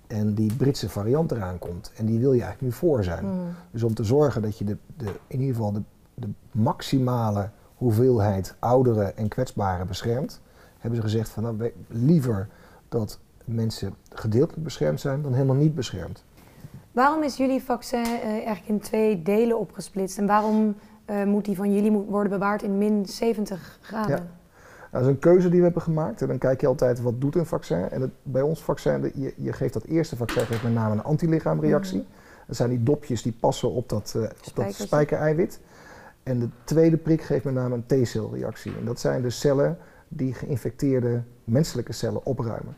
En 0.07 0.33
die 0.33 0.55
Britse 0.55 0.89
variant 0.89 1.31
eraan 1.31 1.59
komt. 1.59 1.91
En 1.95 2.05
die 2.05 2.19
wil 2.19 2.33
je 2.33 2.41
eigenlijk 2.41 2.73
nu 2.73 2.77
voor 2.79 3.03
zijn. 3.03 3.25
Mm. 3.25 3.39
Dus 3.71 3.83
om 3.83 3.93
te 3.93 4.03
zorgen 4.03 4.41
dat 4.41 4.57
je 4.57 4.65
de, 4.65 4.77
de, 4.97 5.05
in 5.27 5.39
ieder 5.39 5.55
geval 5.55 5.71
de, 5.71 5.81
de 6.13 6.29
maximale 6.51 7.49
hoeveelheid 7.75 8.55
ouderen 8.59 9.17
en 9.17 9.27
kwetsbaren 9.27 9.87
beschermt, 9.87 10.41
hebben 10.79 10.99
ze 10.99 11.05
gezegd 11.05 11.29
van 11.29 11.43
nou, 11.43 11.71
liever 11.87 12.47
dat 12.89 13.19
mensen 13.45 13.93
gedeeltelijk 14.09 14.63
beschermd 14.63 14.99
zijn 14.99 15.21
dan 15.21 15.33
helemaal 15.33 15.55
niet 15.55 15.75
beschermd. 15.75 16.23
Waarom 16.95 17.23
is 17.23 17.37
jullie 17.37 17.63
vaccin 17.63 18.03
eh, 18.03 18.29
eigenlijk 18.29 18.67
in 18.67 18.79
twee 18.79 19.21
delen 19.21 19.59
opgesplitst? 19.59 20.17
En 20.17 20.25
waarom 20.25 20.75
eh, 21.05 21.23
moet 21.23 21.45
die 21.45 21.55
van 21.55 21.73
jullie 21.73 21.91
worden 21.91 22.31
bewaard 22.31 22.63
in 22.63 22.77
min 22.77 23.05
70 23.05 23.77
graden? 23.81 24.15
Ja. 24.15 24.25
Dat 24.91 25.01
is 25.01 25.07
een 25.07 25.19
keuze 25.19 25.49
die 25.49 25.57
we 25.57 25.65
hebben 25.65 25.81
gemaakt. 25.81 26.21
En 26.21 26.27
dan 26.27 26.37
kijk 26.37 26.61
je 26.61 26.67
altijd 26.67 27.01
wat 27.01 27.21
doet 27.21 27.35
een 27.35 27.45
vaccin. 27.45 27.89
En 27.89 28.01
het, 28.01 28.11
bij 28.23 28.41
ons 28.41 28.63
vaccin, 28.63 29.01
de- 29.01 29.11
je, 29.13 29.33
je 29.37 29.53
geeft 29.53 29.73
dat 29.73 29.83
eerste 29.83 30.15
vaccin 30.15 30.45
geeft 30.45 30.63
met 30.63 30.73
name 30.73 30.91
een 30.93 31.03
antilichaamreactie. 31.03 31.97
Mhm. 31.97 32.07
Dat 32.47 32.55
zijn 32.55 32.69
die 32.69 32.83
dopjes 32.83 33.21
die 33.21 33.35
passen 33.39 33.71
op 33.71 33.89
dat, 33.89 34.13
eh, 34.15 34.21
op 34.21 34.55
dat 34.55 34.73
spijkereiwit. 34.73 35.59
En 36.23 36.39
de 36.39 36.49
tweede 36.63 36.97
prik 36.97 37.21
geeft 37.21 37.43
met 37.43 37.53
name 37.53 37.75
een 37.75 38.03
T-celreactie. 38.03 38.73
En 38.79 38.85
dat 38.85 38.99
zijn 38.99 39.21
de 39.21 39.29
cellen 39.29 39.77
die 40.07 40.33
geïnfecteerde 40.33 41.23
menselijke 41.43 41.93
cellen 41.93 42.25
opruimen. 42.25 42.75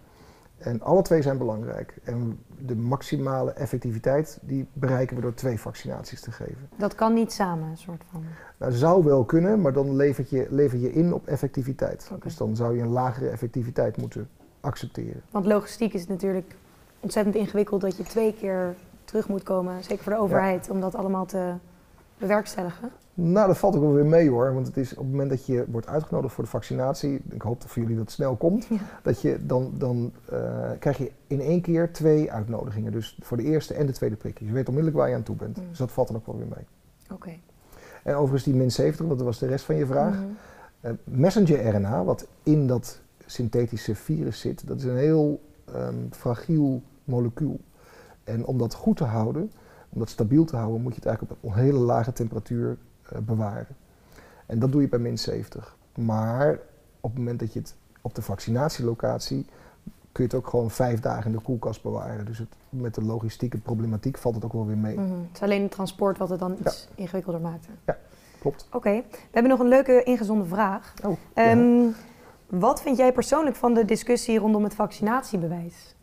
En 0.58 0.82
alle 0.82 1.02
twee 1.02 1.22
zijn 1.22 1.38
belangrijk. 1.38 1.98
En 2.04 2.40
de 2.66 2.76
maximale 2.76 3.52
effectiviteit 3.52 4.40
die 4.42 4.68
bereiken 4.74 5.16
we 5.16 5.22
door 5.22 5.34
twee 5.34 5.60
vaccinaties 5.60 6.22
te 6.22 6.32
geven. 6.32 6.70
Dat 6.76 6.96
kan 6.96 7.14
niet 7.14 7.32
samen, 7.32 7.70
een 7.70 7.78
soort 7.78 8.04
van. 8.12 8.24
Nou, 8.58 8.72
zou 8.72 9.04
wel 9.04 9.26
kunnen, 9.26 9.62
maar 9.62 9.74
dan 9.74 9.96
levert 9.96 10.30
je, 10.30 10.48
lever 10.50 10.78
je 10.78 10.94
in 10.94 11.14
op 11.14 11.28
effectiviteit. 11.28 12.12
Dus 12.24 12.38
dan 12.38 12.56
zou 12.56 12.76
je 12.76 12.82
een 12.82 12.88
lagere 12.88 13.30
effectiviteit 13.30 13.98
moeten 13.98 14.30
accepteren. 14.60 15.22
Want 15.32 15.46
logistiek 15.46 15.94
is 15.94 16.08
natuurlijk 16.08 16.56
ontzettend 17.00 17.36
ingewikkeld 17.36 17.82
dat 17.82 17.98
je 17.98 18.04
twee 18.04 18.34
keer 18.34 18.76
terug 19.04 19.28
moet 19.28 19.44
komen, 19.44 19.84
zeker 19.84 20.04
voor 20.04 20.14
de 20.14 20.20
overheid, 20.20 20.70
om 20.70 20.82
dat 20.82 20.96
allemaal 20.96 21.26
te 21.26 21.54
bewerkstelligen. 22.18 22.92
Nou, 23.20 23.48
dat 23.48 23.58
valt 23.58 23.76
ook 23.76 23.82
wel 23.82 23.94
weer 23.94 24.06
mee 24.06 24.30
hoor. 24.30 24.54
Want 24.54 24.68
het 24.68 24.78
is 24.78 24.92
op 24.92 24.98
het 24.98 25.10
moment 25.10 25.30
dat 25.30 25.46
je 25.46 25.66
wordt 25.72 25.88
uitgenodigd 25.88 26.34
voor 26.34 26.44
de 26.44 26.50
vaccinatie, 26.50 27.22
ik 27.30 27.42
hoop 27.42 27.62
dat 27.62 27.70
voor 27.70 27.82
jullie 27.82 27.98
dat 27.98 28.12
snel 28.12 28.36
komt, 28.36 28.66
Ja. 28.66 28.78
dat 29.04 29.22
je 29.22 29.46
dan, 29.46 29.74
dan 29.78 30.12
eh, 30.30 30.72
krijg 30.80 30.98
je 30.98 31.12
in 31.28 31.42
één 31.42 31.62
keer 31.62 31.94
twee 31.94 32.32
uitnodigingen. 32.32 32.92
Dus 32.92 33.20
voor 33.22 33.38
de 33.38 33.44
eerste 33.44 33.74
en 33.74 33.86
de 33.86 33.92
tweede 33.92 34.16
prik. 34.16 34.40
Je 34.40 34.52
weet 34.52 34.68
onmiddellijk 34.68 34.98
waar 34.98 35.10
je 35.10 35.16
aan 35.16 35.24
toe 35.24 35.36
bent. 35.36 35.58
Mm. 35.58 35.64
Dus 35.70 35.78
dat 35.78 35.92
valt 35.92 36.08
dan 36.08 36.16
ook 36.16 36.26
wel 36.26 36.38
weer 36.38 36.48
mee. 36.56 36.66
Oké. 37.12 37.32
En 38.04 38.14
overigens 38.14 38.44
die 38.44 38.56
min 38.56 38.72
70, 38.72 39.06
want 39.06 39.18
dat 39.18 39.28
was 39.28 39.40
de 39.40 39.48
rest 39.48 39.66
van 39.66 39.76
je 39.76 39.86
vraag. 39.86 40.16
Mhm. 40.16 40.26
Eh, 40.82 40.92
messenger 41.04 41.76
RNA, 41.76 42.04
wat 42.04 42.28
in 42.44 42.68
dat 42.68 43.00
synthetische 43.26 43.96
virus 43.96 44.40
zit, 44.40 44.68
dat 44.68 44.78
is 44.78 44.84
een 44.84 44.98
heel 44.98 45.42
ehm, 45.74 45.96
fragiel 46.12 46.82
molecuul. 47.04 47.60
En 48.24 48.46
om 48.46 48.58
dat 48.58 48.74
goed 48.74 48.98
te 48.98 49.04
houden, 49.04 49.52
om 49.90 50.00
dat 50.00 50.10
stabiel 50.10 50.46
te 50.46 50.56
houden, 50.56 50.82
moet 50.82 50.92
je 50.92 51.00
het 51.00 51.08
eigenlijk 51.08 51.38
op 51.42 51.50
een 51.50 51.58
hele 51.58 51.80
lage 51.80 52.14
temperatuur 52.14 52.78
bewaren. 53.20 53.76
En 54.46 54.60
dat 54.60 54.72
doe 54.72 54.82
je 54.82 54.88
bij 54.90 55.00
min 55.00 55.18
70. 55.18 55.76
Maar 55.96 56.60
op 57.00 57.10
het 57.10 57.20
moment 57.20 57.40
dat 57.40 57.54
je 57.54 57.60
het 57.60 57.76
op 58.02 58.16
de 58.16 58.22
vaccinatielocatie, 58.22 59.46
kun 60.12 60.24
je 60.24 60.24
het 60.24 60.34
ook 60.34 60.48
gewoon 60.48 60.72
vijf 60.72 61.00
dagen 61.00 61.26
in 61.26 61.38
de 61.38 61.44
koelkast 61.44 61.82
bewaren. 61.84 62.26
Dus 62.26 62.38
het, 62.38 62.48
met 62.70 62.96
de 62.96 63.04
logistieke 63.04 63.58
problematiek 63.58 64.18
valt 64.18 64.36
het 64.36 64.46
ook 64.46 64.54
wel 64.54 64.66
weer 64.66 64.78
mee. 64.78 64.96
Mhm. 64.96 65.12
Het 65.12 65.34
is 65.34 65.42
alleen 65.42 65.62
het 65.62 65.72
transport 65.72 66.18
wat 66.18 66.30
het 66.30 66.40
dan 66.40 66.58
iets 66.60 66.90
ingewikkelder 66.96 67.42
maakt. 67.42 67.68
Klopt. 68.40 68.68
Oké, 68.72 68.92
we 69.12 69.18
hebben 69.32 69.52
nog 69.52 69.60
een 69.60 69.68
leuke 69.68 70.04
ingezonden 70.04 70.48
vraag. 70.48 70.94
Oh, 71.04 71.18
ja. 71.36 71.44
Ehm, 71.44 71.86
Wat 72.48 72.82
vind 72.82 72.98
jij 72.98 73.12
persoonlijk 73.12 73.56
van 73.56 73.74
de 73.74 73.86
discussie 73.86 74.40
rondom 74.40 74.64
het 74.64 74.76
vaccinatiebewijs? 74.76 75.96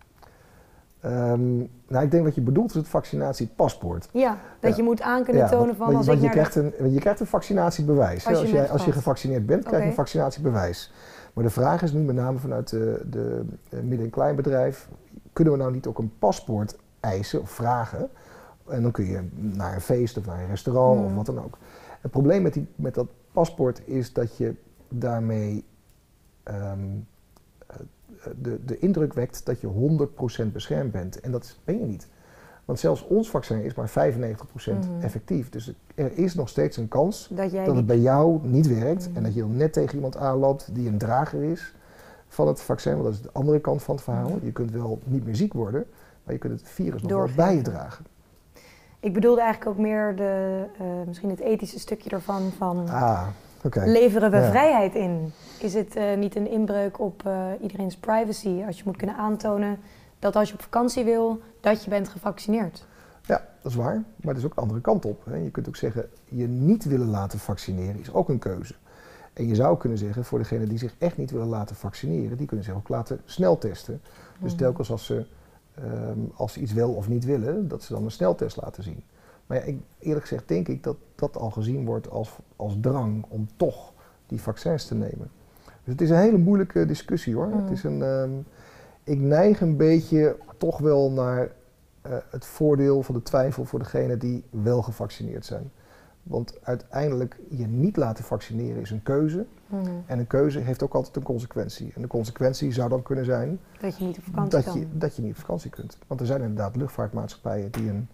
Ehm, 1.04 1.56
nou, 1.88 2.04
ik 2.04 2.10
denk 2.10 2.24
wat 2.24 2.34
je 2.34 2.40
bedoelt 2.40 2.68
is 2.70 2.74
het 2.76 2.88
vaccinatiepaspoort. 2.88 4.08
Ja, 4.12 4.38
dat 4.60 4.70
Ja. 4.70 4.76
je 4.76 4.82
moet 4.82 5.00
aan 5.02 5.24
kunnen 5.24 5.46
tonen 5.50 5.76
van 5.76 5.86
want 5.86 5.96
als 5.98 6.06
je, 6.06 6.12
ik 6.12 6.18
want 6.20 6.34
je, 6.34 6.36
naar 6.40 6.44
de- 6.44 6.50
krijgt 6.60 6.78
een, 6.80 6.92
je 6.92 7.00
krijgt 7.00 7.20
een 7.20 7.26
vaccinatiebewijs. 7.26 8.26
Als 8.26 8.36
je 8.36 8.42
Als, 8.42 8.50
je, 8.50 8.68
als 8.68 8.82
gevaccineerd 8.84 9.46
bent, 9.46 9.64
krijg 9.64 9.82
je 9.82 9.88
een 9.88 9.94
vaccinatiebewijs. 9.94 10.92
Maar 11.32 11.44
de 11.44 11.50
vraag 11.50 11.82
is 11.82 11.92
nu 11.92 12.00
met 12.00 12.14
name 12.14 12.38
vanuit 12.38 12.68
de, 12.68 13.02
de, 13.10 13.44
midden- 13.82 14.04
en 14.04 14.10
kleinbedrijf... 14.10 14.88
kunnen 15.32 15.52
we 15.52 15.58
nou 15.58 15.72
niet 15.72 15.86
ook 15.86 15.98
een 15.98 16.12
paspoort 16.18 16.76
eisen 17.00 17.40
of 17.40 17.50
vragen? 17.50 18.08
En 18.68 18.82
dan 18.82 18.90
kun 18.90 19.04
je 19.04 19.28
naar 19.34 19.74
een 19.74 19.80
feest 19.80 20.16
of 20.16 20.26
naar 20.26 20.38
een 20.40 20.46
restaurant 20.48 21.00
of 21.00 21.06
Hmm. 21.06 21.14
wat 21.16 21.26
dan 21.26 21.44
ook. 21.44 21.58
Het 22.00 22.10
probleem 22.10 22.42
met, 22.42 22.52
die, 22.52 22.66
met 22.76 22.94
dat 22.94 23.06
paspoort 23.32 23.82
is 23.84 24.12
dat 24.12 24.36
je 24.36 24.54
daarmee... 24.88 25.64
ehm, 26.42 26.58
eh, 26.62 26.74
de, 28.42 28.64
de 28.64 28.78
indruk 28.78 29.12
wekt 29.12 29.46
dat 29.46 29.60
je 29.60 29.68
100% 30.46 30.52
beschermd 30.52 30.92
bent. 30.92 31.20
En 31.20 31.30
dat 31.30 31.56
ben 31.64 31.78
je 31.78 31.84
niet. 31.86 32.08
Want 32.64 32.78
zelfs 32.78 33.06
ons 33.06 33.30
vaccin 33.30 33.62
is 33.64 33.74
maar 33.74 33.88
95% 33.88 34.88
Mhm. 34.90 35.00
effectief. 35.00 35.48
Dus 35.50 35.72
er 35.94 36.18
is 36.18 36.34
nog 36.34 36.48
steeds 36.48 36.76
een 36.76 36.88
kans 36.88 37.28
dat 37.30 37.76
het 37.76 37.86
bij 37.86 37.98
jou 37.98 38.38
niet 38.42 38.66
werkt. 38.78 39.08
Mhm. 39.08 39.16
En 39.16 39.22
dat 39.22 39.34
je 39.34 39.40
dan 39.40 39.56
net 39.56 39.72
tegen 39.72 39.94
iemand 39.94 40.16
aanloopt 40.16 40.74
die 40.74 40.88
een 40.88 40.98
drager 40.98 41.42
is 41.42 41.74
van 42.28 42.46
het 42.48 42.60
vaccin. 42.60 42.92
Want 42.92 43.04
dat 43.04 43.12
is 43.12 43.20
de 43.22 43.30
andere 43.32 43.60
kant 43.60 43.82
van 43.82 43.94
het 43.94 44.04
verhaal. 44.04 44.28
Mhm. 44.28 44.44
Je 44.44 44.52
kunt 44.52 44.70
wel 44.70 44.98
niet 45.04 45.24
meer 45.24 45.36
ziek 45.36 45.52
worden, 45.52 45.84
maar 46.24 46.34
je 46.34 46.40
kunt 46.40 46.60
het 46.60 46.68
virus 46.68 47.02
nog 47.02 47.10
wel 47.10 47.18
Doorgeven. 47.18 47.44
bij 47.44 47.54
je 47.56 47.62
dragen. 47.62 48.04
Ik 49.00 49.12
bedoelde 49.12 49.40
eigenlijk 49.40 49.70
ook 49.70 49.82
meer 49.84 50.16
de, 50.16 50.64
eh, 50.78 50.86
misschien 51.06 51.30
het 51.30 51.40
ethische 51.40 51.78
stukje 51.78 52.10
ervan 52.10 52.50
van 52.56 52.88
Ah, 52.88 53.26
leveren 53.72 54.30
we 54.30 54.36
Ja. 54.36 54.50
vrijheid 54.50 54.94
in? 54.94 55.32
Is 55.60 55.74
het 55.74 55.96
eh, 55.96 56.16
niet 56.16 56.36
een 56.36 56.50
inbreuk 56.50 57.00
op 57.00 57.26
eh, 57.26 57.46
iedereen's 57.60 57.96
privacy 57.96 58.62
als 58.66 58.76
je 58.78 58.82
moet 58.86 58.96
kunnen 58.96 59.16
aantonen 59.16 59.78
dat 60.18 60.36
als 60.36 60.48
je 60.48 60.54
op 60.54 60.62
vakantie 60.62 61.04
wil, 61.04 61.40
dat 61.60 61.84
je 61.84 61.90
bent 61.90 62.08
gevaccineerd? 62.08 62.86
Ja, 63.26 63.46
dat 63.62 63.72
is 63.72 63.78
waar. 63.78 64.02
Maar 64.16 64.32
er 64.32 64.38
is 64.40 64.44
ook 64.46 64.54
de 64.54 64.60
andere 64.60 64.80
kant 64.80 65.04
op. 65.04 65.24
Hè. 65.24 65.36
Je 65.36 65.50
kunt 65.50 65.68
ook 65.68 65.76
zeggen, 65.76 66.08
je 66.24 66.46
niet 66.48 66.84
willen 66.84 67.08
laten 67.08 67.38
vaccineren 67.38 68.00
is 68.00 68.12
ook 68.12 68.28
een 68.28 68.38
keuze. 68.38 68.74
En 69.32 69.46
je 69.48 69.54
zou 69.54 69.76
kunnen 69.78 69.98
zeggen, 69.98 70.24
voor 70.24 70.38
degenen 70.38 70.68
die 70.68 70.78
zich 70.78 70.94
echt 70.98 71.16
niet 71.16 71.30
willen 71.30 71.46
laten 71.48 71.76
vaccineren, 71.76 72.36
die 72.36 72.46
kunnen 72.46 72.64
zich 72.64 72.74
ook 72.74 72.88
laten 72.88 73.20
sneltesten. 73.24 74.00
Dus 74.38 74.50
Mhm. 74.50 74.58
telkens 74.60 74.90
als 74.90 75.04
ze, 75.06 75.26
ehm, 75.74 76.18
als 76.36 76.52
ze 76.52 76.60
iets 76.60 76.72
wel 76.72 76.90
of 76.92 77.08
niet 77.08 77.24
willen, 77.24 77.68
dat 77.68 77.82
ze 77.82 77.92
dan 77.92 78.04
een 78.04 78.10
sneltest 78.10 78.56
laten 78.62 78.82
zien. 78.82 79.02
Maar 79.46 79.56
ja, 79.58 79.62
ik, 79.62 79.78
eerlijk 79.98 80.26
gezegd 80.26 80.48
denk 80.48 80.68
ik 80.68 80.82
dat 80.82 80.96
dat 81.14 81.36
al 81.36 81.50
gezien 81.50 81.84
wordt 81.84 82.10
als, 82.10 82.38
als 82.56 82.76
drang 82.80 83.24
om 83.28 83.48
toch 83.56 83.92
die 84.26 84.40
vaccins 84.40 84.86
te 84.86 84.94
nemen. 84.94 85.30
Dus 85.64 85.92
het 85.92 86.00
is 86.00 86.10
een 86.10 86.16
hele 86.16 86.38
moeilijke 86.38 86.86
discussie 86.86 87.34
hoor. 87.34 87.52
Het 87.52 87.70
is 87.70 87.84
een, 87.84 88.02
ehm, 88.02 88.30
ik 89.04 89.18
neig 89.18 89.60
een 89.60 89.76
beetje 89.76 90.36
toch 90.58 90.78
wel 90.78 91.10
naar 91.10 91.52
eh, 92.02 92.12
het 92.30 92.44
voordeel 92.44 93.02
van 93.02 93.14
de 93.14 93.22
twijfel 93.22 93.64
voor 93.64 93.78
degenen 93.78 94.18
die 94.18 94.44
wel 94.50 94.82
gevaccineerd 94.82 95.44
zijn. 95.44 95.70
Want 96.22 96.58
uiteindelijk 96.62 97.36
je 97.50 97.66
niet 97.66 97.96
laten 97.96 98.24
vaccineren 98.24 98.80
is 98.80 98.90
een 98.90 99.02
keuze. 99.02 99.46
Mhm. 99.66 99.90
En 100.06 100.18
een 100.18 100.26
keuze 100.26 100.58
heeft 100.58 100.82
ook 100.82 100.94
altijd 100.94 101.16
een 101.16 101.22
consequentie. 101.22 101.92
En 101.94 102.02
de 102.02 102.08
consequentie 102.08 102.72
zou 102.72 102.88
dan 102.88 103.02
kunnen 103.02 103.24
zijn 103.24 103.60
Dat 103.80 103.98
je 103.98 104.04
niet 104.04 104.18
op 104.18 104.24
vakantie 104.24 104.50
dat 104.50 104.64
kan. 104.64 104.80
je, 104.80 104.86
dat 104.92 105.16
je 105.16 105.22
niet 105.22 105.32
op 105.32 105.38
vakantie 105.38 105.70
kunt. 105.70 105.98
Want 106.06 106.20
er 106.20 106.26
zijn 106.26 106.40
inderdaad 106.40 106.76
luchtvaartmaatschappijen 106.76 107.70
die 107.70 107.88
een 107.88 108.08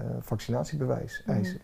eh, 0.00 0.16
vaccinatiebewijs 0.20 1.22
Mhm. 1.26 1.36
eisen. 1.36 1.60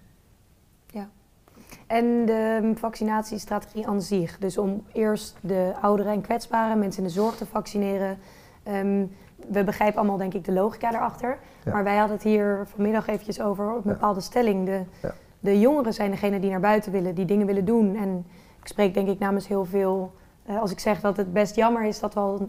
En 1.87 2.27
de 2.27 2.73
vaccinatiestrategie 2.75 3.87
aan 3.87 4.03
zich. 4.03 4.39
Dus 4.39 4.59
om 4.59 4.85
eerst 4.93 5.37
de 5.41 5.73
ouderen 5.81 6.13
en 6.13 6.21
kwetsbaren, 6.21 6.79
mensen 6.79 7.03
in 7.03 7.09
de 7.09 7.15
zorg 7.15 7.37
te 7.37 7.47
vaccineren. 7.47 8.19
Ehm, 8.63 9.05
we 9.49 9.65
begrijpen 9.65 9.99
allemaal 9.99 10.17
denk 10.17 10.35
ik 10.35 10.45
de 10.45 10.53
logica 10.53 10.91
daarachter. 10.91 11.39
Ja. 11.65 11.73
Maar 11.73 11.85
wij 11.85 11.97
hadden 11.97 12.17
het 12.17 12.25
hier 12.27 12.67
vanmiddag 12.67 13.07
eventjes 13.07 13.41
over 13.41 13.71
op 13.71 13.77
een 13.85 13.91
Ja. 13.91 13.93
bepaalde 13.93 14.21
stelling. 14.21 14.67
De, 14.67 14.83
Ja. 15.03 15.15
de 15.41 15.61
jongeren 15.61 15.95
zijn 15.95 16.11
degene 16.11 16.41
die 16.41 16.51
naar 16.51 16.61
buiten 16.61 16.93
willen, 16.93 17.15
die 17.15 17.25
dingen 17.25 17.47
willen 17.47 17.65
doen. 17.65 17.97
En 17.97 18.27
ik 18.61 18.67
spreek 18.69 18.95
denk 18.95 19.09
ik 19.09 19.19
namens 19.19 19.49
heel 19.49 19.65
veel, 19.65 20.13
eh, 20.47 20.61
als 20.61 20.71
ik 20.71 20.79
zeg 20.79 21.01
dat 21.01 21.17
het 21.17 21.33
best 21.33 21.55
jammer 21.55 21.85
is 21.85 22.01
dat 22.01 22.15
we 22.15 22.21
al 22.21 22.49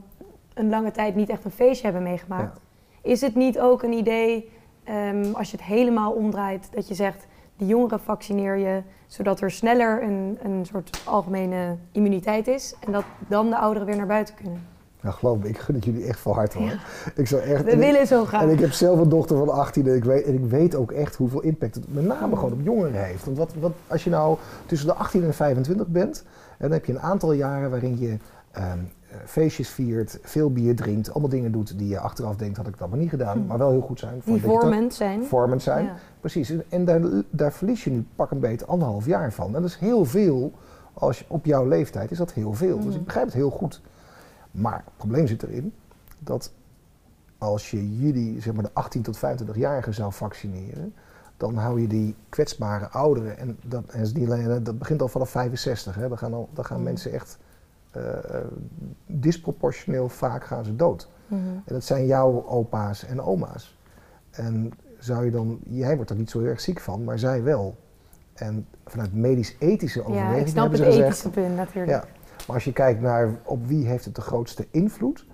een, 0.53 0.69
lange 0.69 0.91
tijd 0.91 1.15
niet 1.15 1.29
echt 1.29 1.45
een 1.45 1.51
feestje 1.51 1.83
hebben 1.83 2.03
meegemaakt. 2.03 2.59
Ja. 3.01 3.09
Is 3.11 3.21
het 3.21 3.35
niet 3.35 3.59
ook 3.59 3.83
een 3.83 3.93
idee, 3.93 4.51
ehm, 4.87 5.33
als 5.33 5.51
je 5.51 5.57
het 5.57 5.65
helemaal 5.65 6.11
omdraait, 6.11 6.67
dat 6.71 6.87
je 6.87 6.93
zegt, 6.93 7.25
de 7.57 7.65
jongeren 7.65 7.99
vaccineer 7.99 8.57
je, 8.57 8.81
zodat 9.07 9.41
er 9.41 9.51
sneller 9.51 10.03
een, 10.03 10.37
een 10.43 10.65
soort 10.65 11.01
algemene 11.05 11.75
immuniteit 11.91 12.47
is 12.47 12.75
en 12.85 12.91
dat 12.91 13.03
dan 13.27 13.49
de 13.49 13.57
ouderen 13.57 13.87
weer 13.87 13.97
naar 13.97 14.07
buiten 14.07 14.35
kunnen? 14.35 14.61
Nou, 15.01 15.15
geloof 15.15 15.37
me, 15.39 15.47
ik 15.49 15.57
gun 15.57 15.75
het 15.75 15.85
jullie 15.85 16.05
echt 16.05 16.19
van 16.19 16.33
harte 16.33 16.57
hoor. 16.57 16.79
Ik 17.15 17.27
zou 17.27 17.41
echt, 17.41 17.63
We 17.63 17.71
ik- 17.71 17.77
willen 17.79 18.07
zo 18.07 18.25
graag. 18.25 18.41
En 18.41 18.49
ik 18.49 18.59
heb 18.59 18.71
zelf 18.71 18.99
een 18.99 19.09
dochter 19.09 19.37
van 19.37 19.49
18 19.49 19.87
en 19.87 19.95
ik 19.95 20.03
weet, 20.03 20.25
en 20.25 20.33
ik 20.33 20.45
weet 20.49 20.75
ook 20.75 20.91
echt 20.91 21.15
hoeveel 21.15 21.41
impact 21.41 21.75
het 21.75 21.93
met 21.93 22.05
name 22.05 22.35
gewoon 22.35 22.51
op 22.53 22.59
jongeren 22.63 23.03
heeft. 23.03 23.25
Want 23.25 23.37
wat, 23.37 23.53
wat, 23.59 23.71
als 23.87 24.03
je 24.03 24.09
nou 24.09 24.37
tussen 24.65 24.87
de 24.87 24.93
18 24.93 25.23
en 25.23 25.33
25 25.33 25.87
bent, 25.87 26.23
en 26.25 26.55
dan 26.59 26.71
heb 26.71 26.85
je 26.85 26.91
een 26.93 26.99
aantal 27.01 27.31
jaren 27.31 27.69
waarin 27.69 27.99
je 27.99 28.17
ehm, 28.51 28.65
eh, 28.67 28.73
feestjes 29.25 29.69
viert, 29.69 30.19
veel 30.21 30.51
bier 30.51 30.75
drinkt, 30.75 31.09
allemaal 31.11 31.29
dingen 31.29 31.51
doet 31.51 31.77
die 31.77 31.87
je 31.87 31.99
achteraf 31.99 32.35
denkt, 32.35 32.57
had 32.57 32.67
ik 32.67 32.77
dat 32.77 32.89
maar 32.89 32.97
niet 32.97 33.09
gedaan, 33.09 33.37
Hm. 33.37 33.45
maar 33.45 33.57
wel 33.57 33.71
heel 33.71 33.81
goed 33.81 33.99
zijn. 33.99 34.21
Die 34.25 34.41
vormend 34.41 34.93
zijn. 34.93 35.23
vormend 35.23 35.61
zijn. 35.61 35.85
Ja. 35.85 35.95
Precies, 36.19 36.49
en, 36.49 36.63
en 36.69 36.85
daar, 36.85 37.01
daar 37.29 37.53
verlies 37.53 37.83
je 37.83 37.89
nu 37.89 38.05
pak 38.15 38.31
een 38.31 38.39
beetje 38.39 38.65
anderhalf 38.65 39.05
jaar 39.05 39.33
van. 39.33 39.45
En 39.55 39.61
dat 39.61 39.69
is 39.69 39.77
heel 39.77 40.05
veel, 40.05 40.51
als 40.93 41.19
je, 41.19 41.25
op 41.27 41.45
jouw 41.45 41.65
leeftijd 41.67 42.11
is 42.11 42.17
dat 42.17 42.31
heel 42.33 42.53
veel. 42.53 42.75
Dus 42.75 42.85
Mhm. 42.85 42.95
ik 42.97 43.05
begrijp 43.05 43.25
het 43.25 43.35
heel 43.35 43.49
goed. 43.49 43.81
Maar 44.51 44.83
het 44.85 44.97
probleem 44.97 45.27
zit 45.27 45.43
erin 45.43 45.73
dat 46.19 46.51
als 47.37 47.71
je 47.71 47.97
jullie, 47.97 48.41
zeg 48.41 48.53
maar 48.53 48.63
de 48.63 48.69
18 48.73 49.01
tot 49.01 49.17
25-jarigen 49.17 49.93
zou 49.93 50.13
vaccineren, 50.13 50.93
dan 51.37 51.55
hou 51.55 51.81
je 51.81 51.87
die 51.87 52.15
kwetsbare 52.29 52.87
ouderen, 52.89 53.37
en 53.37 53.57
dat, 53.65 53.83
en 53.87 54.11
alleen, 54.31 54.63
dat 54.63 54.79
begint 54.79 55.01
al 55.01 55.07
vanaf 55.07 55.29
65, 55.29 55.95
hè, 55.95 56.07
dan 56.07 56.17
gaan, 56.17 56.33
al, 56.33 56.49
dan 56.53 56.65
gaan 56.65 56.77
Mhm. 56.77 56.85
mensen 56.85 57.11
echt 57.11 57.37
eh, 57.37 57.43
eh, 57.43 57.46
disproportioneel 59.05 60.09
vaak 60.09 60.45
gaan 60.45 60.65
ze 60.65 60.75
dood. 60.75 61.09
Mhm. 61.27 61.41
En 61.41 61.73
dat 61.73 61.83
zijn 61.83 62.05
jouw 62.05 62.45
opa's 62.45 63.05
en 63.05 63.21
oma's. 63.21 63.77
En 64.31 64.71
zou 64.99 65.25
je 65.25 65.31
dan, 65.31 65.59
jij 65.69 65.95
wordt 65.95 66.09
er 66.09 66.17
niet 66.17 66.29
zo 66.29 66.39
heel 66.39 66.49
erg 66.49 66.61
ziek 66.61 66.79
van, 66.79 67.03
maar 67.03 67.19
zij 67.19 67.43
wel. 67.43 67.75
En 68.33 68.67
vanuit 68.85 69.13
medisch-ethische 69.13 69.99
Ja, 69.99 70.05
overwegingen 70.05 70.39
ik 70.39 70.47
snap 70.47 70.69
hebben 70.69 70.85
het 70.85 70.93
ze 70.93 71.01
ethische 71.01 71.27
gezegd, 71.27 71.47
punt 71.47 71.55
natuurlijk. 71.55 71.91
ja, 71.91 72.03
maar 72.47 72.55
als 72.55 72.63
je 72.63 72.73
kijkt 72.73 73.01
naar 73.01 73.39
op 73.43 73.67
wie 73.67 73.85
heeft 73.85 74.05
het 74.05 74.15
de 74.15 74.21
grootste 74.21 74.67
invloed 74.71 75.25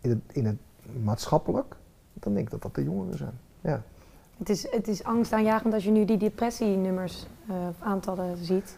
in 0.00 0.10
het, 0.10 0.18
in 0.32 0.46
het 0.46 0.56
maatschappelijk, 1.02 1.76
dan 2.14 2.32
denk 2.34 2.44
ik 2.44 2.50
dat 2.50 2.62
dat 2.62 2.74
de 2.74 2.84
jongeren 2.84 3.18
zijn. 3.18 3.38
Ja. 3.60 3.82
Het, 4.38 4.48
is, 4.48 4.70
het 4.70 4.88
is 4.88 5.04
angstaanjagend 5.04 5.74
als 5.74 5.84
je 5.84 5.90
nu 5.90 6.04
die 6.04 6.16
depressienummers, 6.16 7.26
eh 7.48 7.54
aantallen 7.78 8.36
ziet. 8.36 8.76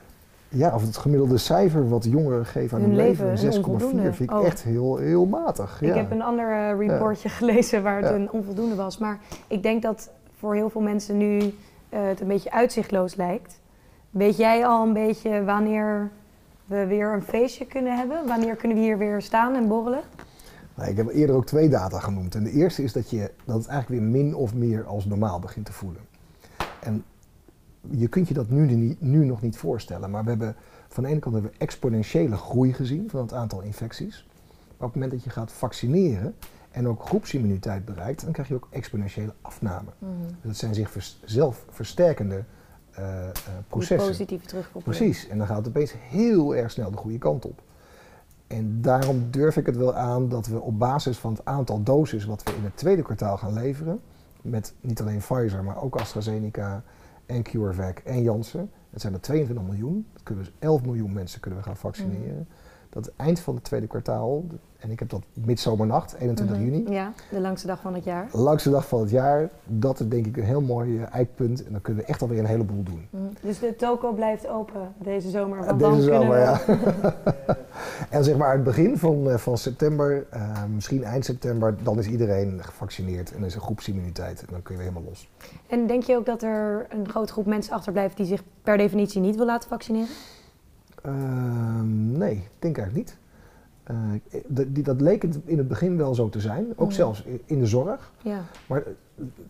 Ja, 0.53 0.75
of 0.75 0.83
het 0.87 0.97
gemiddelde 0.97 1.39
cijfer 1.39 1.89
wat 1.89 2.05
jongeren 2.05 2.47
geven 2.47 2.77
aan 2.77 2.83
Hun 2.85 2.93
hun 2.95 3.07
leven, 3.07 3.27
leven, 3.27 3.47
een 3.47 3.53
6,4, 3.53 3.57
onvoldoende. 3.71 4.13
vind 4.13 4.31
ik 4.31 4.37
Oh. 4.37 4.47
echt 4.47 4.63
heel, 4.63 4.97
heel 4.97 5.27
matig. 5.27 5.83
Ik 5.83 5.89
ja. 5.89 5.95
heb 5.95 6.11
een 6.11 6.23
ander 6.23 6.51
eh, 6.53 6.79
reportje 6.89 7.29
gelezen 7.39 7.83
waar 7.83 7.97
het 7.97 8.09
Ja. 8.09 8.15
een 8.15 8.31
onvoldoende 8.31 8.75
was. 8.75 8.99
Maar 8.99 9.19
ik 9.47 9.63
denk 9.63 9.83
dat 9.83 10.11
voor 10.39 10.55
heel 10.55 10.71
veel 10.71 10.81
mensen 10.81 11.17
nu 11.17 11.39
eh, 11.89 12.01
het 12.07 12.21
een 12.21 12.27
beetje 12.29 12.53
uitzichtloos 12.53 13.15
lijkt. 13.15 13.61
Weet 14.11 14.37
jij 14.37 14.67
al 14.67 14.87
een 14.87 14.93
beetje 14.93 15.45
wanneer 15.45 16.11
we 16.67 16.87
weer 16.87 17.13
een 17.13 17.23
feestje 17.23 17.67
kunnen 17.67 17.97
hebben? 17.97 18.27
Wanneer 18.27 18.57
kunnen 18.57 18.77
we 18.77 18.83
hier 18.83 18.99
weer 18.99 19.23
staan 19.23 19.55
en 19.55 19.69
borrelen? 19.69 20.01
Nou, 20.75 20.91
ik 20.91 20.97
heb 20.97 21.09
eerder 21.09 21.37
ook 21.37 21.47
twee 21.47 21.69
data 21.69 21.99
genoemd. 21.99 22.35
En 22.35 22.45
de 22.45 22.51
eerste 22.51 22.83
is 22.83 22.93
dat, 22.93 23.11
je, 23.11 23.31
dat 23.45 23.57
het 23.57 23.67
eigenlijk 23.67 24.01
weer 24.03 24.11
min 24.11 24.35
of 24.35 24.55
meer 24.55 24.85
als 24.85 25.05
normaal 25.05 25.39
begint 25.39 25.67
te 25.67 25.73
voelen. 25.73 26.01
En 26.81 27.05
je 27.91 28.09
kunt 28.09 28.29
je 28.29 28.35
dat 28.35 28.49
nu, 28.49 28.97
nu 28.99 29.25
nog 29.25 29.43
niet 29.43 29.57
voorstellen. 29.57 30.11
Maar 30.11 30.23
we 30.23 30.29
hebben 30.29 30.57
van 30.89 31.03
de 31.03 31.09
ene 31.09 31.19
kant 31.19 31.35
hebben 31.35 31.53
we 31.53 31.59
exponentiële 31.59 32.37
groei 32.37 32.73
gezien 32.73 33.11
van 33.11 33.21
het 33.21 33.33
aantal 33.33 33.61
infecties. 33.61 34.27
Maar 34.79 34.89
op 34.89 34.95
het 34.95 35.03
moment 35.03 35.11
dat 35.13 35.25
je 35.25 35.31
gaat 35.31 35.53
vaccineren 35.53 36.35
en 36.71 36.89
ook 36.89 37.03
groepsimmuniteit 37.03 37.85
bereikt, 37.85 38.23
dan 38.25 38.33
krijg 38.33 38.49
je 38.49 38.55
ook 38.55 38.69
exponentiële 38.71 39.33
afname. 39.41 39.89
Dus 39.99 40.37
dat 40.43 40.57
zijn 40.57 40.75
zich 40.75 40.91
vers- 40.91 41.21
zelf 41.25 41.65
versterkende 41.71 42.45
eh, 42.91 43.29
eh, 43.29 43.33
Die 43.33 43.43
processen. 43.69 44.09
positieve 44.09 44.47
terugkoppeling. 44.47 44.99
Precies, 44.99 45.29
en 45.29 45.39
dan 45.39 45.47
gaat 45.47 45.57
het 45.57 45.69
opeens 45.69 45.95
heel 46.09 46.57
erg 46.57 46.71
snel 46.71 46.91
de 46.91 46.97
goede 46.97 47.19
kant 47.19 47.45
op. 47.45 47.63
En 48.47 48.81
daarom 48.83 49.31
durf 49.31 49.57
ik 49.57 49.67
het 49.67 49.77
wel 49.77 49.95
aan 49.95 50.29
dat 50.29 50.47
we 50.47 50.61
op 50.61 50.79
basis 50.79 51.19
van 51.19 51.33
het 51.33 51.45
aantal 51.45 51.83
doses 51.83 52.25
wat 52.25 52.43
we 52.43 52.55
in 52.57 52.65
het 52.65 52.77
tweede 52.77 53.03
kwartaal 53.03 53.37
gaan 53.37 53.53
leveren, 53.53 54.01
met 54.43 54.75
niet 54.81 55.01
alleen 55.01 55.19
Pfizer, 55.19 55.65
maar 55.65 55.83
ook 55.83 55.97
AstraZeneca 55.97 56.83
en 57.31 57.43
CureVac 57.43 57.99
en 57.99 58.23
Janssen, 58.23 58.71
dat 58.91 59.01
zijn 59.01 59.13
er 59.13 59.21
22 59.21 59.65
miljoen, 59.65 60.07
dat 60.13 60.23
kunnen 60.23 60.45
we 60.45 60.51
dus 60.51 60.61
11 60.69 60.83
miljoen 60.83 61.13
mensen 61.13 61.41
kunnen 61.41 61.59
we 61.59 61.65
gaan 61.65 61.77
vaccineren. 61.77 62.49
Dat 62.91 63.05
het 63.05 63.15
eind 63.17 63.41
van 63.41 63.55
het 63.55 63.65
tweede 63.65 63.87
kwartaal, 63.87 64.45
en 64.79 64.91
ik 64.91 64.99
heb 64.99 65.09
dat 65.09 65.23
midzomernacht, 65.33 66.15
21 66.15 66.57
Mhm. 66.57 66.65
juni, 66.65 66.91
Ja, 66.93 67.13
de 67.31 67.41
langste 67.41 67.67
dag 67.67 67.81
van 67.81 67.95
het 67.95 68.05
jaar. 68.05 68.29
langste 68.33 68.71
dag 68.71 68.89
van 68.89 69.01
het 69.01 69.11
jaar, 69.11 69.51
dat 69.65 70.01
is 70.01 70.09
denk 70.09 70.27
ik 70.27 70.37
een 70.37 70.45
heel 70.45 70.61
mooi 70.61 70.99
eh, 70.99 71.15
eikpunt 71.15 71.65
en 71.65 71.73
dan 71.73 71.81
kunnen 71.81 72.03
we 72.03 72.09
echt 72.09 72.23
alweer 72.23 72.39
een 72.39 72.45
heleboel 72.47 72.83
doen. 72.83 73.07
Mhm. 73.11 73.23
Dus 73.43 73.59
de 73.59 73.77
toko 73.77 74.13
blijft 74.13 74.49
open 74.49 74.95
deze 74.99 75.31
zomer. 75.31 75.65
Want 75.65 75.79
Deze 75.79 75.91
dan 75.91 76.01
zomer, 76.01 76.19
kunnen 76.19 76.65
we... 76.67 76.83
ja. 77.07 77.57
en 78.17 78.25
zeg 78.25 78.37
maar 78.37 78.53
het 78.53 78.65
begin 78.65 78.99
van, 78.99 79.31
eh, 79.31 79.37
van 79.37 79.59
september, 79.59 80.27
eh, 80.31 80.65
misschien 80.75 81.05
eind 81.05 81.25
september, 81.25 81.75
dan 81.83 81.99
is 81.99 82.07
iedereen 82.07 82.59
gevaccineerd 82.63 83.33
en 83.33 83.41
er 83.41 83.47
is 83.47 83.55
een 83.55 83.61
groepsimmuniteit. 83.61 84.41
En 84.41 84.47
dan 84.51 84.63
kun 84.63 84.75
je 84.77 84.81
weer 84.81 84.91
helemaal 84.91 85.11
los. 85.11 85.29
En 85.67 85.87
denk 85.87 86.03
je 86.03 86.17
ook 86.17 86.27
dat 86.27 86.43
er 86.43 86.87
een 86.91 87.09
grote 87.09 87.33
groep 87.33 87.47
mensen 87.47 87.73
achterblijft 87.75 88.17
die 88.17 88.27
zich 88.27 88.43
per 88.63 88.77
definitie 88.77 89.21
niet 89.21 89.37
wil 89.37 89.47
laten 89.47 89.69
vaccineren? 89.69 90.09
Ehm, 91.03 92.13
nee, 92.19 92.35
ik 92.35 92.51
denk 92.59 92.79
eigenlijk 92.79 93.07
niet. 93.09 93.19
Eh, 93.83 93.97
dat, 94.47 94.67
dat 94.85 95.01
leek 95.01 95.23
het 95.23 95.39
in 95.45 95.59
het 95.59 95.69
begin 95.69 95.97
wel 95.97 96.15
zo 96.15 96.29
te 96.29 96.41
zijn, 96.41 96.67
ook 96.77 96.87
Mhm. 96.87 96.97
zelfs 96.97 97.25
in 97.45 97.59
de 97.59 97.67
zorg. 97.67 98.13
Ja. 98.23 98.41
Maar 98.67 98.83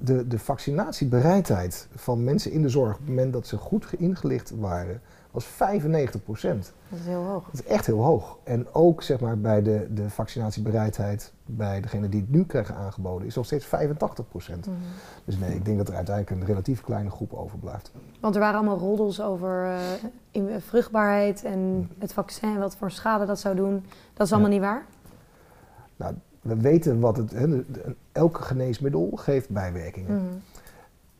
de, 0.00 0.26
de 0.26 0.38
vaccinatiebereidheid 0.38 1.88
van 1.94 2.24
mensen 2.24 2.50
in 2.52 2.62
de 2.62 2.68
zorg 2.68 2.92
op 2.92 2.98
het 3.00 3.08
moment 3.08 3.32
dat 3.32 3.46
ze 3.46 3.56
goed 3.56 3.86
ingelicht 3.98 4.50
waren, 4.58 5.00
was 5.30 5.44
95 5.44 6.22
procent. 6.22 6.72
Dat 6.88 6.98
is 6.98 7.06
heel 7.06 7.22
hoog. 7.24 7.44
Dat 7.44 7.54
is 7.54 7.64
echt 7.64 7.86
heel 7.86 8.02
hoog. 8.02 8.38
En 8.44 8.66
ook 8.74 9.02
zeg 9.02 9.20
maar, 9.20 9.38
bij 9.38 9.62
de, 9.62 9.86
de 9.94 10.10
vaccinatiebereidheid 10.10 11.32
bij 11.46 11.80
degene 11.80 12.08
die 12.08 12.20
het 12.20 12.30
nu 12.30 12.44
krijgen 12.44 12.74
aangeboden 12.74 13.26
is 13.26 13.34
nog 13.34 13.44
steeds 13.46 13.64
85 13.66 14.28
procent. 14.28 14.66
Mhm. 14.66 14.76
Dus 15.24 15.38
nee, 15.38 15.54
ik 15.54 15.64
denk 15.64 15.76
dat 15.78 15.88
er 15.88 15.94
uiteindelijk 15.94 16.40
een 16.40 16.46
relatief 16.46 16.80
kleine 16.80 17.10
groep 17.10 17.32
overblijft. 17.32 17.90
Want 18.20 18.34
er 18.34 18.40
waren 18.40 18.58
allemaal 18.58 18.78
roddels 18.78 19.20
over 19.20 19.64
eh, 19.64 19.78
in- 20.30 20.60
vruchtbaarheid 20.60 21.44
en 21.44 21.90
het 21.98 22.12
vaccin, 22.12 22.58
wat 22.58 22.76
voor 22.76 22.90
schade 22.90 23.26
dat 23.26 23.40
zou 23.40 23.56
doen. 23.56 23.84
Dat 24.14 24.26
is 24.26 24.32
allemaal 24.32 24.50
niet 24.50 24.60
waar? 24.60 24.84
Nou, 25.96 26.14
we 26.40 26.56
weten 26.56 27.00
wat 27.00 27.16
het. 27.16 27.30
Hè, 27.30 27.48
de- 27.48 27.64
de- 27.72 27.94
elk 28.12 28.38
geneesmiddel 28.40 29.10
geeft 29.14 29.48
bijwerkingen. 29.50 30.14
Mhm. 30.16 30.24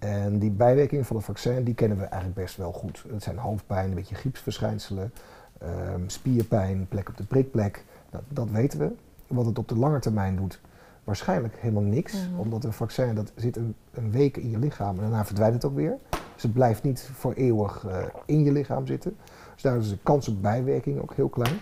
En 0.00 0.38
die 0.38 0.50
bijwerkingen 0.50 1.04
van 1.04 1.16
het 1.16 1.24
vaccin, 1.24 1.64
die 1.64 1.74
kennen 1.74 1.98
we 1.98 2.04
eigenlijk 2.04 2.40
best 2.40 2.56
wel 2.56 2.72
goed. 2.72 3.04
Het 3.12 3.22
zijn 3.22 3.38
hoofdpijn, 3.38 3.88
een 3.88 3.94
beetje 3.94 4.14
griepsverschijnselen, 4.14 5.12
ehm, 5.58 6.00
spierpijn, 6.06 6.86
plek 6.88 7.08
op 7.08 7.16
de 7.16 7.24
prikplek. 7.24 7.84
Nou, 8.10 8.24
dat 8.28 8.50
weten 8.50 8.78
we. 8.78 8.92
Wat 9.26 9.46
het 9.46 9.58
op 9.58 9.68
de 9.68 9.76
lange 9.76 9.98
termijn 9.98 10.36
doet, 10.36 10.60
waarschijnlijk 11.04 11.56
helemaal 11.58 11.82
niks. 11.82 12.28
Mhm. 12.28 12.40
Omdat 12.40 12.64
een 12.64 12.72
vaccin, 12.72 13.14
dat 13.14 13.32
zit 13.34 13.56
een, 13.56 13.74
een 13.90 14.10
week 14.10 14.36
in 14.36 14.50
je 14.50 14.58
lichaam 14.58 14.94
en 14.94 15.00
daarna 15.00 15.24
verdwijnt 15.24 15.54
het 15.54 15.64
ook 15.64 15.74
weer. 15.74 15.96
Dus 16.34 16.42
het 16.42 16.52
blijft 16.52 16.82
niet 16.82 17.10
voor 17.12 17.32
eeuwig 17.32 17.84
eh, 17.86 18.02
in 18.24 18.44
je 18.44 18.52
lichaam 18.52 18.86
zitten. 18.86 19.16
Dus 19.52 19.62
daar 19.62 19.76
is 19.76 19.88
de 19.88 19.98
kans 20.02 20.28
op 20.28 20.42
bijwerking 20.42 21.00
ook 21.00 21.14
heel 21.14 21.28
klein. 21.28 21.58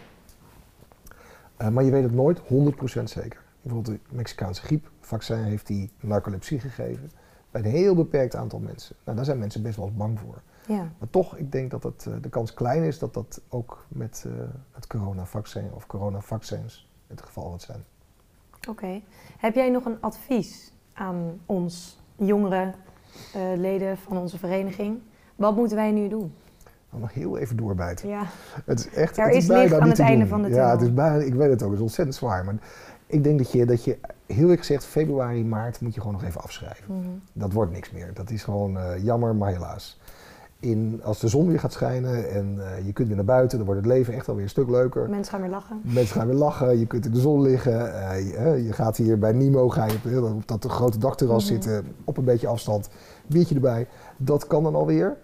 Eh, 1.57 1.69
maar 1.69 1.85
je 1.85 1.91
weet 1.91 2.03
het 2.03 2.15
nooit 2.15 2.39
100% 2.39 3.11
zeker. 3.11 3.41
Bijvoorbeeld 3.63 3.97
de 3.97 4.15
Mexicaanse 4.17 4.63
griepvaccin 4.63 5.37
heeft 5.37 5.67
die 5.67 5.91
narcolepsie 6.01 6.61
gegeven 6.61 7.11
bij 7.51 7.61
een 7.65 7.71
heel 7.71 7.95
beperkt 7.95 8.37
aantal 8.37 8.59
mensen. 8.59 8.97
Nou, 9.05 9.17
daar 9.17 9.27
zijn 9.27 9.39
mensen 9.39 9.63
best 9.63 9.77
wel 9.77 9.93
bang 9.97 10.19
voor. 10.21 10.41
Ja. 10.67 10.89
Maar 10.99 11.11
toch, 11.11 11.37
ik 11.37 11.53
denk 11.53 11.71
dat 11.71 11.83
het, 11.83 12.07
eh, 12.07 12.13
de 12.23 12.29
kans 12.29 12.55
klein 12.55 12.83
is 12.83 12.99
dat 12.99 13.15
dat 13.15 13.41
ook 13.49 13.85
met 13.89 14.25
eh, 14.27 14.33
het 14.73 14.87
coronavaccin 14.87 15.71
of 15.75 15.87
coronavaccins 15.87 16.89
het 17.07 17.23
geval 17.23 17.49
wordt 17.49 17.63
zijn. 17.63 17.85
Oké. 18.69 19.01
Heb 19.39 19.55
jij 19.55 19.71
nog 19.71 19.85
een 19.85 19.97
advies 20.01 20.73
aan 20.93 21.41
ons, 21.47 22.01
jongere 22.17 22.73
eh, 23.35 23.43
leden 23.57 23.99
van 23.99 24.17
onze 24.17 24.39
vereniging? 24.39 24.99
Wat 25.37 25.57
moeten 25.57 25.77
wij 25.77 25.91
nu 25.91 26.09
doen? 26.09 26.33
Dan 26.91 27.01
nog 27.01 27.13
heel 27.15 27.39
even 27.39 27.57
doorbijten. 27.57 28.09
Ja. 28.09 28.23
Het 28.65 28.79
is 28.79 28.89
echt, 28.91 29.19
Er 29.19 29.27
het 29.27 29.35
is 29.35 29.47
bijna 29.47 29.63
licht 29.63 29.81
aan 29.81 29.89
het 29.89 29.99
einde 29.99 30.19
doen. 30.19 30.29
van 30.29 30.43
de 30.43 30.49
Ja, 30.49 30.55
tunnel. 30.55 30.71
het 30.71 30.81
is 30.81 30.95
bijna, 30.95 31.17
ik 31.25 31.35
weet 31.35 31.51
het 31.51 31.63
ook, 31.63 31.69
het 31.69 31.77
is 31.79 31.85
ontzettend 31.85 32.17
zwaar. 32.17 32.45
Maar 32.45 32.55
ik 33.09 33.25
denk 33.25 33.39
dat 33.39 33.53
je, 33.53 33.67
dat 33.67 33.85
je 33.85 33.99
heel 34.27 34.37
eerlijk 34.37 34.59
gezegd, 34.61 34.85
februari, 34.85 35.45
maart 35.45 35.81
moet 35.81 35.95
je 35.95 36.01
gewoon 36.01 36.15
nog 36.17 36.25
even 36.25 36.41
afschrijven. 36.41 36.85
Mhm. 36.99 37.09
Dat 37.33 37.53
wordt 37.53 37.73
niks 37.73 37.91
meer. 37.91 38.11
Dat 38.15 38.31
is 38.31 38.43
gewoon 38.43 38.79
eh, 38.79 39.05
jammer, 39.05 39.35
maar 39.37 39.53
helaas. 39.53 39.99
In, 40.61 41.01
als 41.05 41.21
de 41.21 41.29
zon 41.29 41.49
weer 41.49 41.59
gaat 41.61 41.73
schijnen 41.73 42.31
en 42.31 42.59
eh, 42.77 42.87
je 42.87 42.93
kunt 42.93 43.07
weer 43.09 43.17
naar 43.17 43.25
buiten, 43.25 43.57
dan 43.59 43.67
wordt 43.67 43.83
het 43.85 43.93
leven 43.93 44.15
echt 44.15 44.29
alweer 44.29 44.43
een 44.45 44.51
stuk 44.51 44.69
leuker. 44.71 45.09
Mensen 45.11 45.33
gaan 45.33 45.41
weer 45.41 45.51
lachen. 45.51 45.81
Mensen 45.83 46.17
gaan 46.17 46.27
weer 46.27 46.37
lachen, 46.37 46.79
je 46.79 46.87
kunt 46.87 47.05
in 47.07 47.13
de 47.13 47.21
zon 47.21 47.43
liggen. 47.43 48.09
eh, 48.11 48.21
je, 48.57 48.65
je 48.65 48.73
gaat 48.73 48.97
hier 48.97 49.19
bij 49.19 49.33
Nimo 49.33 49.69
ga 49.69 49.85
je 49.87 49.99
op, 50.23 50.23
op 50.35 50.47
dat 50.49 50.65
grote 50.65 50.99
dakterras 50.99 51.45
Mhm. 51.45 51.53
zitten, 51.53 51.87
op 52.05 52.17
een 52.17 52.25
beetje 52.25 52.47
afstand, 52.47 52.89
biertje 53.27 53.55
erbij. 53.55 53.87
Dat 54.17 54.47
kan 54.47 54.63
dan 54.63 54.75
alweer. 54.75 55.17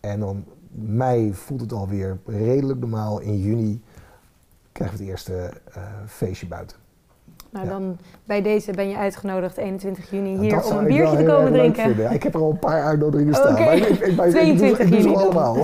En 0.00 0.20
dan 0.20 0.44
mei 0.70 1.34
voelt 1.34 1.60
het 1.60 1.72
alweer 1.72 2.18
redelijk 2.26 2.80
normaal. 2.80 3.20
In 3.20 3.38
juni 3.40 3.82
krijgen 4.72 4.96
we 4.96 5.02
het 5.02 5.12
eerste 5.12 5.50
feestje 6.06 6.46
buiten. 6.46 6.76
Nou, 7.52 7.64
Ja. 7.64 7.70
dan 7.72 7.96
bij 8.24 8.42
deze 8.42 8.72
ben 8.72 8.88
je 8.88 8.96
uitgenodigd 8.96 9.56
21 9.56 10.10
juni 10.10 10.38
hier 10.38 10.64
om 10.64 10.76
een 10.76 10.84
biertje 10.84 11.16
te 11.16 11.24
komen 11.24 11.52
drinken. 11.52 12.10
Ik 12.12 12.22
heb 12.22 12.34
er 12.34 12.40
al 12.40 12.50
een 12.50 12.58
paar 12.58 12.82
uitnodigingen 12.84 13.34
staan. 13.34 13.52
Maar 13.52 13.76
ik, 13.76 13.84
ik, 13.84 13.88
ik, 13.88 14.00
ik, 14.00 14.08
ik, 14.08 14.16
doe 14.16 14.24
ze- 14.24 14.30
22 14.30 14.78
ik 14.78 14.90
doe 14.90 15.00
ze 15.00 15.08
juni 15.08 15.14
allemaal. 15.22 15.56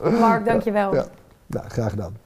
Mark, 0.20 0.44
dankjewel. 0.44 0.94
Ja. 0.94 1.04
Nou, 1.46 1.68
graag 1.68 1.90
gedaan. 1.90 2.16